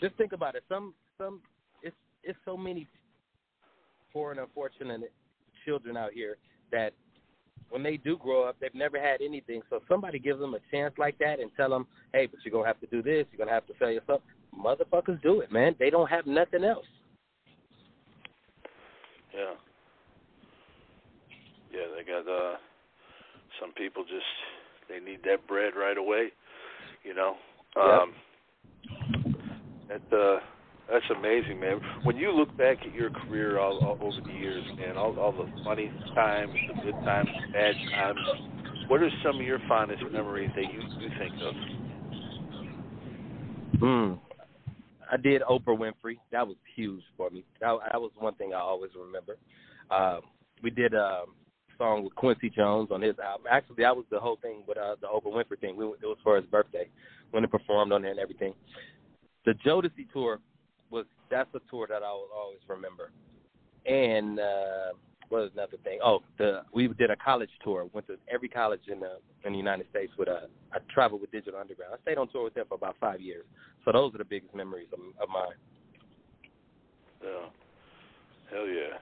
Just 0.00 0.16
think 0.16 0.32
about 0.32 0.54
it. 0.56 0.64
Some 0.68 0.94
some 1.18 1.40
it's 1.82 1.94
it's 2.24 2.38
so 2.44 2.56
many 2.56 2.88
poor 4.12 4.30
and 4.32 4.40
unfortunate 4.40 5.12
children 5.64 5.96
out 5.96 6.12
here 6.12 6.36
that 6.72 6.92
when 7.70 7.82
they 7.82 7.96
do 7.98 8.16
grow 8.18 8.42
up, 8.48 8.56
they've 8.60 8.74
never 8.74 9.00
had 9.00 9.20
anything. 9.22 9.62
So 9.70 9.80
somebody 9.88 10.18
gives 10.18 10.40
them 10.40 10.54
a 10.54 10.58
chance 10.70 10.92
like 10.98 11.16
that 11.18 11.38
and 11.40 11.50
tell 11.56 11.70
them, 11.70 11.86
hey, 12.12 12.26
but 12.26 12.40
you're 12.44 12.52
gonna 12.52 12.66
have 12.66 12.80
to 12.80 12.86
do 12.86 13.00
this. 13.02 13.26
You're 13.30 13.38
gonna 13.38 13.54
have 13.54 13.66
to 13.68 13.74
sell 13.78 13.90
yourself. 13.90 14.22
Motherfuckers 14.58 15.22
do 15.22 15.40
it, 15.40 15.52
man. 15.52 15.76
They 15.78 15.88
don't 15.90 16.08
have 16.10 16.26
nothing 16.26 16.64
else. 16.64 16.84
Yeah. 19.34 19.54
Yeah, 21.72 21.86
they 21.96 22.02
got 22.04 22.28
uh 22.28 22.56
some 23.62 23.72
people 23.72 24.02
just 24.02 24.26
they 24.88 24.98
need 24.98 25.20
that 25.24 25.46
bread 25.46 25.74
right 25.78 25.96
away, 25.96 26.32
you 27.04 27.14
know. 27.14 27.36
Um 27.80 28.12
that 29.88 30.16
uh 30.16 30.40
that's 30.90 31.04
amazing, 31.16 31.60
man. 31.60 31.80
When 32.02 32.16
you 32.16 32.32
look 32.32 32.54
back 32.58 32.78
at 32.86 32.92
your 32.92 33.10
career 33.10 33.58
all, 33.58 33.78
all 33.78 33.98
over 34.02 34.20
the 34.26 34.32
years, 34.32 34.64
man, 34.76 34.96
all 34.96 35.18
all 35.18 35.32
the 35.32 35.48
funny 35.64 35.90
times, 36.14 36.52
the 36.68 36.82
good 36.82 37.00
times, 37.04 37.28
the 37.46 37.52
bad 37.52 37.74
times, 37.94 38.18
what 38.88 39.00
are 39.00 39.10
some 39.24 39.36
of 39.36 39.46
your 39.46 39.60
fondest 39.68 40.02
memories 40.12 40.50
that 40.56 40.64
you 40.64 40.82
you 41.00 41.08
think 41.18 41.34
of? 41.42 41.54
Hmm. 43.78 44.14
I 45.10 45.16
did 45.18 45.42
Oprah 45.42 45.76
Winfrey. 45.78 46.18
That 46.30 46.46
was 46.46 46.56
huge 46.74 47.02
for 47.16 47.28
me. 47.30 47.44
That, 47.60 47.76
that 47.90 48.00
was 48.00 48.12
one 48.18 48.34
thing 48.34 48.54
I 48.54 48.60
always 48.60 48.90
remember. 48.98 49.36
Um, 49.90 50.22
we 50.62 50.70
did 50.70 50.94
a 50.94 51.24
song 51.78 52.04
with 52.04 52.14
Quincy 52.14 52.50
Jones 52.50 52.88
on 52.90 53.02
his 53.02 53.18
album. 53.18 53.46
Actually, 53.50 53.82
that 53.82 53.96
was 53.96 54.04
the 54.10 54.20
whole 54.20 54.38
thing 54.40 54.62
with 54.66 54.78
uh, 54.78 54.96
the 55.00 55.06
Oprah 55.06 55.32
Winfrey 55.32 55.60
thing. 55.60 55.76
We, 55.76 55.84
it 55.84 56.02
was 56.02 56.18
for 56.22 56.36
his 56.36 56.46
birthday 56.46 56.88
when 57.30 57.42
he 57.42 57.46
performed 57.46 57.92
on 57.92 58.02
there 58.02 58.10
and 58.10 58.20
everything. 58.20 58.54
The 59.44 59.52
Jodeci 59.66 60.10
tour 60.12 60.38
was 60.90 61.06
that's 61.30 61.48
a 61.54 61.60
tour 61.70 61.86
that 61.88 62.02
I 62.02 62.10
will 62.12 62.28
always 62.36 62.60
remember. 62.68 63.10
And 63.86 64.38
uh, 64.38 64.92
what 65.28 65.42
was 65.42 65.50
another 65.54 65.78
thing? 65.82 65.98
Oh, 66.04 66.20
the 66.38 66.62
we 66.72 66.86
did 66.88 67.10
a 67.10 67.16
college 67.16 67.50
tour. 67.64 67.88
Went 67.92 68.06
to 68.08 68.16
every 68.32 68.48
college 68.48 68.82
in 68.86 69.00
the 69.00 69.18
in 69.44 69.52
the 69.52 69.58
United 69.58 69.86
States 69.90 70.12
with 70.18 70.28
a. 70.28 70.48
I 70.72 70.78
traveled 70.92 71.20
with 71.22 71.32
Digital 71.32 71.58
Underground. 71.58 71.94
I 71.98 72.02
stayed 72.02 72.18
on 72.18 72.28
tour 72.28 72.44
with 72.44 72.54
them 72.54 72.66
for 72.68 72.74
about 72.74 72.96
five 73.00 73.20
years. 73.20 73.44
So 73.84 73.92
those 73.92 74.14
are 74.14 74.18
the 74.18 74.24
biggest 74.24 74.54
memories 74.54 74.88
of, 74.92 75.00
of 75.20 75.28
mine. 75.28 75.56
Yeah. 77.24 77.48
Hell 78.50 78.66
yeah. 78.66 78.98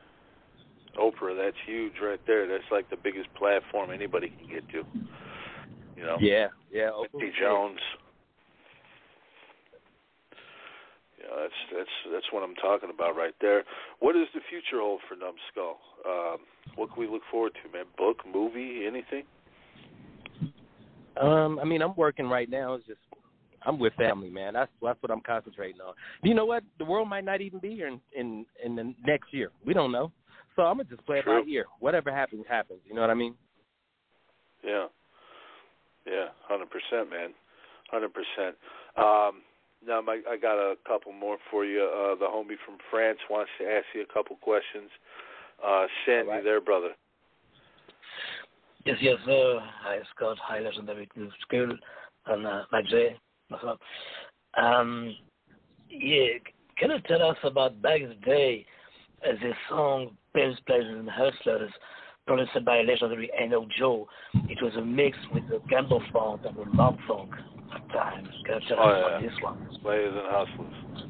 Oprah, 0.98 1.36
that's 1.36 1.56
huge 1.66 1.92
right 2.02 2.20
there. 2.26 2.48
That's 2.48 2.64
like 2.70 2.90
the 2.90 2.96
biggest 2.96 3.32
platform 3.34 3.90
anybody 3.90 4.32
can 4.38 4.48
get 4.48 4.68
to. 4.70 4.82
You 5.96 6.02
know? 6.02 6.16
Yeah, 6.20 6.48
yeah. 6.72 6.90
Oprah 6.90 7.10
Quincy 7.10 7.32
Jones. 7.40 7.78
Yeah, 11.18 11.42
that's 11.42 11.52
that's 11.76 12.12
that's 12.12 12.26
what 12.32 12.42
I'm 12.42 12.54
talking 12.56 12.90
about 12.92 13.14
right 13.14 13.34
there. 13.40 13.64
What 14.00 14.14
does 14.14 14.28
the 14.34 14.40
future 14.48 14.80
hold 14.80 15.00
for 15.08 15.16
Numskull? 15.16 15.76
Um, 16.06 16.38
what 16.76 16.92
can 16.92 17.00
we 17.00 17.08
look 17.08 17.22
forward 17.30 17.52
to, 17.62 17.72
man? 17.72 17.84
Book, 17.98 18.18
movie, 18.30 18.86
anything? 18.86 19.24
Um, 21.20 21.58
I 21.58 21.64
mean, 21.64 21.82
I'm 21.82 21.94
working 21.96 22.26
right 22.26 22.48
now. 22.48 22.74
It's 22.74 22.86
just 22.86 23.00
I'm 23.66 23.78
with 23.78 23.92
family, 23.94 24.30
man. 24.30 24.54
That's 24.54 24.70
that's 24.82 25.00
what 25.02 25.12
I'm 25.12 25.20
concentrating 25.20 25.80
on. 25.80 25.94
You 26.22 26.34
know 26.34 26.46
what? 26.46 26.62
The 26.78 26.84
world 26.84 27.08
might 27.08 27.24
not 27.24 27.40
even 27.40 27.60
be 27.60 27.74
here 27.74 27.88
in 27.88 28.00
in, 28.14 28.46
in 28.64 28.76
the 28.76 28.94
next 29.06 29.32
year. 29.32 29.50
We 29.64 29.74
don't 29.74 29.92
know. 29.92 30.12
So 30.60 30.66
I'm 30.66 30.76
gonna 30.76 30.90
just 30.90 31.06
play 31.06 31.20
it 31.20 31.24
by 31.24 31.40
True. 31.40 31.48
ear. 31.48 31.64
Whatever 31.78 32.14
happens, 32.14 32.44
happens. 32.46 32.80
You 32.86 32.94
know 32.94 33.00
what 33.00 33.08
I 33.08 33.14
mean? 33.14 33.34
Yeah. 34.62 34.88
Yeah, 36.06 36.26
hundred 36.46 36.68
percent, 36.68 37.08
man. 37.08 37.30
Hundred 37.90 38.12
percent. 38.12 38.56
Um 38.98 39.40
now 39.86 40.02
my, 40.02 40.20
I 40.28 40.36
got 40.36 40.58
a 40.58 40.74
couple 40.86 41.14
more 41.14 41.38
for 41.50 41.64
you. 41.64 41.80
Uh 41.80 42.14
the 42.16 42.26
homie 42.26 42.60
from 42.66 42.76
France 42.90 43.18
wants 43.30 43.50
to 43.58 43.64
ask 43.64 43.86
you 43.94 44.02
a 44.02 44.12
couple 44.12 44.36
questions. 44.36 44.90
Uh 45.66 45.86
Sandy 46.04 46.28
All 46.28 46.34
right. 46.34 46.44
there, 46.44 46.60
brother. 46.60 46.90
Yes, 48.84 48.98
yes, 49.00 49.16
sir. 49.24 49.60
Hi, 49.82 50.00
Scott. 50.14 50.36
Hi, 50.42 50.58
Legendary 50.60 51.08
Numskull. 51.16 51.74
And 52.26 52.46
uh, 52.46 52.64
Mike 52.70 52.84
J. 52.86 53.16
What's 53.48 53.64
up? 53.64 53.80
Um, 54.62 55.16
yeah, 55.88 56.28
can 56.76 56.90
you 56.90 56.98
tell 57.06 57.22
us 57.22 57.36
about 57.44 57.80
back 57.80 58.02
in 58.02 58.10
the 58.10 58.14
day, 58.16 58.66
uh, 59.26 59.32
this 59.42 59.54
song, 59.68 60.16
Pills, 60.34 60.56
Pleasures, 60.66 60.98
and 60.98 61.08
Hustlers, 61.08 61.70
produced 62.26 62.64
by 62.64 62.82
legendary 62.82 63.30
N.O. 63.38 63.66
Joe? 63.78 64.06
It 64.34 64.58
was 64.62 64.72
a 64.76 64.82
mix 64.84 65.16
with 65.34 65.48
the 65.48 65.60
Gamble 65.68 66.02
Funk 66.12 66.42
and 66.46 66.56
the 66.56 66.64
Mob 66.66 66.96
Funk 67.08 67.30
at 67.74 67.88
times. 67.92 68.28
Can 68.46 68.60
you 68.62 68.68
tell 68.68 68.78
Oh, 68.80 68.90
yeah. 68.90 69.06
about 69.06 69.22
this 69.22 69.32
one? 69.42 69.68
Slayers 69.82 70.14
and 70.16 70.26
Hustlers. 70.26 71.06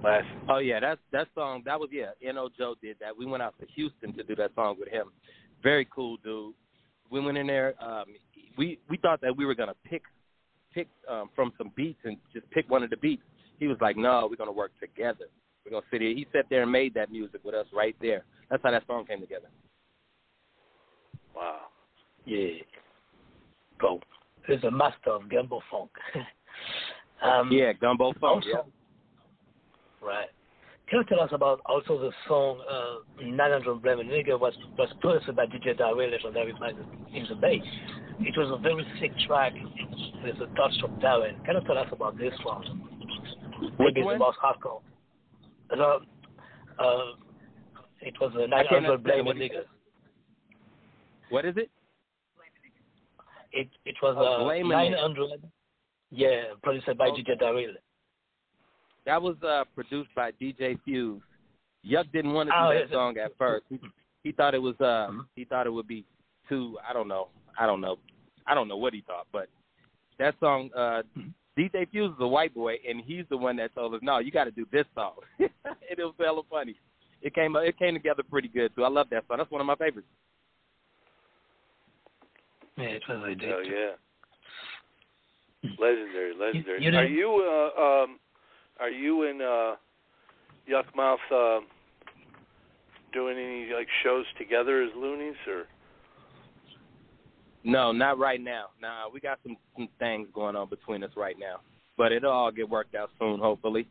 Classic. 0.00 0.26
Oh 0.48 0.58
yeah, 0.58 0.78
that's 0.80 1.00
that 1.12 1.26
song. 1.34 1.62
That 1.64 1.78
was 1.80 1.88
yeah. 1.92 2.10
N.O. 2.26 2.50
Joe 2.56 2.76
did 2.80 2.96
that. 3.00 3.16
We 3.18 3.26
went 3.26 3.42
out 3.42 3.54
to 3.60 3.66
Houston 3.74 4.12
to 4.14 4.22
do 4.22 4.36
that 4.36 4.52
song 4.54 4.76
with 4.78 4.88
him. 4.88 5.06
Very 5.62 5.88
cool 5.92 6.18
dude. 6.22 6.54
We 7.10 7.20
went 7.20 7.36
in 7.36 7.48
there. 7.48 7.74
Um, 7.82 8.04
we 8.56 8.78
we 8.88 8.96
thought 8.98 9.20
that 9.22 9.36
we 9.36 9.44
were 9.44 9.56
gonna 9.56 9.74
pick 9.84 10.02
pick 10.72 10.86
um, 11.10 11.30
from 11.34 11.52
some 11.58 11.72
beats 11.74 11.98
and 12.04 12.16
just 12.32 12.48
pick 12.50 12.70
one 12.70 12.84
of 12.84 12.90
the 12.90 12.96
beats. 12.98 13.22
He 13.58 13.66
was 13.66 13.76
like, 13.80 13.96
no, 13.96 14.28
we're 14.30 14.36
gonna 14.36 14.52
work 14.52 14.70
together. 14.78 15.24
We're 15.68 15.80
gonna 15.80 15.86
sit 15.90 16.00
here. 16.00 16.14
He 16.14 16.26
sat 16.32 16.46
there 16.48 16.62
and 16.62 16.72
made 16.72 16.94
that 16.94 17.12
music 17.12 17.40
with 17.44 17.54
us 17.54 17.66
right 17.74 17.94
there. 18.00 18.24
That's 18.50 18.62
how 18.62 18.70
that 18.70 18.86
song 18.86 19.04
came 19.04 19.20
together. 19.20 19.48
Wow. 21.36 21.58
Yeah. 22.24 22.62
Go. 23.78 24.00
He's 24.46 24.64
a 24.64 24.70
master 24.70 25.10
of 25.10 25.28
Gamble 25.28 25.62
Funk. 25.70 25.90
um, 27.22 27.50
Yeah, 27.52 27.72
Gumbo 27.74 28.12
Funk. 28.14 28.44
Also, 28.44 28.48
Yeah. 28.48 30.06
right. 30.06 30.28
Can 30.88 31.00
you 31.00 31.04
tell 31.04 31.20
us 31.20 31.28
about 31.32 31.60
also 31.66 31.98
the 31.98 32.12
song 32.26 32.62
uh, 32.66 33.22
900 33.22 33.82
Blame 33.82 34.00
a 34.00 34.04
Nigga 34.04 34.40
was, 34.40 34.54
was 34.78 34.88
produced 35.02 35.36
by 35.36 35.44
DJ 35.44 35.76
Darrell, 35.76 36.10
legendary 36.10 36.54
man 36.58 36.76
in 37.12 37.26
the 37.28 37.34
Bay. 37.34 37.60
It 38.20 38.34
was 38.38 38.50
a 38.50 38.62
very 38.62 38.86
sick 38.98 39.12
track 39.26 39.52
with 40.24 40.36
a 40.36 40.46
touch 40.56 40.82
of 40.82 40.98
Darrell. 41.02 41.34
Can 41.44 41.56
you 41.56 41.60
tell 41.66 41.76
us 41.76 41.88
about 41.92 42.16
this 42.16 42.32
one? 42.42 42.62
Which 43.60 43.94
Maybe 43.94 44.02
one? 44.02 44.14
the 44.14 44.18
most 44.18 44.38
hardcore. 44.42 44.80
Uh, 45.70 45.98
uh, 46.78 47.12
it 48.00 48.14
was 48.20 48.32
a 48.36 48.44
I 48.54 48.62
can't 48.64 48.82
900 48.84 49.02
Blame 49.02 49.14
understand 49.14 49.20
a 49.20 49.24
what 49.24 49.36
he 49.36 49.42
Nigga. 49.42 49.62
What 51.30 51.44
is 51.44 51.56
it? 51.56 51.70
It, 53.52 53.68
it 53.84 53.96
was 54.02 54.14
Oh, 54.18 54.46
uh, 54.46 54.50
a 54.50 54.62
900. 54.62 55.42
Yeah, 56.10 56.42
produced 56.62 56.86
by 56.96 57.08
Okay. 57.08 57.22
DJ 57.22 57.38
Darrell. 57.38 57.74
That 59.04 59.20
was 59.20 59.36
uh, 59.42 59.64
produced 59.74 60.10
by 60.14 60.32
DJ 60.32 60.78
Fuze. 60.86 61.20
Yuk 61.82 62.06
didn't 62.12 62.32
want 62.32 62.48
to 62.48 62.52
do 62.52 62.58
Oh, 62.58 62.68
that 62.74 62.90
song 62.90 63.16
at 63.18 63.32
first. 63.38 63.64
He, 63.70 63.78
he 64.24 64.32
thought 64.32 64.54
it 64.54 64.58
was 64.62 64.74
uh 64.80 65.08
Mhm. 65.10 65.26
he 65.36 65.44
thought 65.44 65.66
it 65.66 65.70
would 65.70 65.86
be 65.86 66.04
too 66.48 66.78
I 66.86 66.92
don't 66.92 67.08
know. 67.08 67.28
I 67.58 67.66
don't 67.66 67.80
know. 67.80 67.98
I 68.46 68.54
don't 68.54 68.68
know 68.68 68.76
what 68.76 68.92
he 68.92 69.00
thought, 69.02 69.26
but 69.32 69.48
that 70.18 70.34
song 70.40 70.70
uh 70.74 71.02
DJ 71.58 71.88
Fuze 71.92 72.12
is 72.12 72.20
a 72.20 72.28
white 72.28 72.54
boy 72.54 72.74
and 72.88 73.02
he's 73.04 73.24
the 73.28 73.36
one 73.36 73.56
that 73.56 73.74
told 73.74 73.94
us, 73.94 74.00
No, 74.02 74.18
you 74.18 74.30
gotta 74.30 74.50
do 74.50 74.66
this 74.70 74.84
song. 74.94 75.14
and 75.38 75.50
it 75.90 75.98
was 75.98 76.14
hella 76.18 76.42
funny. 76.48 76.76
It 77.20 77.34
came 77.34 77.56
it 77.56 77.78
came 77.78 77.94
together 77.94 78.22
pretty 78.22 78.48
good 78.48 78.74
too. 78.76 78.84
I 78.84 78.88
love 78.88 79.08
that 79.10 79.24
song. 79.26 79.38
That's 79.38 79.50
one 79.50 79.60
of 79.60 79.66
my 79.66 79.74
favorites. 79.74 80.08
Yeah, 82.76 82.84
it 82.84 83.02
was 83.08 83.36
a 83.40 83.46
Hell 83.46 83.64
yeah. 83.64 83.90
Legendary, 85.80 86.34
legendary. 86.38 86.84
you 86.84 86.96
are 86.96 87.04
you 87.04 87.72
uh 87.76 88.02
um 88.02 88.20
are 88.78 88.90
you 88.90 89.24
in 89.24 89.40
uh 89.42 89.74
Yukmouth 90.70 91.16
uh, 91.32 91.60
doing 93.12 93.36
any 93.36 93.72
like 93.74 93.88
shows 94.04 94.26
together 94.38 94.82
as 94.82 94.90
Luniz 94.96 95.34
or 95.48 95.64
No, 97.64 97.92
not 97.92 98.18
right 98.18 98.40
now. 98.40 98.66
Nah, 98.80 99.08
we 99.12 99.20
got 99.20 99.38
some, 99.42 99.56
some 99.76 99.88
things 99.98 100.28
going 100.34 100.56
on 100.56 100.68
between 100.68 101.02
us 101.02 101.10
right 101.16 101.36
now. 101.38 101.56
But 101.96 102.12
it'll 102.12 102.30
all 102.32 102.52
get 102.52 102.68
worked 102.68 102.94
out 102.94 103.10
soon, 103.18 103.40
hopefully. 103.40 103.86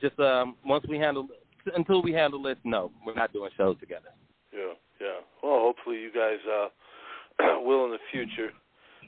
Just 0.00 0.18
um 0.18 0.56
once 0.64 0.84
we 0.88 0.98
handle 0.98 1.28
until 1.76 2.02
we 2.02 2.12
handle 2.12 2.42
this, 2.42 2.56
no, 2.64 2.90
we're 3.06 3.14
not 3.14 3.32
doing 3.32 3.50
shows 3.56 3.78
together. 3.78 4.08
Yeah, 4.52 4.72
yeah. 5.00 5.20
Well, 5.42 5.60
hopefully 5.60 5.98
you 6.00 6.10
guys 6.12 6.38
uh 6.50 7.60
will 7.64 7.84
in 7.86 7.92
the 7.92 7.98
future. 8.10 8.50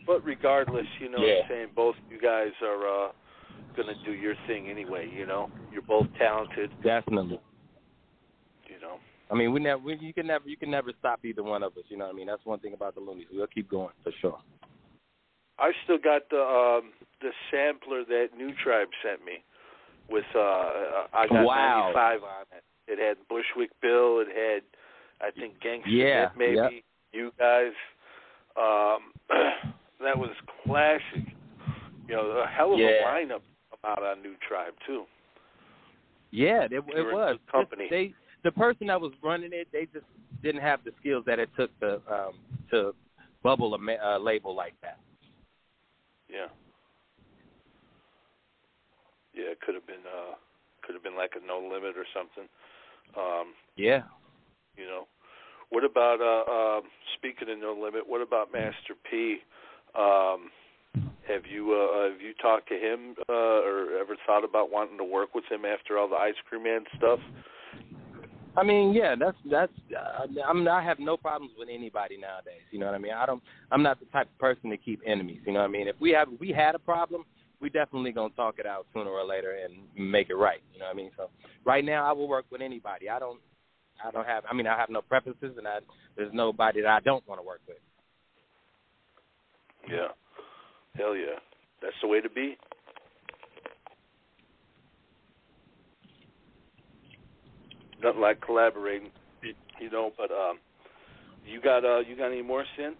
But 0.07 0.25
regardless, 0.25 0.87
you 1.01 1.09
know 1.11 1.19
what 1.19 1.27
Yeah. 1.27 1.43
I'm 1.43 1.49
saying, 1.51 1.69
both 1.75 1.97
you 2.09 2.21
guys 2.21 2.53
are 2.63 3.07
uh 3.09 3.13
gonna 3.77 3.95
do 4.05 4.13
your 4.13 4.35
thing 4.47 4.71
anyway, 4.71 5.11
you 5.13 5.27
know. 5.27 5.51
You're 5.73 5.83
both 5.83 6.07
talented, 6.19 6.71
Definitely. 6.83 7.41
I 9.31 9.35
mean, 9.35 9.53
we 9.53 9.61
never, 9.61 9.81
we, 9.83 9.99
you 10.01 10.13
can 10.15 10.27
never, 10.27 10.49
you 10.49 10.57
can 10.57 10.71
never 10.71 10.93
stop 10.99 11.25
either 11.25 11.43
one 11.43 11.63
of 11.63 11.73
us. 11.77 11.85
You 11.89 11.97
know 11.97 12.05
what 12.07 12.15
I 12.15 12.17
mean? 12.17 12.27
That's 12.29 12.45
one 12.45 12.61
thing 12.61 12.75
about 12.75 12.95
the 12.95 13.01
Luniz. 13.01 13.25
We'll 13.33 13.47
keep 13.49 13.69
going 13.71 13.91
for 14.05 14.13
sure. 14.21 14.39
I 15.59 15.73
still 15.85 15.99
got 15.99 16.23
the 16.31 16.37
um 16.41 16.93
the 17.23 17.31
sampler 17.51 18.05
that 18.05 18.27
Noo 18.39 18.51
Trybe 18.65 18.93
sent 19.03 19.25
me 19.25 19.43
with 20.11 20.25
uh 20.35 21.07
I 21.15 21.27
got 21.31 21.45
Wow. 21.45 21.93
95 21.95 22.23
on 22.23 22.45
it. 22.57 22.65
It 22.93 22.99
had 22.99 23.17
Bushwick 23.29 23.71
Bill, 23.81 24.21
it 24.21 24.29
had 24.29 24.63
I 25.27 25.31
think 25.33 25.55
Gangsta 25.65 25.85
Yeah, 25.87 26.29
maybe 26.37 26.55
yep. 26.55 26.71
you 27.13 27.33
guys. 27.39 27.73
Um, 28.57 29.13
that 30.03 30.17
was 30.19 30.31
classic. 30.65 31.33
You 32.07 32.15
know, 32.17 32.31
a 32.45 32.47
hell 32.47 32.75
of 32.75 32.79
Yeah. 32.79 32.87
a 32.87 33.05
lineup 33.25 33.41
come 33.71 33.81
out 33.85 34.03
on 34.03 34.23
Noo 34.23 34.35
Trybe 34.49 34.77
too. 34.87 35.05
Yeah, 36.31 36.65
it, 36.65 36.73
it 36.73 36.85
was. 36.85 37.39
company. 37.51 37.87
They 37.89 38.15
the 38.47 38.53
person 38.53 38.87
that 38.87 39.01
was 39.01 39.11
running 39.25 39.51
it, 39.53 39.67
they 39.73 39.87
just 39.93 40.07
didn't 40.41 40.63
have 40.63 40.85
the 40.85 40.93
skills 41.01 41.25
that 41.27 41.41
it 41.41 41.51
took 41.59 41.77
to 41.81 41.95
um 42.09 42.33
to 42.71 42.95
bubble 43.43 43.75
a 43.75 43.79
ma- 43.79 44.03
uh, 44.03 44.19
label 44.19 44.55
like 44.55 44.75
that. 44.83 44.99
Yeah. 46.31 46.47
Yeah, 49.35 49.51
it 49.51 49.61
could 49.61 49.75
have 49.75 49.87
been 49.87 50.07
uh 50.07 50.35
could 50.83 50.95
have 50.95 51.03
been 51.03 51.17
like 51.17 51.33
a 51.35 51.45
no 51.45 51.59
limit 51.59 51.97
or 51.97 52.07
something. 52.15 52.49
Um, 53.19 53.55
Yeah. 53.77 54.03
you 54.77 54.87
know. 54.87 55.09
What 55.71 55.83
about 55.83 56.21
uh 56.23 56.79
um 56.79 56.83
speaking 57.19 57.51
of 57.51 57.59
no 57.59 57.75
limit, 57.75 58.09
what 58.09 58.23
about 58.23 58.53
Master 58.53 58.95
P? 59.11 59.39
Um 59.99 60.51
have 61.27 61.43
you 61.51 61.75
uh 61.75 62.13
have 62.13 62.21
you 62.21 62.33
talked 62.41 62.69
to 62.69 62.79
him 62.79 63.17
uh 63.29 63.67
or 63.67 63.99
ever 63.99 64.15
thought 64.25 64.45
about 64.45 64.71
wanting 64.71 64.99
to 64.99 65.05
work 65.05 65.35
with 65.35 65.45
him 65.51 65.65
after 65.65 65.99
all 65.99 66.09
the 66.09 66.15
Ice 66.15 66.39
Cream 66.49 66.63
Man 66.63 66.85
stuff? 66.97 67.19
I 68.57 68.63
mean, 68.63 68.95
yeah, 68.95 69.15
that's 69.19 69.37
that's. 69.51 69.73
Uh, 69.95 70.27
I'm 70.47 70.67
I 70.67 70.83
have 70.83 70.99
no 70.99 71.17
problems 71.17 71.53
with 71.59 71.69
anybody 71.71 72.17
nowadays. 72.17 72.63
You 72.71 72.79
know 72.79 72.87
what 72.87 72.95
I 72.95 72.99
mean? 72.99 73.13
I 73.13 73.27
don't. 73.27 73.43
I'm 73.71 73.83
not 73.83 74.01
the 74.01 74.07
type 74.07 74.29
of 74.33 74.39
person 74.39 74.71
to 74.71 74.77
keep 74.77 75.01
enemies. 75.07 75.41
You 75.47 75.53
know 75.53 75.61
what 75.61 75.67
I 75.67 75.73
mean? 75.73 75.89
If 75.89 75.97
we 76.01 76.11
have 76.11 76.29
we 76.41 76.51
had 76.51 76.75
a 76.75 76.79
problem, 76.79 77.25
we 77.61 77.69
definitely 77.69 78.13
gonna 78.13 78.35
talk 78.35 78.59
it 78.59 78.67
out 78.67 78.87
sooner 78.95 79.11
or 79.11 79.25
later 79.25 79.59
and 79.65 79.75
make 80.11 80.31
it 80.31 80.37
right. 80.37 80.63
You 80.73 80.81
know 80.81 80.87
what 80.87 80.95
I 80.95 80.97
mean? 80.97 81.11
So 81.17 81.29
right 81.65 81.85
now, 81.85 82.09
I 82.09 82.13
will 82.13 82.29
work 82.29 82.47
with 82.51 82.63
anybody. 82.63 83.09
I 83.09 83.19
don't. 83.19 83.41
I 84.05 84.11
don't 84.11 84.27
have. 84.27 84.45
I 84.51 84.55
mean, 84.55 84.67
I 84.67 84.79
have 84.79 84.91
no 84.91 85.03
preferences, 85.03 85.55
and 85.59 85.67
I 85.67 85.79
there's 86.17 86.33
nobody 86.33 86.81
that 86.83 86.91
I 86.91 87.01
don't 87.01 87.27
want 87.29 87.41
to 87.41 87.47
work 87.47 87.61
with. 87.67 87.79
Yeah. 89.89 90.09
Hell 90.95 91.15
yeah. 91.15 91.39
That's 91.83 91.95
the 92.03 92.09
way 92.09 92.21
to 92.21 92.31
be. 92.31 92.57
Nothing 98.07 98.21
like 98.21 98.41
collaborating, 98.41 99.11
you 99.81 99.91
know. 99.91 100.13
But 100.17 100.31
um, 100.31 100.61
you 101.45 101.61
got 101.61 101.85
uh, 101.85 101.99
you 101.99 102.17
got 102.17 102.27
any 102.31 102.41
more 102.41 102.65
sin? 102.77 102.95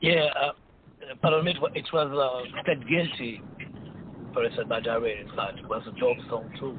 Yeah, 0.00 0.26
uh, 0.36 0.50
pardon 1.22 1.44
me, 1.44 1.52
it 1.52 1.76
it 1.76 1.86
was 1.92 2.10
uh, 2.10 2.62
Plead 2.64 2.88
Guilty, 2.88 3.40
produced 4.32 4.68
by 4.68 4.80
Jared. 4.80 5.28
In 5.28 5.36
fact, 5.36 5.60
it 5.60 5.68
was 5.68 5.82
a 5.86 5.92
dope 6.00 6.16
song 6.28 6.50
too. 6.58 6.76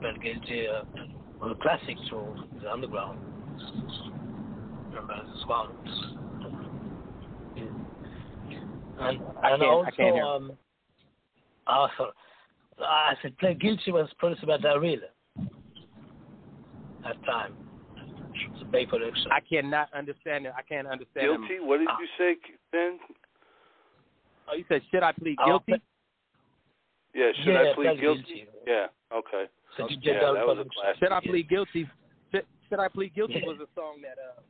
Plead 0.00 0.22
Guilty 0.22 0.68
uh, 0.68 0.84
was 1.40 1.56
a 1.58 1.60
classic 1.60 1.96
too, 2.08 2.24
the 2.62 2.70
underground. 2.72 3.18
Remember 4.90 5.22
this 5.34 5.44
one? 5.48 5.70
Yeah. 7.56 9.08
And, 9.08 9.20
I 9.42 9.50
and 9.50 9.60
can't- 9.60 9.62
I 9.62 9.66
also, 9.66 9.90
can't 9.96 10.14
hear. 10.14 10.24
um, 10.24 10.52
sorry. 11.66 12.12
I 12.78 13.14
said 13.22 13.36
Plead 13.38 13.60
Guilty 13.60 13.90
was 13.90 14.08
produced 14.20 14.46
by 14.46 14.58
Daryl 14.58 14.98
at 17.04 17.22
time. 17.24 17.54
It's 18.34 18.62
a 18.62 18.64
Bay 18.64 18.86
production. 18.86 19.30
I 19.30 19.40
cannot 19.40 19.88
understand 19.94 20.46
it. 20.46 20.52
I 20.56 20.62
can't 20.62 20.86
understand 20.86 21.30
him. 21.30 21.40
Guilty? 21.46 21.60
What 21.60 21.78
did 21.78 21.88
Ah. 21.88 21.98
you 22.00 22.08
say, 22.18 22.36
Ben? 22.70 22.98
Oh, 24.48 24.54
you 24.54 24.64
said 24.68 24.82
should 24.90 25.02
I 25.02 25.12
plead 25.12 25.36
Oh, 25.40 25.46
guilty? 25.60 25.82
Yeah. 27.14 27.32
Should 27.44 27.56
I 27.56 27.62
Yeah, 27.64 27.74
plead 27.74 27.86
Plead 27.88 28.00
guilty? 28.00 28.22
Guilty. 28.22 28.46
Yeah. 28.66 28.86
Okay. 29.12 29.48
So 29.76 29.86
DJ 29.86 29.98
Yeah, 30.14 30.32
that 30.32 30.46
was 30.46 30.58
a 30.58 30.64
classic. 30.64 30.98
Should 30.98 31.12
I 31.12 31.20
Yeah. 31.22 31.30
plead 31.30 31.48
guilty? 31.48 31.88
Should, 32.32 32.46
should 32.68 32.78
I 32.80 32.88
plead 32.88 33.14
guilty 33.14 33.34
Yeah. 33.34 33.46
was 33.46 33.60
a 33.60 33.68
song 33.74 34.00
that 34.02 34.18
uh 34.18 34.40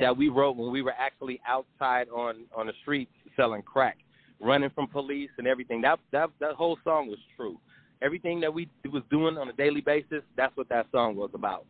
that 0.00 0.16
we 0.16 0.28
wrote 0.28 0.56
when 0.56 0.70
we 0.70 0.82
were 0.82 0.94
actually 0.98 1.40
outside 1.46 2.08
on 2.10 2.46
on 2.54 2.66
the 2.66 2.74
streets 2.82 3.12
selling 3.34 3.62
crack, 3.62 3.98
running 4.40 4.70
from 4.70 4.86
police 4.86 5.30
and 5.38 5.46
everything. 5.46 5.80
That 5.80 5.98
that 6.10 6.30
that 6.40 6.54
whole 6.54 6.76
song 6.84 7.08
was 7.08 7.18
true. 7.36 7.58
Everything 8.00 8.40
that 8.40 8.52
we 8.52 8.68
was 8.92 9.02
doing 9.10 9.36
on 9.36 9.48
a 9.48 9.52
daily 9.52 9.80
basis, 9.80 10.22
that's 10.36 10.56
what 10.56 10.68
that 10.68 10.86
song 10.92 11.16
was 11.16 11.30
about. 11.34 11.66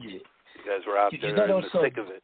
Yeah. 0.00 0.10
You 0.10 0.20
guys 0.66 0.86
were 0.86 0.98
out 0.98 1.12
You 1.12 1.18
there 1.20 1.34
got 1.36 1.44
in 1.44 1.50
also- 1.52 1.68
the 1.74 1.80
thick 1.88 1.98
of 1.98 2.08
it. 2.08 2.22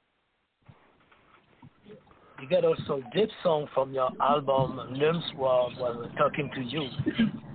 You 2.43 2.49
got 2.49 2.65
also 2.65 3.01
dip 3.15 3.31
song 3.43 3.69
from 3.73 3.93
your 3.95 4.11
album 4.21 4.77
Nums 4.95 5.35
World 5.37 5.77
was 5.79 6.11
Talking 6.19 6.51
to 6.55 6.61
You. 6.63 6.83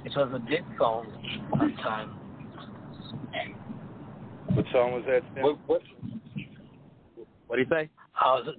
It 0.05 0.13
was 0.15 0.31
a 0.33 0.39
dip 0.49 0.63
song 0.77 1.05
at 1.53 1.59
the 1.59 1.81
time. 1.83 2.09
What 4.55 4.65
song 4.71 4.93
was 4.93 5.03
that? 5.05 5.21
Tim? 5.35 5.43
What 5.43 5.57
what 5.67 5.81
what 7.47 7.55
do 7.57 7.61
you 7.61 7.67
say? 7.69 7.89
Uh, 8.19 8.41
the, 8.43 8.53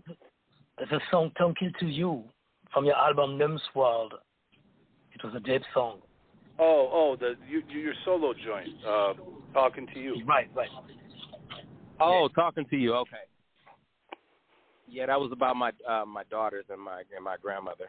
the, 0.78 0.86
the 0.86 1.00
song 1.10 1.32
Talking 1.38 1.72
to 1.80 1.86
You 1.86 2.22
from 2.72 2.84
your 2.84 2.96
album 2.96 3.38
Nums 3.38 3.60
World. 3.74 4.14
It 5.22 5.26
was 5.26 5.34
a 5.34 5.40
dip 5.40 5.62
song. 5.74 5.98
Oh, 6.58 6.88
oh, 6.92 7.16
the 7.18 7.34
you, 7.48 7.62
you, 7.68 7.80
your 7.80 7.94
solo 8.04 8.32
joint. 8.32 8.68
Uh, 8.86 9.14
talking 9.52 9.86
to 9.94 10.00
you. 10.00 10.22
Right, 10.26 10.48
right. 10.54 10.68
Oh, 12.00 12.28
talking 12.34 12.64
to 12.70 12.76
you. 12.76 12.94
Okay. 12.94 13.16
Yeah, 14.88 15.06
that 15.06 15.20
was 15.20 15.30
about 15.32 15.56
my 15.56 15.72
uh, 15.88 16.04
my 16.06 16.24
daughters 16.30 16.64
and 16.70 16.80
my 16.80 17.02
and 17.14 17.24
my 17.24 17.36
grandmother. 17.40 17.86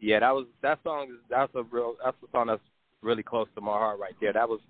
Yeah, 0.00 0.20
that 0.20 0.32
was 0.32 0.46
that 0.62 0.78
song. 0.82 1.08
is 1.10 1.18
That's 1.28 1.52
a 1.54 1.62
real. 1.62 1.94
That's 2.04 2.16
a 2.22 2.30
song 2.32 2.48
that's 2.48 2.60
really 3.02 3.22
close 3.22 3.46
to 3.54 3.60
my 3.60 3.72
heart 3.72 3.98
right 3.98 4.14
there. 4.20 4.32
That 4.32 4.48
was 4.48 4.60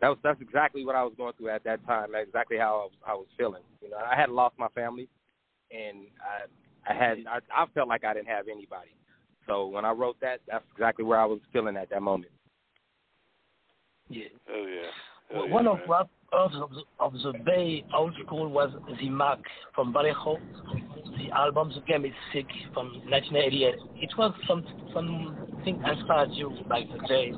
that 0.00 0.08
was 0.08 0.18
that's 0.22 0.40
exactly 0.40 0.84
what 0.84 0.96
I 0.96 1.04
was 1.04 1.12
going 1.16 1.34
through 1.38 1.50
at 1.50 1.64
that 1.64 1.84
time. 1.86 2.10
That's 2.12 2.26
exactly 2.26 2.56
how 2.56 2.88
I, 3.06 3.12
I 3.12 3.14
was 3.14 3.26
feeling. 3.38 3.62
You 3.82 3.90
know, 3.90 3.98
I 3.98 4.18
had 4.18 4.30
lost 4.30 4.58
my 4.58 4.68
family, 4.68 5.08
and 5.70 6.06
I 6.20 6.92
I 6.92 6.94
had 6.94 7.18
I, 7.28 7.38
I 7.54 7.66
felt 7.74 7.88
like 7.88 8.04
I 8.04 8.14
didn't 8.14 8.28
have 8.28 8.48
anybody. 8.48 8.90
So 9.46 9.66
when 9.66 9.84
I 9.84 9.90
wrote 9.90 10.16
that, 10.20 10.40
that's 10.48 10.64
exactly 10.72 11.04
where 11.04 11.18
I 11.20 11.24
was 11.26 11.40
feeling 11.52 11.76
at 11.76 11.90
that 11.90 12.02
moment. 12.02 12.30
Yeah. 14.08 14.24
Oh 14.52 14.66
yeah. 14.66 15.34
Hell 15.36 15.46
yeah, 15.46 15.52
One 15.52 15.66
of 15.66 15.78
man. 15.78 15.88
rap 15.88 16.08
of 16.32 16.52
the, 16.52 16.82
of 17.00 17.12
the 17.12 17.32
Bay 17.44 17.84
old 17.94 18.14
school 18.24 18.48
was 18.48 18.70
The 19.00 19.08
Mac 19.08 19.38
from 19.74 19.92
Vallejo. 19.92 20.38
The 21.18 21.30
album 21.36 21.72
The 21.74 21.80
Game 21.82 22.04
is 22.04 22.12
Sick 22.32 22.46
from 22.72 22.86
1988. 23.10 23.74
It 24.02 24.10
was 24.18 24.32
some 24.46 24.64
something 24.94 25.82
inspired 25.84 26.30
you 26.32 26.50
back 26.68 26.82
the 26.92 27.06
day 27.08 27.32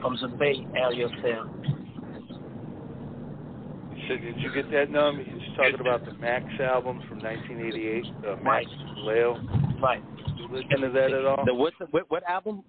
from 0.00 0.16
the 0.20 0.28
Bay 0.38 0.66
area 0.76 1.08
there. 1.22 1.44
So 4.08 4.16
did 4.16 4.36
you 4.38 4.52
get 4.52 4.70
that 4.72 4.90
numb? 4.90 5.18
He's 5.24 5.56
talking 5.56 5.80
about 5.80 6.04
the 6.04 6.12
Mac's 6.14 6.60
album 6.60 7.02
from 7.08 7.20
1988, 7.20 8.04
uh, 8.26 8.36
Max 8.42 8.44
Right. 8.44 8.66
Leo. 8.96 9.34
Right. 9.82 10.02
You 10.36 10.48
listen 10.50 10.80
to 10.80 10.90
that 10.90 11.12
at 11.12 11.24
all? 11.24 11.44
The 11.44 11.52
what 11.52 11.72
what, 11.90 12.10
what 12.10 12.22
album? 12.28 12.62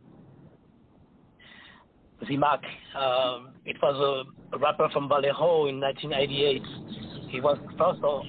The 2.28 2.38
Mac. 2.38 2.61
Um, 2.95 3.49
it 3.66 3.76
was 3.82 4.26
a, 4.51 4.55
a 4.55 4.59
rapper 4.59 4.89
from 4.91 5.09
Vallejo 5.09 5.68
in 5.68 5.80
1988. 5.80 6.61
He 7.30 7.41
was 7.41 7.57
first 7.78 8.01
of 8.03 8.24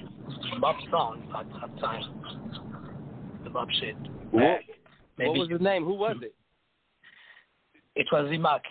mob 0.59 0.77
song 0.91 1.23
at 1.37 1.47
that 1.61 1.81
time. 1.81 2.03
The 3.45 3.51
mob 3.51 3.69
shit. 3.81 3.97
What, 4.31 4.61
Maybe 5.17 5.31
what 5.31 5.39
was 5.39 5.51
his 5.51 5.61
name? 5.61 5.85
Who 5.85 5.95
was 5.95 6.17
it? 6.23 6.35
it 7.95 8.07
was 8.13 8.29
the 8.31 8.39
Mac, 8.39 8.63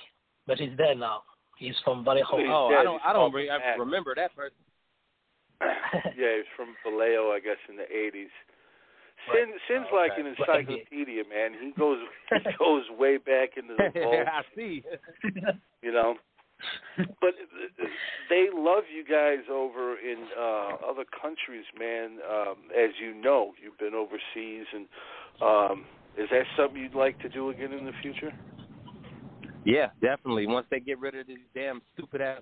but 0.46 0.58
he's 0.58 0.76
there 0.78 0.96
now. 0.96 1.24
He's 1.58 1.76
from 1.84 2.04
Vallejo. 2.04 2.38
He's 2.38 2.48
oh, 2.50 2.70
dead. 2.70 2.80
I 2.80 2.84
don't 2.84 3.02
I 3.06 3.14
don't 3.14 3.34
re- 3.34 3.50
I 3.50 3.76
remember 3.76 4.14
that 4.16 4.36
person. 4.36 4.58
yeah, 6.18 6.36
he's 6.38 6.46
from 6.58 6.76
Vallejo, 6.84 7.32
I 7.32 7.40
guess, 7.40 7.58
in 7.70 7.78
the 7.78 7.84
80s. 7.84 8.28
Sin, 9.32 9.52
Right. 9.52 9.60
Sin's 9.68 9.86
Oh, 9.92 9.96
like 9.96 10.12
okay. 10.14 10.22
an 10.22 10.28
encyclopedia, 10.28 11.24
man. 11.30 11.52
He 11.60 11.72
goes 11.78 12.00
he 12.32 12.52
goes 12.60 12.84
way 12.98 13.18
back 13.18 13.58
into 13.58 13.76
the 13.78 13.92
vault, 14.04 14.28
I 14.28 14.42
see. 14.56 14.84
you 15.82 15.92
know. 15.92 16.16
But 16.98 17.34
they 18.30 18.48
love 18.54 18.84
you 18.94 19.04
guys 19.04 19.44
over 19.52 19.98
in 20.00 20.28
uh 20.38 20.76
other 20.90 21.04
countries, 21.22 21.66
man. 21.78 22.20
Um, 22.30 22.56
as 22.76 22.92
you 23.02 23.14
know, 23.14 23.54
you've 23.62 23.78
been 23.78 23.94
overseas, 23.94 24.66
and 24.74 24.88
um, 25.42 25.86
is 26.18 26.30
that 26.32 26.44
something 26.58 26.82
you'd 26.82 26.96
like 26.96 27.20
to 27.20 27.30
do 27.30 27.50
again 27.50 27.74
in 27.74 27.86
the 27.86 27.92
future? 28.02 28.32
Yeah, 29.66 29.88
definitely. 30.02 30.48
Once 30.48 30.68
they 30.70 30.80
get 30.80 31.00
rid 31.00 31.16
of 31.16 31.28
these 31.28 31.38
damn 31.56 31.82
stupid 31.94 32.22
ass 32.22 32.42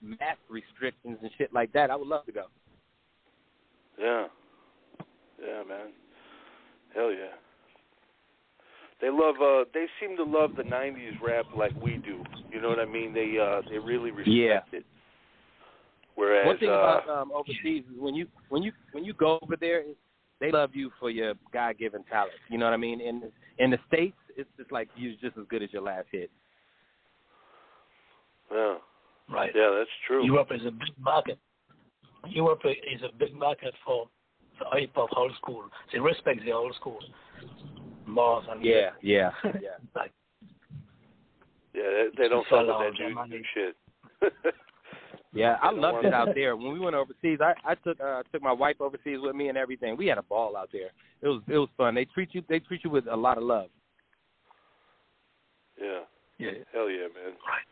mask 0.00 0.38
restrictions 0.48 1.18
and 1.22 1.30
shit 1.36 1.52
like 1.52 1.72
that, 1.72 1.90
I 1.90 1.96
would 1.96 2.08
love 2.08 2.24
to 2.26 2.32
go. 2.32 2.44
Yeah, 3.98 4.26
yeah, 5.40 5.62
man. 5.68 5.88
Hell 6.94 7.10
yeah. 7.12 7.34
They 9.00 9.08
love. 9.08 9.36
uh 9.40 9.64
They 9.72 9.86
seem 10.00 10.16
to 10.16 10.24
love 10.24 10.50
the 10.56 10.62
'90s 10.62 11.20
rap 11.22 11.46
like 11.56 11.74
we 11.82 11.96
do. 11.96 12.22
You 12.52 12.60
know 12.60 12.68
what 12.68 12.78
I 12.78 12.84
mean? 12.84 13.12
They 13.14 13.38
uh 13.38 13.62
they 13.70 13.78
really 13.78 14.10
respect 14.10 14.28
Yeah. 14.28 14.60
it. 14.72 14.84
Whereas, 16.16 16.46
One 16.46 16.58
thing 16.58 16.68
uh, 16.68 16.72
about 16.72 17.08
um, 17.08 17.32
overseas 17.32 17.84
is 17.90 17.98
when 17.98 18.14
you 18.14 18.26
when 18.50 18.62
you 18.62 18.72
when 18.92 19.04
you 19.04 19.14
go 19.14 19.38
over 19.42 19.56
there, 19.56 19.84
they 20.40 20.50
love 20.50 20.70
you 20.74 20.90
for 21.00 21.10
your 21.10 21.34
God 21.52 21.78
given 21.78 22.04
talent. 22.04 22.32
You 22.50 22.58
know 22.58 22.66
what 22.66 22.74
I 22.74 22.78
mean? 22.78 23.00
In 23.00 23.32
in 23.58 23.70
the 23.70 23.78
states, 23.88 24.16
it's 24.36 24.50
just 24.58 24.70
like 24.70 24.88
you're 24.96 25.14
just 25.20 25.38
as 25.38 25.44
good 25.48 25.62
as 25.62 25.72
your 25.72 25.82
last 25.82 26.08
hit. 26.12 26.30
yeah, 28.52 28.76
Right. 29.30 29.52
Yeah, 29.54 29.70
that's 29.78 29.90
true. 30.06 30.24
Europe 30.26 30.48
is 30.50 30.62
a 30.66 30.70
big 30.70 30.92
market. 30.98 31.38
Europe 32.28 32.60
is 32.64 33.00
a 33.02 33.16
big 33.16 33.34
market 33.34 33.72
for 33.84 34.08
for 34.60 34.78
hip 34.78 34.90
hop 34.94 35.10
old 35.16 35.32
school. 35.36 35.64
They 35.92 35.98
respect 35.98 36.40
the 36.44 36.52
old 36.52 36.74
school 36.76 36.98
more 38.06 38.42
than 38.48 38.62
Yeah, 38.62 38.90
yeah, 39.02 39.30
yeah. 39.44 39.78
like 39.94 40.12
Yeah, 41.74 41.82
they, 41.82 42.06
they 42.16 42.28
don't 42.28 42.46
So 42.50 42.56
fuck 42.56 42.66
with 42.66 42.98
that 42.98 43.28
new, 43.28 43.36
new 43.38 43.44
shit. 43.54 43.76
Yeah, 45.32 45.58
I 45.62 45.70
loved 45.70 46.04
it 46.04 46.12
out 46.12 46.30
there. 46.34 46.56
When 46.56 46.72
we 46.72 46.80
went 46.80 46.96
overseas, 46.96 47.38
I 47.40 47.54
I 47.64 47.74
took 47.76 48.00
uh 48.00 48.24
took 48.32 48.42
my 48.42 48.52
wife 48.52 48.80
overseas 48.80 49.18
with 49.20 49.36
me 49.36 49.48
and 49.48 49.56
everything. 49.56 49.96
We 49.96 50.06
had 50.06 50.18
a 50.18 50.22
ball 50.22 50.56
out 50.56 50.70
there. 50.72 50.90
It 51.22 51.28
was 51.28 51.40
it 51.46 51.56
was 51.56 51.68
fun. 51.76 51.94
They 51.94 52.04
treat 52.04 52.34
you 52.34 52.42
they 52.48 52.58
treat 52.58 52.82
you 52.82 52.90
with 52.90 53.06
a 53.06 53.16
lot 53.16 53.38
of 53.38 53.44
love. 53.44 53.70
yeah. 55.80 56.00
yeah. 56.38 56.50
Hell 56.72 56.90
yeah, 56.90 57.06
man. 57.14 57.36
Right. 57.46 57.66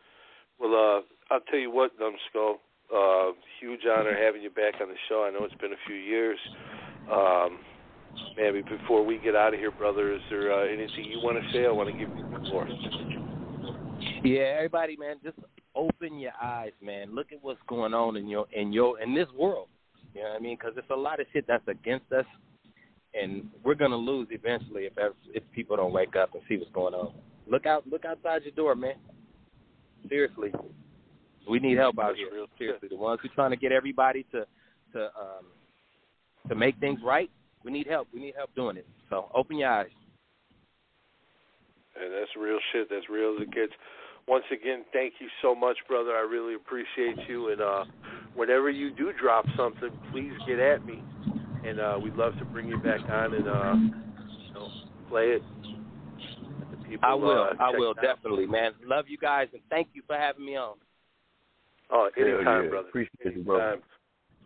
Well, 0.57 0.73
uh, 0.73 1.33
I'll 1.33 1.41
tell 1.41 1.59
you 1.59 1.71
what, 1.71 1.91
Numskull. 1.99 2.59
Uh, 2.93 3.31
huge 3.59 3.81
honor 3.85 4.15
having 4.15 4.41
you 4.41 4.49
back 4.49 4.75
on 4.81 4.89
the 4.89 4.95
show. 5.07 5.23
I 5.23 5.31
know 5.31 5.45
it's 5.45 5.53
been 5.61 5.73
a 5.73 5.83
few 5.85 5.95
years. 5.95 6.39
Um, 7.11 7.59
man, 8.35 8.63
before 8.67 9.05
we 9.05 9.19
get 9.19 9.35
out 9.35 9.53
of 9.53 9.59
here, 9.59 9.71
brother, 9.71 10.13
is 10.13 10.21
there 10.29 10.51
uh, 10.51 10.65
anything 10.65 11.05
you 11.05 11.19
want 11.21 11.37
to 11.37 11.53
say? 11.53 11.65
I 11.65 11.71
want 11.71 11.89
to 11.89 11.93
give 11.93 12.09
you 12.17 12.23
the 12.23 12.49
floor. 12.49 12.67
Yeah, 14.23 14.55
everybody, 14.57 14.97
man, 14.97 15.17
just 15.23 15.37
open 15.75 16.17
your 16.17 16.31
eyes, 16.41 16.71
man. 16.81 17.13
Look 17.13 17.31
at 17.31 17.39
what's 17.41 17.59
going 17.67 17.93
on 17.93 18.17
in 18.17 18.27
your 18.27 18.47
in 18.51 18.73
your 18.73 18.99
in 18.99 19.13
this 19.13 19.27
world. 19.37 19.67
You 20.13 20.23
know 20.23 20.29
what 20.29 20.37
I 20.37 20.39
mean? 20.39 20.57
Because 20.57 20.73
there's 20.75 20.87
a 20.89 20.95
lot 20.95 21.19
of 21.19 21.27
shit 21.31 21.45
that's 21.47 21.67
against 21.67 22.11
us, 22.11 22.25
and 23.13 23.47
we're 23.63 23.75
gonna 23.75 23.95
lose 23.95 24.27
eventually 24.31 24.85
if 24.85 24.93
if 25.33 25.43
people 25.51 25.77
don't 25.77 25.93
wake 25.93 26.15
up 26.15 26.33
and 26.33 26.41
see 26.49 26.57
what's 26.57 26.71
going 26.71 26.93
on. 26.93 27.13
Look 27.47 27.65
out, 27.65 27.87
look 27.87 28.05
outside 28.05 28.43
your 28.43 28.53
door, 28.53 28.75
man. 28.75 28.95
Seriously, 30.07 30.51
we 31.49 31.59
need 31.59 31.77
help 31.77 31.99
out 31.99 32.15
here. 32.15 32.29
real. 32.31 32.47
Seriously, 32.57 32.89
the 32.89 32.95
ones 32.95 33.19
who 33.21 33.29
are 33.29 33.35
trying 33.35 33.51
to 33.51 33.57
get 33.57 33.71
everybody 33.71 34.25
to 34.31 34.45
to 34.93 35.03
um 35.05 35.45
to 36.47 36.55
make 36.55 36.77
things 36.79 36.99
right, 37.03 37.29
we 37.63 37.71
need 37.71 37.87
help. 37.87 38.07
We 38.13 38.19
need 38.19 38.35
help 38.35 38.53
doing 38.55 38.77
it. 38.77 38.87
So 39.09 39.29
open 39.33 39.57
your 39.57 39.69
eyes. 39.69 39.89
And 42.01 42.13
that's 42.13 42.31
real 42.39 42.59
shit. 42.71 42.87
That's 42.89 43.09
real 43.09 43.35
as 43.35 43.43
it 43.43 43.51
gets. 43.53 43.73
Once 44.27 44.45
again, 44.51 44.85
thank 44.93 45.13
you 45.19 45.27
so 45.41 45.55
much, 45.55 45.77
brother. 45.87 46.11
I 46.11 46.21
really 46.21 46.53
appreciate 46.53 47.17
you. 47.27 47.49
And 47.51 47.61
uh, 47.61 47.85
whenever 48.35 48.69
you 48.69 48.91
do 48.91 49.11
drop 49.19 49.45
something, 49.57 49.89
please 50.11 50.33
get 50.47 50.59
at 50.59 50.85
me. 50.85 51.03
And 51.65 51.79
uh, 51.79 51.99
we'd 52.01 52.15
love 52.15 52.37
to 52.37 52.45
bring 52.45 52.67
you 52.67 52.77
back 52.77 53.01
on 53.09 53.33
and 53.33 53.47
uh, 53.47 53.73
you 54.47 54.53
know, 54.53 54.69
play 55.09 55.25
it. 55.29 55.41
People, 56.87 57.07
I 57.07 57.13
will. 57.13 57.43
uh, 57.43 57.63
I 57.63 57.69
will 57.71 57.93
definitely, 57.93 58.47
man. 58.47 58.71
Love 58.83 59.05
you 59.07 59.17
guys 59.17 59.47
and 59.53 59.61
thank 59.69 59.89
you 59.93 60.01
for 60.07 60.15
having 60.15 60.45
me 60.45 60.55
on. 60.55 60.77
Oh, 61.91 62.09
Hell 62.15 62.25
anytime, 62.25 62.63
yeah. 62.65 62.69
brother. 62.69 62.87
Appreciate 62.89 63.35
you, 63.35 63.43
brother. 63.43 63.63
Anytime. 63.63 63.83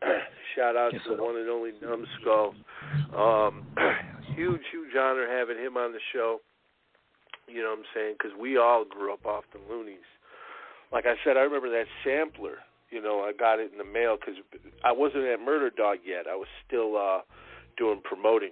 Shout 0.56 0.76
out 0.76 0.94
Yes, 0.94 1.02
to 1.08 1.16
the 1.16 1.24
one 1.24 1.36
and 1.38 1.50
only 1.50 1.72
Numskull. 1.82 2.54
Um, 3.16 3.66
huge, 4.36 4.62
huge 4.72 4.96
honor 5.00 5.28
having 5.28 5.58
him 5.58 5.78
on 5.78 5.92
the 5.94 6.00
show. 6.14 6.40
You 7.48 7.62
know 7.62 7.70
what 7.70 7.80
I'm 7.80 7.86
saying? 7.94 8.16
Because 8.18 8.38
we 8.40 8.58
all 8.58 8.86
grew 8.86 9.14
up 9.14 9.26
off 9.26 9.44
the 9.52 9.60
Luniz. 9.60 9.98
Like 10.92 11.06
I 11.06 11.16
said, 11.26 11.38
I 11.38 11.42
remember 11.42 11.70
that 11.72 11.86
sampler. 12.04 12.60
You 12.92 13.02
know, 13.02 13.22
I 13.22 13.34
got 13.34 13.60
it 13.60 13.72
in 13.72 13.78
the 13.80 13.84
mail 13.84 14.18
because 14.20 14.36
I 14.86 14.92
wasn't 14.92 15.26
at 15.26 15.40
Murder 15.40 15.72
Dog 15.72 16.00
yet. 16.06 16.28
I 16.30 16.36
was 16.36 16.48
still 16.68 16.96
uh, 16.96 17.22
doing 17.76 18.02
promoting, 18.04 18.52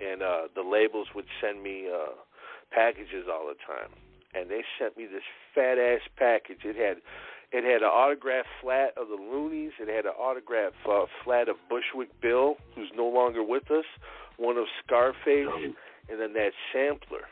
and 0.00 0.22
uh, 0.22 0.48
the 0.54 0.62
labels 0.62 1.08
would 1.14 1.26
send 1.42 1.62
me 1.62 1.88
uh, 1.92 2.16
packages 2.70 3.26
all 3.30 3.46
the 3.46 3.58
time. 3.66 3.92
And 4.34 4.50
they 4.50 4.62
sent 4.78 4.96
me 4.96 5.04
this 5.04 5.22
fat 5.54 5.76
ass 5.78 6.00
package. 6.16 6.64
It 6.64 6.76
had 6.76 7.02
it 7.52 7.64
had 7.64 7.82
an 7.82 7.88
autograph 7.92 8.46
flat 8.62 8.96
of 8.96 9.08
the 9.08 9.16
Luniz. 9.16 9.72
It 9.80 9.88
had 9.88 10.06
an 10.06 10.12
autograph 10.18 10.72
uh, 10.88 11.04
flat 11.24 11.48
of 11.48 11.56
Bushwick 11.68 12.08
Bill, 12.20 12.56
who's 12.74 12.90
no 12.96 13.06
longer 13.06 13.42
with 13.42 13.70
us. 13.70 13.84
One 14.38 14.56
of 14.56 14.64
Scarface, 14.84 15.48
and 16.08 16.18
then 16.20 16.32
that 16.32 16.52
sampler. 16.72 17.28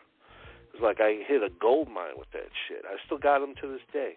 It 0.73 0.81
was 0.81 0.83
like 0.83 1.01
I 1.01 1.25
hit 1.27 1.43
a 1.43 1.49
gold 1.61 1.89
mine 1.89 2.15
with 2.17 2.31
that 2.33 2.51
shit. 2.69 2.85
I 2.85 2.97
still 3.07 3.19
got 3.19 3.41
them 3.41 3.55
to 3.63 3.67
this 3.69 3.81
day. 3.93 4.15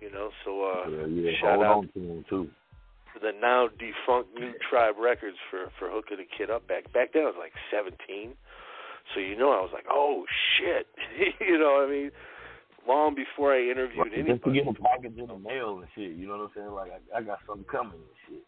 You 0.00 0.10
know, 0.12 0.30
so 0.44 0.64
uh, 0.64 0.88
Yeah, 0.90 1.06
yeah. 1.06 1.30
shout 1.40 1.56
Hold 1.56 1.64
out 1.66 1.76
on 1.76 1.88
to 1.94 2.00
him 2.00 2.24
too. 2.28 2.48
to 3.14 3.20
the 3.20 3.32
now 3.40 3.68
defunct 3.68 4.34
Noo 4.38 4.52
Trybe 4.70 4.98
Records 5.00 5.38
for 5.50 5.70
for 5.78 5.88
hooking 5.90 6.18
a 6.20 6.36
kid 6.36 6.50
up 6.50 6.68
back 6.68 6.92
back 6.92 7.12
then. 7.14 7.22
I 7.22 7.26
was 7.26 7.36
like 7.38 7.52
17, 7.72 8.34
so 9.14 9.20
you 9.20 9.36
know 9.36 9.50
I 9.52 9.62
was 9.62 9.70
like, 9.72 9.86
oh 9.90 10.24
shit, 10.58 10.86
you 11.40 11.58
know 11.58 11.80
what 11.80 11.88
I 11.88 11.90
mean. 11.90 12.10
Long 12.86 13.14
before 13.14 13.54
I 13.54 13.70
interviewed 13.70 14.12
anybody, 14.12 14.32
Just 14.32 14.44
to 14.44 14.52
get 14.52 14.68
a 14.68 14.74
package 14.74 15.16
in 15.18 15.26
the 15.26 15.38
mail 15.38 15.78
and 15.78 15.88
shit. 15.94 16.16
You 16.16 16.26
know 16.26 16.36
what 16.36 16.44
I'm 16.44 16.50
saying? 16.54 16.72
Like 16.72 16.92
I, 16.92 17.18
I 17.18 17.22
got 17.22 17.38
something 17.46 17.64
coming 17.64 17.96
and 17.96 18.18
shit. 18.28 18.44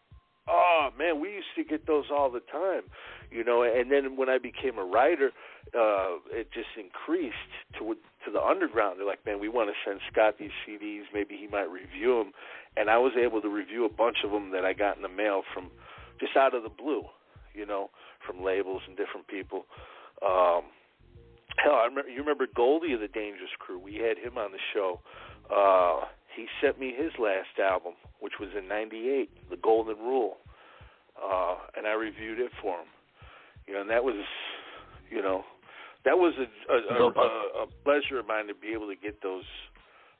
Oh 0.47 0.89
man, 0.97 1.19
we 1.19 1.29
used 1.29 1.51
to 1.57 1.63
get 1.63 1.85
those 1.87 2.05
all 2.09 2.31
the 2.31 2.39
time, 2.39 2.83
you 3.31 3.43
know. 3.43 3.63
And 3.63 3.91
then 3.91 4.15
when 4.15 4.29
I 4.29 4.37
became 4.37 4.77
a 4.77 4.85
writer, 4.85 5.31
uh, 5.75 6.23
it 6.31 6.51
just 6.53 6.69
increased 6.79 7.35
to 7.77 7.95
to 8.25 8.31
the 8.31 8.41
underground. 8.41 8.99
They're 8.99 9.07
like, 9.07 9.25
man, 9.25 9.39
we 9.39 9.49
want 9.49 9.69
to 9.69 9.75
send 9.85 9.99
Scott 10.11 10.35
these 10.39 10.55
CDs. 10.65 11.03
Maybe 11.13 11.35
he 11.35 11.47
might 11.47 11.69
review 11.69 12.19
them. 12.19 12.31
And 12.77 12.89
I 12.89 12.97
was 12.97 13.13
able 13.19 13.41
to 13.41 13.49
review 13.49 13.85
a 13.85 13.89
bunch 13.89 14.17
of 14.23 14.31
them 14.31 14.51
that 14.51 14.63
I 14.63 14.73
got 14.73 14.95
in 14.95 15.01
the 15.01 15.09
mail 15.09 15.41
from 15.53 15.69
just 16.19 16.37
out 16.37 16.55
of 16.55 16.63
the 16.63 16.69
blue, 16.69 17.03
you 17.53 17.65
know, 17.65 17.89
from 18.25 18.43
labels 18.43 18.83
and 18.87 18.95
different 18.95 19.27
people. 19.27 19.65
Um, 20.23 20.63
hell, 21.57 21.75
I 21.75 21.85
remember 21.85 22.09
you 22.09 22.19
remember 22.19 22.47
Goldie 22.55 22.93
of 22.93 22.99
the 22.99 23.07
Dangerous 23.07 23.51
Crew. 23.59 23.79
We 23.79 23.95
had 23.95 24.17
him 24.17 24.37
on 24.37 24.51
the 24.51 24.59
show. 24.73 24.99
Uh, 25.49 26.05
he 26.35 26.45
sent 26.61 26.79
me 26.79 26.93
his 26.95 27.11
last 27.19 27.59
album, 27.59 27.93
which 28.19 28.33
was 28.39 28.49
in 28.57 28.67
'98, 28.67 29.49
The 29.49 29.57
Golden 29.57 29.97
Rule, 29.97 30.37
uh, 31.17 31.55
and 31.75 31.87
I 31.87 31.93
reviewed 31.93 32.39
it 32.39 32.51
for 32.61 32.79
him. 32.79 32.87
You 33.67 33.73
know, 33.73 33.81
and 33.81 33.89
that 33.89 34.03
was, 34.03 34.15
you 35.09 35.21
know, 35.21 35.43
that 36.05 36.17
was 36.17 36.33
a 36.37 36.73
a, 36.73 36.77
a, 36.77 37.07
a, 37.07 37.63
a 37.63 37.67
pleasure 37.83 38.19
of 38.19 38.27
mine 38.27 38.47
to 38.47 38.55
be 38.55 38.69
able 38.69 38.87
to 38.87 38.95
get 38.95 39.21
those 39.21 39.43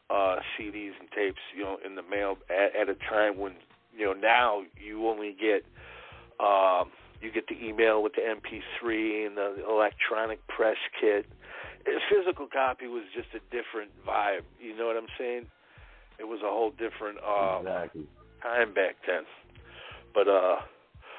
uh, 0.10 0.38
CDs 0.58 0.92
and 1.00 1.10
tapes, 1.16 1.40
you 1.56 1.64
know, 1.64 1.78
in 1.86 1.96
the 1.96 2.02
mail 2.04 2.38
at, 2.50 2.76
at 2.76 2.90
a 2.90 2.96
time 3.10 3.38
when, 3.38 3.54
you 3.96 4.06
know, 4.06 4.14
now 4.14 4.62
you 4.84 5.08
only 5.08 5.36
get. 5.40 5.64
Um, 6.40 6.92
you 7.22 7.32
get 7.32 7.48
the 7.48 7.58
email 7.64 8.04
with 8.04 8.14
the 8.14 8.22
MP3 8.22 9.28
and 9.28 9.38
the 9.38 9.64
electronic 9.68 10.46
press 10.48 10.78
kit. 11.00 11.26
A 11.88 12.00
physical 12.14 12.48
copy 12.52 12.88
was 12.88 13.04
just 13.16 13.30
a 13.34 13.40
different 13.50 13.92
vibe. 14.06 14.42
You 14.60 14.76
know 14.78 14.86
what 14.88 14.98
I'm 14.98 15.08
saying? 15.18 15.48
It 16.20 16.26
was 16.26 16.40
a 16.42 16.50
whole 16.50 16.72
different 16.72 17.18
uh, 17.26 17.60
Exactly. 17.60 18.08
time 18.44 18.74
back 18.74 18.96
then. 19.08 19.24
But 20.14 20.28
uh, 20.28 20.56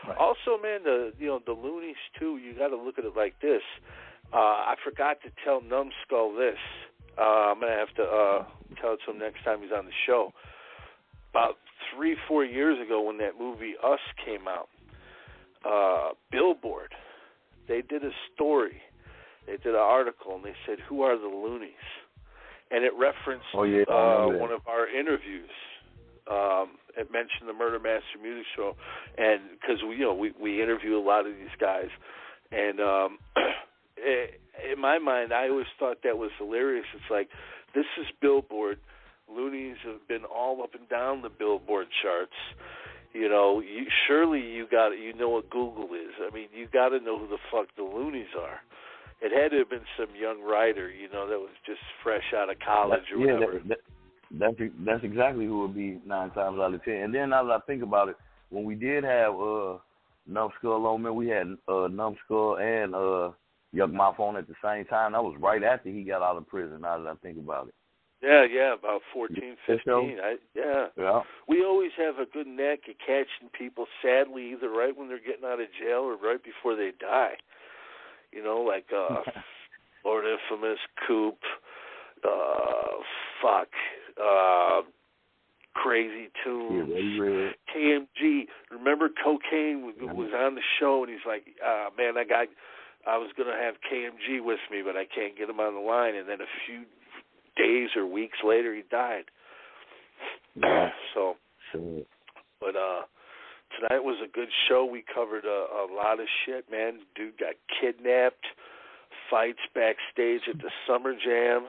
Right. 0.07 0.16
also, 0.16 0.57
man, 0.62 0.84
the 0.84 1.12
you 1.18 1.26
know 1.26 1.40
the 1.44 1.53
Luniz 1.53 1.96
too. 2.18 2.36
You 2.38 2.55
got 2.57 2.68
to 2.68 2.76
look 2.76 2.99
at 2.99 3.05
it 3.05 3.16
like 3.16 3.40
this. 3.42 3.62
Uh, 4.32 4.36
I 4.36 4.76
forgot 4.84 5.18
to 5.22 5.30
tell 5.44 5.61
Numskull 5.61 6.36
this. 6.38 6.57
Uh, 7.18 7.51
I'm 7.53 7.61
gonna 7.61 7.72
have 7.72 7.92
to 7.96 8.03
uh, 8.05 8.44
tell 8.80 8.92
it 8.94 9.01
to 9.05 9.11
him 9.11 9.18
next 9.18 9.42
time 9.44 9.61
he's 9.61 9.72
on 9.72 9.86
the 9.86 9.92
show. 10.07 10.32
About 11.30 11.57
three, 11.92 12.16
four 12.28 12.44
years 12.44 12.78
ago, 12.80 13.03
when 13.03 13.18
that 13.18 13.38
movie 13.38 13.74
Us 13.84 13.99
came 14.24 14.46
out, 14.49 14.68
uh, 15.64 16.11
Billboard, 16.30 16.92
they 17.66 17.82
did 17.82 18.04
a 18.04 18.11
story. 18.34 18.80
They 19.46 19.56
did 19.56 19.74
an 19.74 19.76
article, 19.76 20.36
and 20.36 20.44
they 20.44 20.54
said, 20.66 20.78
"Who 20.88 21.02
are 21.02 21.16
the 21.16 21.26
Luniz?" 21.26 21.72
And 22.70 22.84
it 22.84 22.92
referenced 22.98 23.46
Oh, 23.54 23.62
yeah, 23.62 23.84
uh, 23.88 24.28
one 24.28 24.52
of 24.52 24.61
our 24.66 24.86
interviews. 24.86 25.50
Um, 26.30 26.76
it 26.96 27.11
mentioned 27.11 27.48
the 27.48 27.54
Murder 27.54 27.78
Master 27.78 28.18
Music 28.20 28.44
Show, 28.54 28.76
and 29.16 29.40
because 29.59 29.82
we, 29.88 29.96
you 29.96 30.02
know, 30.02 30.14
we 30.14 30.32
we 30.38 30.62
interview 30.62 30.98
a 30.98 31.00
lot 31.00 31.26
of 31.26 31.32
these 31.32 31.56
guys, 31.59 31.88
and 32.52 32.80
um, 32.80 33.18
i 33.36 34.26
in 34.72 34.80
my 34.80 34.98
mind, 34.98 35.32
I 35.32 35.48
always 35.48 35.70
thought 35.78 35.98
that 36.02 36.18
was 36.18 36.30
hilarious. 36.38 36.84
It's 36.94 37.11
like 37.11 37.28
this 37.74 37.86
is 37.98 38.06
Billboard. 38.20 38.78
Luniz 39.30 39.76
have 39.84 40.06
been 40.09 40.24
all 40.24 40.62
up 40.62 40.74
and 40.74 40.88
down 40.88 41.22
the 41.22 41.28
Billboard 41.28 41.86
charts. 42.02 42.32
You 43.12 43.28
know, 43.28 43.61
you, 43.61 43.86
surely 44.06 44.40
you 44.40 44.66
got 44.70 44.90
you 44.90 45.14
know 45.14 45.28
what 45.30 45.50
Google 45.50 45.84
is. 45.94 46.12
I 46.20 46.34
mean, 46.34 46.48
you 46.54 46.68
got 46.72 46.90
to 46.90 47.00
know 47.00 47.18
who 47.18 47.26
the 47.28 47.38
fuck 47.50 47.66
the 47.76 47.82
Luniz 47.82 48.26
are. 48.38 48.61
It 49.20 49.32
had 49.32 49.50
to 49.50 49.59
have 49.59 49.70
been 49.70 49.86
some 49.98 50.14
young 50.14 50.40
writer, 50.42 50.88
you 50.90 51.09
know, 51.09 51.26
that 51.28 51.38
was 51.38 51.50
just 51.66 51.80
fresh 52.04 52.32
out 52.36 52.50
of 52.50 52.56
college 52.64 53.00
That- 53.11 53.16
or 53.16 53.26
yeah, 53.26 53.34
whatever. 53.34 53.52
that, 53.66 53.68
that, 53.68 53.78
that's 54.59 54.70
that's 54.84 55.04
exactly 55.04 55.46
who 55.46 55.61
would 55.62 55.74
be 55.74 56.00
nine 56.06 56.30
times 56.30 56.59
out 56.61 56.74
of 56.74 56.84
ten. 56.84 56.94
And 57.02 57.14
then 57.14 57.30
now 57.30 57.42
that 57.44 57.52
I 57.52 57.61
think 57.66 57.82
about 57.82 58.09
it, 58.11 58.16
when 58.50 58.64
we 58.64 58.74
did 58.74 59.04
have 59.04 59.34
uh 59.34 59.78
Numskull 60.30 60.86
on, 60.86 61.02
man, 61.02 61.14
we 61.14 61.28
had 61.28 61.46
uh 61.66 61.88
Numskull 61.88 62.59
and 62.61 62.94
uh 62.94 63.30
Yukmouth 63.74 64.20
on 64.20 64.36
at 64.36 64.46
the 64.46 64.54
same 64.62 64.84
time. 64.84 65.12
That 65.12 65.24
was 65.24 65.36
right 65.40 65.62
after 65.62 65.88
he 65.90 66.02
got 66.02 66.22
out 66.22 66.36
of 66.36 66.46
prison. 66.46 66.82
Now 66.82 66.98
that 66.98 67.09
I 67.09 67.14
think 67.16 67.38
about 67.38 67.68
it. 67.68 67.74
Yeah, 68.23 68.45
yeah, 68.51 68.75
about 68.75 69.03
fourteen, 69.12 69.57
fifteen. 69.66 70.19
I, 70.23 70.37
yeah, 70.55 70.87
Yeah. 70.97 71.23
we 71.47 71.62
always 71.64 71.93
have 71.97 72.19
a 72.19 72.27
good 72.27 72.49
knack 72.49 72.81
at 72.89 72.99
catching 72.99 73.49
people. 73.57 73.87
Sadly, 74.03 74.51
either 74.53 74.69
right 74.71 74.97
when 74.97 75.09
they're 75.09 75.21
getting 75.21 75.45
out 75.45 75.61
of 75.61 75.69
jail 75.81 76.01
or 76.01 76.16
right 76.16 76.43
before 76.43 76.75
they 76.75 76.91
die. 76.99 77.35
You 78.33 78.43
know, 78.43 78.59
like 78.61 78.87
uh 78.93 79.23
Lord 80.05 80.25
Infamous, 80.27 80.79
Coop, 81.07 81.39
uh, 82.25 82.99
fuck, 83.43 83.69
uh, 84.21 84.83
crazy 85.75 86.29
tunes. 86.45 86.89
Yeah. 86.91 87.51
KMG. 87.75 88.47
Remember, 88.71 89.09
Kokane 89.09 89.83
was, 89.85 89.95
Yeah. 90.01 90.12
was 90.12 90.31
on 90.35 90.55
the 90.57 90.62
show, 90.81 91.05
and 91.05 91.12
he's 91.12 91.25
like, 91.27 91.45
uh, 91.64 91.91
"Man, 91.97 92.16
I 92.19 92.25
got, 92.25 92.49
I 93.07 93.16
was 93.16 93.31
gonna 93.37 93.57
have 93.57 93.77
KMG 93.91 94.41
with 94.43 94.61
me, 94.71 94.83
but 94.83 94.97
I 94.97 95.05
can't 95.05 95.37
get 95.39 95.49
him 95.49 95.61
on 95.61 95.75
the 95.75 95.81
line." 95.81 96.14
And 96.16 96.29
then 96.29 96.41
a 96.41 96.51
few 96.66 96.83
days 97.59 97.90
or 97.96 98.06
weeks 98.06 98.38
later, 98.44 98.74
he 98.74 98.82
died. 98.90 99.24
Yeah. 100.54 100.88
so, 101.14 101.34
Sure. 101.72 102.02
but 102.61 102.74
uh, 102.76 103.02
tonight 103.76 104.02
was 104.02 104.16
a 104.24 104.32
good 104.32 104.48
show. 104.68 104.84
We 104.86 105.04
covered 105.14 105.44
a, 105.44 105.48
a 105.48 105.86
lot 105.94 106.18
of 106.20 106.26
shit, 106.46 106.64
man. 106.70 107.00
Dude 107.14 107.38
got 107.38 107.54
kidnapped, 107.80 108.46
fights 109.30 109.59
backstage 109.74 110.42
at 110.48 110.59
the 110.59 110.70
Summer 110.86 111.12
Jam. 111.12 111.66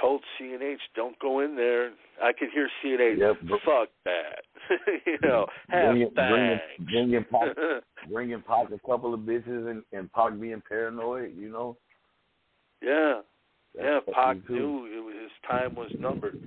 Told 0.00 0.22
CNH, 0.40 0.78
don't 0.96 1.16
go 1.20 1.38
in 1.40 1.54
there. 1.54 1.90
I 2.20 2.32
could 2.32 2.48
hear 2.52 2.68
CNH, 2.84 3.16
Yep, 3.18 3.60
fuck 3.64 3.88
that. 4.04 4.42
you 5.06 5.18
know, 5.22 5.46
have 5.68 5.92
Bring 5.92 6.02
it, 6.02 6.14
bring 6.14 6.42
it, 6.42 6.58
bags. 6.58 6.90
bring 6.90 7.12
it, 7.12 7.30
Pac, 7.30 7.48
bring 8.12 8.30
in 8.30 8.42
Pac 8.42 8.66
a 8.72 8.78
couple 8.88 9.14
of 9.14 9.20
bitches 9.20 9.70
and, 9.70 9.82
and 9.92 10.10
Pac 10.12 10.40
being 10.40 10.60
paranoid, 10.68 11.36
you 11.36 11.48
know? 11.50 11.76
yeah, 12.82 13.20
yeah. 13.76 14.00
Pac 14.12 14.48
knew 14.48 14.86
it 14.86 15.04
was, 15.04 15.14
his 15.22 15.32
time 15.48 15.74
was 15.74 15.90
numbered. 15.98 16.38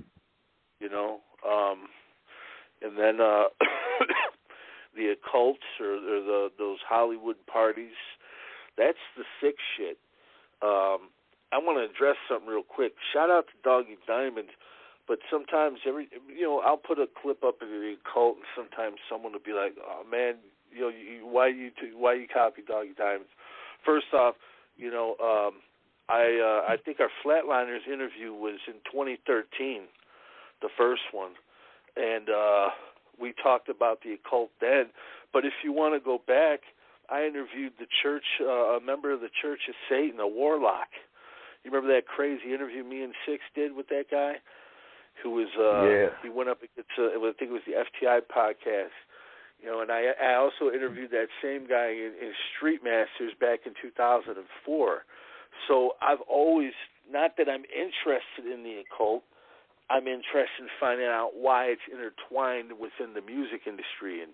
You 0.80 0.88
know, 0.88 1.18
um, 1.46 1.88
and 2.82 2.96
then 2.96 3.20
uh, 3.20 3.44
the 4.94 5.14
occults 5.14 5.66
or, 5.80 5.94
or 5.94 6.20
the 6.20 6.48
those 6.58 6.78
Hollywood 6.88 7.36
parties. 7.46 7.96
That's 8.76 8.98
the 9.16 9.24
sick 9.40 9.56
shit. 9.76 9.98
Um, 10.62 11.10
I 11.50 11.58
want 11.58 11.78
to 11.78 11.84
address 11.90 12.16
something 12.28 12.48
real 12.48 12.62
quick. 12.62 12.92
Shout 13.12 13.30
out 13.30 13.46
to 13.48 13.56
Doggy 13.64 13.96
Diamond, 14.06 14.48
but 15.08 15.18
sometimes 15.30 15.78
every 15.86 16.08
you 16.28 16.42
know 16.42 16.60
I'll 16.60 16.76
put 16.76 16.98
a 16.98 17.06
clip 17.20 17.42
up 17.42 17.62
of 17.62 17.68
the 17.68 17.96
occult, 17.98 18.36
and 18.36 18.46
sometimes 18.54 18.98
someone 19.10 19.32
will 19.32 19.44
be 19.44 19.52
like, 19.52 19.74
"Oh 19.82 20.04
man, 20.08 20.36
you 20.70 20.80
know 20.82 20.88
you, 20.88 21.26
why 21.26 21.48
you 21.48 21.70
t- 21.70 21.96
why 21.96 22.14
you 22.14 22.26
copy 22.32 22.62
Doggy 22.66 22.94
Diamonds?" 22.96 23.30
First 23.84 24.12
off, 24.12 24.34
you 24.76 24.90
know 24.90 25.16
um, 25.18 25.60
I 26.08 26.40
uh, 26.40 26.72
I 26.72 26.76
think 26.76 27.00
our 27.00 27.10
Flatlinerz 27.24 27.86
interview 27.86 28.32
was 28.32 28.58
in 28.66 28.74
2013, 28.90 29.82
the 30.62 30.68
first 30.76 31.02
one, 31.12 31.32
and 31.96 32.28
uh, 32.30 32.68
we 33.20 33.34
talked 33.42 33.68
about 33.68 34.00
the 34.02 34.14
occult 34.14 34.50
then. 34.60 34.86
But 35.32 35.44
if 35.44 35.52
you 35.62 35.72
want 35.72 35.94
to 35.94 36.00
go 36.00 36.20
back, 36.26 36.60
I 37.10 37.26
interviewed 37.26 37.72
the 37.78 37.86
church, 38.02 38.24
uh, 38.40 38.76
a 38.76 38.80
member 38.80 39.12
of 39.12 39.20
the 39.20 39.28
Church 39.42 39.60
of 39.68 39.74
Satan, 39.88 40.18
a 40.20 40.26
warlock. 40.28 40.88
You 41.64 41.70
remember 41.70 41.92
that 41.94 42.06
crazy 42.06 42.54
interview 42.54 42.84
me 42.84 43.02
and 43.02 43.12
Six 43.26 43.42
did 43.54 43.74
with 43.74 43.88
that 43.88 44.06
guy, 44.10 44.36
who 45.22 45.30
was 45.30 45.48
uh, 45.58 45.84
Yeah. 45.88 46.08
he 46.22 46.28
went 46.30 46.48
up 46.48 46.62
against 46.62 46.90
uh, 46.98 47.12
I 47.18 47.32
think 47.38 47.50
it 47.50 47.52
was 47.52 47.66
the 47.66 47.74
FTI 47.84 48.20
podcast. 48.34 48.96
You 49.60 49.68
know, 49.68 49.80
and 49.80 49.90
I 49.90 50.12
I 50.22 50.34
also 50.34 50.70
interviewed 50.72 51.10
that 51.10 51.28
same 51.42 51.66
guy 51.66 51.90
in, 51.90 52.14
in 52.20 52.32
Street 52.56 52.80
Masters 52.84 53.32
back 53.40 53.66
in 53.66 53.74
2004. 53.82 55.04
So 55.66 55.92
I've 56.00 56.20
always 56.28 56.72
not 57.10 57.36
that 57.38 57.48
I'm 57.48 57.64
interested 57.72 58.46
in 58.52 58.62
the 58.62 58.82
occult. 58.84 59.24
I'm 59.90 60.06
interested 60.06 60.60
in 60.60 60.68
finding 60.78 61.06
out 61.06 61.32
why 61.34 61.72
it's 61.72 61.84
intertwined 61.88 62.72
within 62.76 63.14
the 63.14 63.24
music 63.24 63.62
industry 63.66 64.22
and 64.22 64.32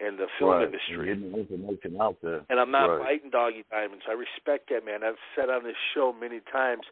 and 0.00 0.18
the 0.18 0.26
film 0.38 0.58
right. 0.58 0.66
industry. 0.66 1.12
And 1.12 1.30
getting 1.30 1.38
information 1.38 2.00
out 2.00 2.16
there. 2.20 2.42
And 2.50 2.58
I'm 2.58 2.72
not 2.72 2.86
Right. 2.86 3.22
biting 3.22 3.30
Doggy 3.30 3.64
Diamonds. 3.70 4.04
I 4.08 4.12
respect 4.12 4.68
that 4.70 4.84
man. 4.84 5.04
I've 5.04 5.20
said 5.36 5.50
on 5.50 5.62
this 5.62 5.78
show 5.94 6.12
many 6.12 6.40
times, 6.50 6.82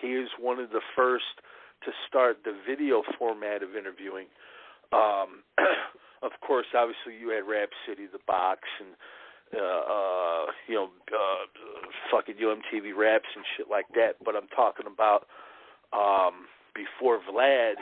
he 0.00 0.16
is 0.16 0.30
one 0.38 0.58
of 0.58 0.70
the 0.70 0.80
first 0.96 1.44
to 1.84 1.92
start 2.08 2.44
the 2.44 2.56
video 2.66 3.02
format 3.18 3.62
of 3.62 3.76
interviewing. 3.76 4.26
Um, 4.92 5.44
of 6.22 6.32
course, 6.40 6.66
obviously 6.74 7.16
you 7.20 7.28
had 7.30 7.46
Rap 7.46 7.68
City, 7.86 8.06
The 8.10 8.18
Box, 8.26 8.62
and 8.80 8.96
uh, 9.54 9.58
uh, 9.60 10.44
you 10.66 10.74
know, 10.74 10.88
uh, 11.12 11.44
fucking 12.10 12.34
UMTV 12.36 12.96
raps 12.96 13.28
and 13.34 13.44
shit 13.56 13.66
like 13.70 13.86
that. 13.94 14.16
But 14.24 14.36
I'm 14.36 14.48
talking 14.54 14.86
about 14.86 15.26
um, 15.92 16.46
before 16.74 17.18
Vlad. 17.30 17.74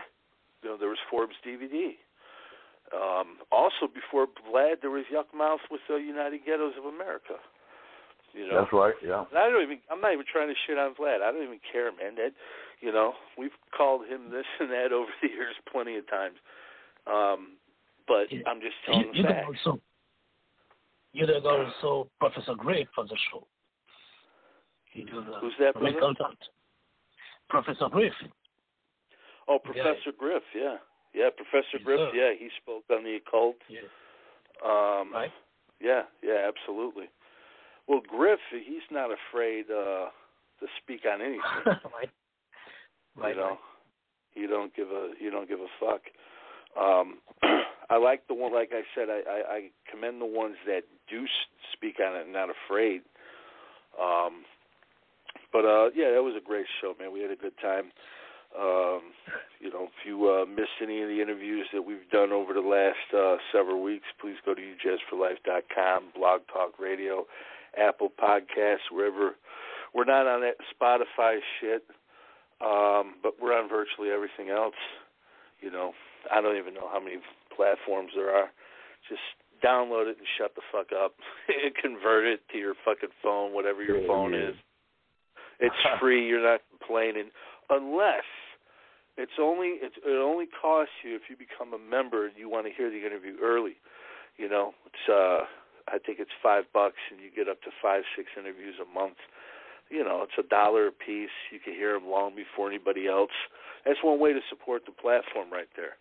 You 0.63 0.71
know, 0.71 0.77
there 0.79 0.89
was 0.89 0.99
Forbes 1.11 1.35
DVD. 1.47 1.95
Um, 2.95 3.39
also, 3.51 3.91
before 3.93 4.27
Vlad, 4.47 4.81
there 4.81 4.91
was 4.91 5.05
Yukmouth 5.13 5.67
with 5.71 5.81
the 5.89 5.97
United 5.97 6.41
Ghettos 6.47 6.79
of 6.79 6.85
America. 6.87 7.35
You 8.33 8.49
know, 8.49 8.61
That's 8.61 8.73
right, 8.73 8.95
yeah. 9.03 9.25
and 9.31 9.39
I 9.39 9.49
don't 9.49 9.63
even. 9.63 9.79
I'm 9.91 10.01
not 10.01 10.13
even 10.13 10.27
trying 10.31 10.49
to 10.49 10.55
shit 10.67 10.77
on 10.79 10.95
Vlad. 10.95 11.23
I 11.23 11.33
don't 11.33 11.43
even 11.43 11.59
care, 11.73 11.91
man. 11.91 12.15
That, 12.17 12.33
you 12.81 12.93
know, 12.93 13.15
we've 13.39 13.57
called 13.77 14.07
him 14.07 14.31
this 14.31 14.45
and 14.61 14.71
that 14.71 14.93
over 14.95 15.09
the 15.23 15.29
years 15.29 15.55
plenty 15.71 15.97
of 15.97 16.07
times. 16.09 16.37
Um, 17.07 17.57
but 18.07 18.31
Yeah. 18.31 18.41
I'm 18.47 18.61
just 18.61 18.75
You, 18.87 18.93
telling 18.93 19.15
you 19.15 19.23
the 19.23 19.29
got 19.29 19.35
facts. 19.47 19.59
also, 19.67 19.81
you 21.17 21.27
got 21.27 21.47
also 21.47 22.09
Professor 22.21 22.55
Gray 22.55 22.87
for 22.95 23.05
the 23.05 23.17
show. 23.31 23.47
He 24.93 25.03
do 25.03 25.25
the 25.25 25.39
Who's 25.41 25.55
that. 25.59 25.75
Professor 27.49 27.89
Griff. 27.91 28.13
Oh, 29.49 29.59
Professor 29.59 30.13
Griff, 30.19 30.43
yeah, 30.55 30.77
yeah, 31.15 31.29
Professor 31.37 31.79
Yes, 31.79 31.83
Griff, 31.85 32.01
sir. 32.01 32.11
yeah, 32.15 32.31
he 32.39 32.49
spoke 32.61 32.85
on 32.91 33.05
the 33.05 33.17
occult. 33.17 33.57
Yeah. 33.69 33.81
Um, 34.65 35.13
Right. 35.13 35.31
Yeah, 35.81 36.03
yeah, 36.23 36.49
absolutely. 36.49 37.05
Well, 37.87 38.01
Griff, 38.09 38.41
he's 38.51 38.83
not 38.91 39.11
afraid 39.11 39.67
uh, 39.71 40.09
to 40.61 40.67
speak 40.83 41.03
on 41.11 41.21
anything. 41.21 41.41
right. 41.67 42.11
Right. 43.17 43.35
you 43.35 43.41
know, 43.41 43.59
you 44.35 44.47
don't 44.49 44.75
give 44.75 44.89
a 44.91 45.13
you 45.21 45.31
don't 45.31 45.49
give 45.49 45.61
a 45.61 45.69
fuck. 45.79 46.03
Um, 46.81 47.19
I 47.89 47.99
like 47.99 48.27
the 48.29 48.35
one, 48.35 48.53
like 48.53 48.71
I 48.73 48.83
said, 48.95 49.09
I, 49.09 49.21
I, 49.29 49.55
I 49.55 49.71
commend 49.91 50.21
the 50.21 50.27
ones 50.27 50.57
that 50.67 50.83
do 51.09 51.25
speak 51.73 51.97
on 52.01 52.17
it, 52.17 52.25
and 52.25 52.33
not 52.33 52.49
afraid. 52.51 53.03
Um, 54.01 54.45
but 55.53 55.65
uh, 55.65 55.91
yeah, 55.95 56.11
that 56.13 56.23
was 56.23 56.35
a 56.37 56.45
great 56.45 56.67
show, 56.81 56.95
man. 56.99 57.13
We 57.13 57.21
had 57.21 57.31
a 57.31 57.37
good 57.37 57.57
time. 57.63 57.93
Um, 58.59 59.13
you 59.61 59.71
know, 59.71 59.85
if 59.85 60.07
you 60.07 60.29
uh, 60.31 60.47
missed 60.47 60.81
any 60.83 61.03
of 61.03 61.09
the 61.09 61.21
interviews 61.21 61.67
that 61.73 61.83
we've 61.83 62.09
done 62.11 62.33
over 62.33 62.55
the 62.55 62.61
last 62.61 63.13
uh, 63.15 63.37
several 63.53 63.83
weeks, 63.83 64.07
please 64.21 64.37
go 64.45 64.55
to 64.55 64.61
ujazzforlife.com, 64.61 66.05
Blog 66.15 66.41
Talk 66.53 66.79
Radio, 66.79 67.27
Apple 67.77 68.11
Podcasts, 68.11 68.89
wherever. 68.91 69.37
We're 69.95 70.05
not 70.05 70.27
on 70.27 70.41
that 70.41 70.57
Spotify 70.73 71.39
shit, 71.61 71.85
um, 72.61 73.15
but 73.23 73.35
we're 73.41 73.53
on 73.53 73.69
virtually 73.69 74.11
everything 74.11 74.51
else. 74.51 74.75
You 75.61 75.71
know, 75.71 75.93
I 76.33 76.41
don't 76.41 76.57
even 76.57 76.75
know 76.75 76.89
how 76.91 77.01
many 77.01 77.17
platforms 77.57 78.13
there 78.15 78.31
are. 78.31 78.51
Just 79.09 79.23
download 79.65 80.11
it 80.11 80.19
and 80.19 80.27
shut 80.39 80.55
the 80.55 80.63
fuck 80.71 80.89
up. 80.93 81.15
Convert 81.83 82.27
it 82.27 82.41
to 82.53 82.59
your 82.59 82.75
fucking 82.85 83.15
phone, 83.23 83.53
whatever 83.55 83.83
your 83.83 84.01
Yeah, 84.01 84.09
phone 84.09 84.33
yeah. 84.33 84.51
is. 84.51 84.55
It's 85.61 85.83
free. 86.01 86.27
You're 86.27 86.43
not 86.45 86.61
complaining, 86.71 87.31
unless 87.71 88.29
it's 89.17 89.41
only 89.41 89.81
it's, 89.81 89.97
it 90.05 90.21
only 90.21 90.47
costs 90.47 90.93
you 91.03 91.17
if 91.17 91.23
you 91.31 91.37
become 91.37 91.73
a 91.73 91.79
member 91.81 92.27
and 92.27 92.37
you 92.37 92.49
want 92.51 92.67
to 92.67 92.73
hear 92.73 92.91
the 92.91 93.01
interview 93.07 93.37
early. 93.43 93.77
You 94.37 94.49
know, 94.49 94.73
it's 94.85 95.05
uh, 95.09 95.49
I 95.89 95.99
think 96.05 96.19
it's 96.21 96.35
five 96.43 96.65
bucks 96.75 97.01
and 97.11 97.21
you 97.21 97.31
get 97.35 97.49
up 97.49 97.63
to 97.63 97.71
five 97.81 98.03
six 98.17 98.29
interviews 98.37 98.75
a 98.77 98.89
month. 98.93 99.17
You 99.89 100.05
know, 100.05 100.27
it's 100.27 100.37
a 100.37 100.47
dollar 100.49 100.89
a 100.89 100.93
piece. 100.93 101.33
You 101.53 101.61
can 101.63 101.73
hear 101.73 101.95
them 101.95 102.11
long 102.11 102.35
before 102.35 102.69
anybody 102.69 103.07
else. 103.07 103.31
That's 103.87 104.03
one 104.03 104.19
way 104.21 104.33
to 104.33 104.41
support 104.51 104.83
the 104.85 104.93
platform 104.93 105.49
right 105.51 105.71
there. 105.77 105.97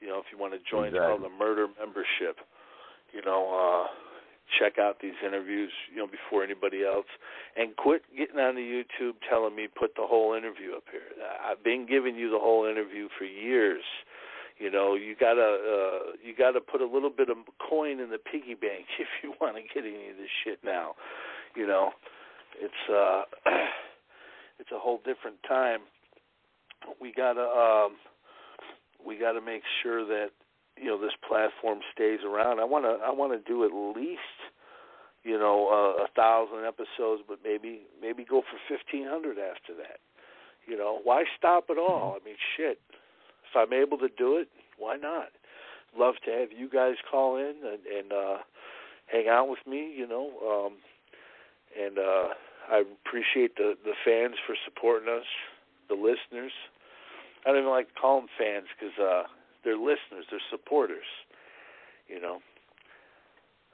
You 0.00 0.08
know, 0.08 0.18
if 0.18 0.26
you 0.32 0.38
want 0.38 0.54
to 0.54 0.60
join 0.70 0.88
it's 0.88 0.96
called 0.96 1.22
the 1.24 1.32
Murder 1.32 1.66
membership, 1.78 2.38
you 3.12 3.22
know, 3.24 3.50
uh, 3.50 3.90
check 4.58 4.78
out 4.78 4.96
these 5.02 5.16
interviews, 5.24 5.70
you 5.92 5.98
know, 5.98 6.06
before 6.06 6.42
anybody 6.42 6.84
else, 6.84 7.06
and 7.56 7.76
quit 7.76 8.02
getting 8.16 8.38
on 8.38 8.54
the 8.54 8.62
YouTube 8.62 9.14
telling 9.28 9.54
me 9.54 9.68
put 9.68 9.94
the 9.96 10.06
whole 10.06 10.34
interview 10.34 10.74
up 10.76 10.84
here. 10.90 11.02
I've 11.44 11.62
been 11.62 11.86
giving 11.86 12.16
you 12.16 12.30
the 12.30 12.38
whole 12.38 12.64
interview 12.64 13.08
for 13.18 13.24
years. 13.24 13.84
You 14.58 14.70
know, 14.70 14.94
you 14.94 15.14
gotta 15.18 15.40
uh, 15.40 15.98
you 16.24 16.34
gotta 16.36 16.60
put 16.60 16.80
a 16.80 16.86
little 16.86 17.10
bit 17.10 17.28
of 17.30 17.36
coin 17.68 18.00
in 18.00 18.10
the 18.10 18.18
piggy 18.18 18.54
bank 18.54 18.86
if 18.98 19.08
you 19.22 19.34
want 19.40 19.56
to 19.56 19.62
get 19.62 19.86
any 19.86 20.10
of 20.10 20.16
this 20.16 20.30
shit 20.44 20.58
now. 20.64 20.94
You 21.54 21.66
know, 21.66 21.90
it's 22.60 22.82
uh, 22.90 23.22
it's 24.58 24.70
a 24.72 24.78
whole 24.78 24.98
different 24.98 25.36
time. 25.46 25.80
We 27.00 27.12
gotta 27.16 27.42
um, 27.42 27.96
we 29.04 29.16
gotta 29.18 29.40
make 29.40 29.62
sure 29.82 30.04
that 30.06 30.30
you 30.76 30.86
know 30.86 31.00
this 31.00 31.14
platform 31.26 31.80
stays 31.92 32.20
around. 32.26 32.60
I 32.60 32.64
want 32.64 32.84
to 32.84 33.04
I 33.04 33.10
want 33.10 33.32
to 33.32 33.38
do 33.46 33.64
at 33.64 33.72
least 33.98 34.20
you 35.24 35.38
know 35.38 35.68
uh, 35.68 36.04
a 36.04 36.08
thousand 36.14 36.64
episodes, 36.64 37.22
but 37.26 37.38
maybe 37.44 37.82
maybe 38.00 38.24
go 38.24 38.42
for 38.42 38.58
fifteen 38.68 39.06
hundred 39.06 39.38
after 39.38 39.74
that. 39.76 39.98
You 40.66 40.76
know 40.76 41.00
why 41.02 41.24
stop 41.36 41.66
at 41.70 41.78
all? 41.78 42.16
I 42.20 42.24
mean 42.24 42.36
shit. 42.56 42.80
If 43.50 43.56
I'm 43.56 43.72
able 43.72 43.98
to 43.98 44.08
do 44.08 44.36
it, 44.36 44.48
why 44.78 44.96
not? 44.96 45.28
Love 45.96 46.14
to 46.26 46.30
have 46.30 46.52
you 46.52 46.68
guys 46.68 46.96
call 47.10 47.36
in 47.36 47.54
and, 47.64 47.86
and 47.86 48.12
uh, 48.12 48.36
hang 49.06 49.26
out 49.28 49.48
with 49.48 49.60
me. 49.66 49.92
You 49.96 50.06
know, 50.06 50.30
um, 50.46 50.72
and 51.80 51.98
uh, 51.98 52.28
I 52.70 52.84
appreciate 53.06 53.56
the 53.56 53.74
the 53.84 53.94
fans 54.04 54.36
for 54.46 54.54
supporting 54.64 55.08
us, 55.08 55.26
the 55.88 55.94
listeners. 55.94 56.52
I 57.48 57.52
don't 57.52 57.60
even 57.60 57.70
like 57.70 57.88
to 57.88 57.98
call 57.98 58.20
them 58.20 58.28
fans 58.38 58.66
because 58.76 58.92
uh, 59.00 59.22
they're 59.64 59.78
listeners, 59.78 60.28
they're 60.30 60.40
supporters. 60.50 61.08
You 62.06 62.20
know. 62.20 62.38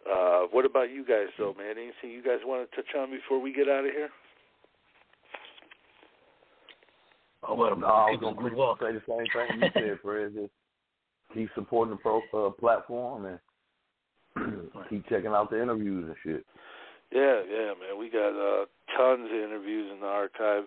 Uh, 0.06 0.46
what 0.52 0.64
about 0.64 0.90
you 0.92 1.04
guys 1.04 1.26
though, 1.38 1.54
man? 1.58 1.72
Anything 1.72 2.10
you 2.14 2.22
guys 2.22 2.38
want 2.44 2.70
to 2.70 2.76
touch 2.76 2.94
on 2.96 3.10
before 3.10 3.40
we 3.40 3.52
get 3.52 3.68
out 3.68 3.84
of 3.84 3.90
here? 3.90 4.10
Oh, 7.48 7.54
well, 7.54 7.76
No, 7.76 7.86
I 7.86 8.10
was 8.10 8.18
people 8.20 8.34
gonna 8.34 8.48
good 8.50 8.56
walk. 8.56 8.78
say 8.80 8.92
the 8.92 9.02
same 9.08 9.26
thing 9.32 9.60
you 9.60 9.70
said, 9.74 9.98
Fred. 10.02 10.34
Just 10.34 10.52
keep 11.34 11.50
supporting 11.56 11.96
the 11.96 12.00
pro 12.00 12.22
uh, 12.32 12.50
platform 12.50 13.26
and 14.36 14.70
keep 14.90 15.08
checking 15.08 15.32
out 15.32 15.50
the 15.50 15.60
interviews 15.60 16.06
and 16.06 16.16
shit. 16.22 16.46
Yeah, 17.12 17.42
yeah, 17.50 17.72
man. 17.74 17.98
We 17.98 18.08
got 18.08 18.30
uh 18.38 18.66
tons 18.96 19.28
of 19.30 19.36
interviews 19.36 19.90
in 19.92 20.00
the 20.00 20.06
archive 20.06 20.64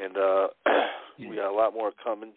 and 0.00 0.16
uh 0.16 0.48
we 1.18 1.36
got 1.36 1.50
a 1.50 1.56
lot 1.56 1.74
more 1.74 1.92
coming. 2.02 2.32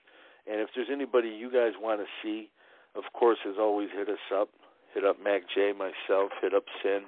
And 0.49 0.62
if 0.62 0.70
there's 0.76 0.88
anybody 0.91 1.30
you 1.30 1.51
guys 1.51 1.74
want 1.80 1.99
to 1.99 2.08
see, 2.24 2.49
of 2.95 3.03
course 3.14 3.38
as 3.47 3.55
always 3.60 3.89
hit 3.95 4.10
us 4.10 4.24
up. 4.34 4.49
Hit 4.93 5.03
up 5.05 5.18
Mac 5.22 5.41
J, 5.53 5.74
myself, 5.74 6.32
hit 6.41 6.53
up 6.53 6.64
Sin. 6.82 7.01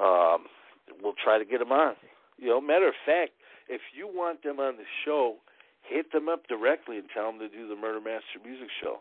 Um 0.00 0.46
we'll 1.02 1.18
try 1.22 1.38
to 1.38 1.44
get 1.44 1.58
them 1.58 1.72
on. 1.72 1.94
You 2.38 2.48
know, 2.48 2.60
matter 2.60 2.88
of 2.88 2.94
fact, 3.06 3.32
if 3.68 3.80
you 3.96 4.06
want 4.06 4.42
them 4.42 4.60
on 4.60 4.76
the 4.76 4.84
show, 5.04 5.36
hit 5.88 6.12
them 6.12 6.28
up 6.28 6.46
directly 6.48 6.98
and 6.98 7.06
tell 7.14 7.30
them 7.30 7.38
to 7.38 7.48
do 7.48 7.68
the 7.68 7.76
Murder 7.76 8.00
Master 8.00 8.40
Music 8.44 8.68
Show. 8.82 8.98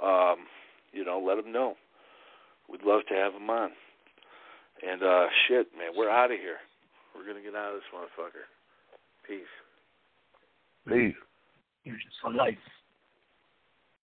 Um, 0.00 0.46
you 0.92 1.04
know, 1.04 1.18
let 1.18 1.42
them 1.42 1.52
know. 1.52 1.74
We'd 2.70 2.82
love 2.84 3.02
to 3.08 3.14
have 3.14 3.32
them 3.32 3.50
on. 3.50 3.70
And 4.82 5.02
uh 5.02 5.26
shit, 5.46 5.68
man, 5.76 5.92
we're 5.96 6.10
out 6.10 6.32
of 6.32 6.38
here. 6.38 6.58
We're 7.14 7.26
gonna 7.26 7.44
get 7.44 7.54
out 7.54 7.74
of 7.74 7.80
this 7.80 7.90
motherfucker. 7.94 8.48
Peace. 9.26 9.52
Peace. 10.88 11.14
You're 11.84 11.96
life. 12.34 12.58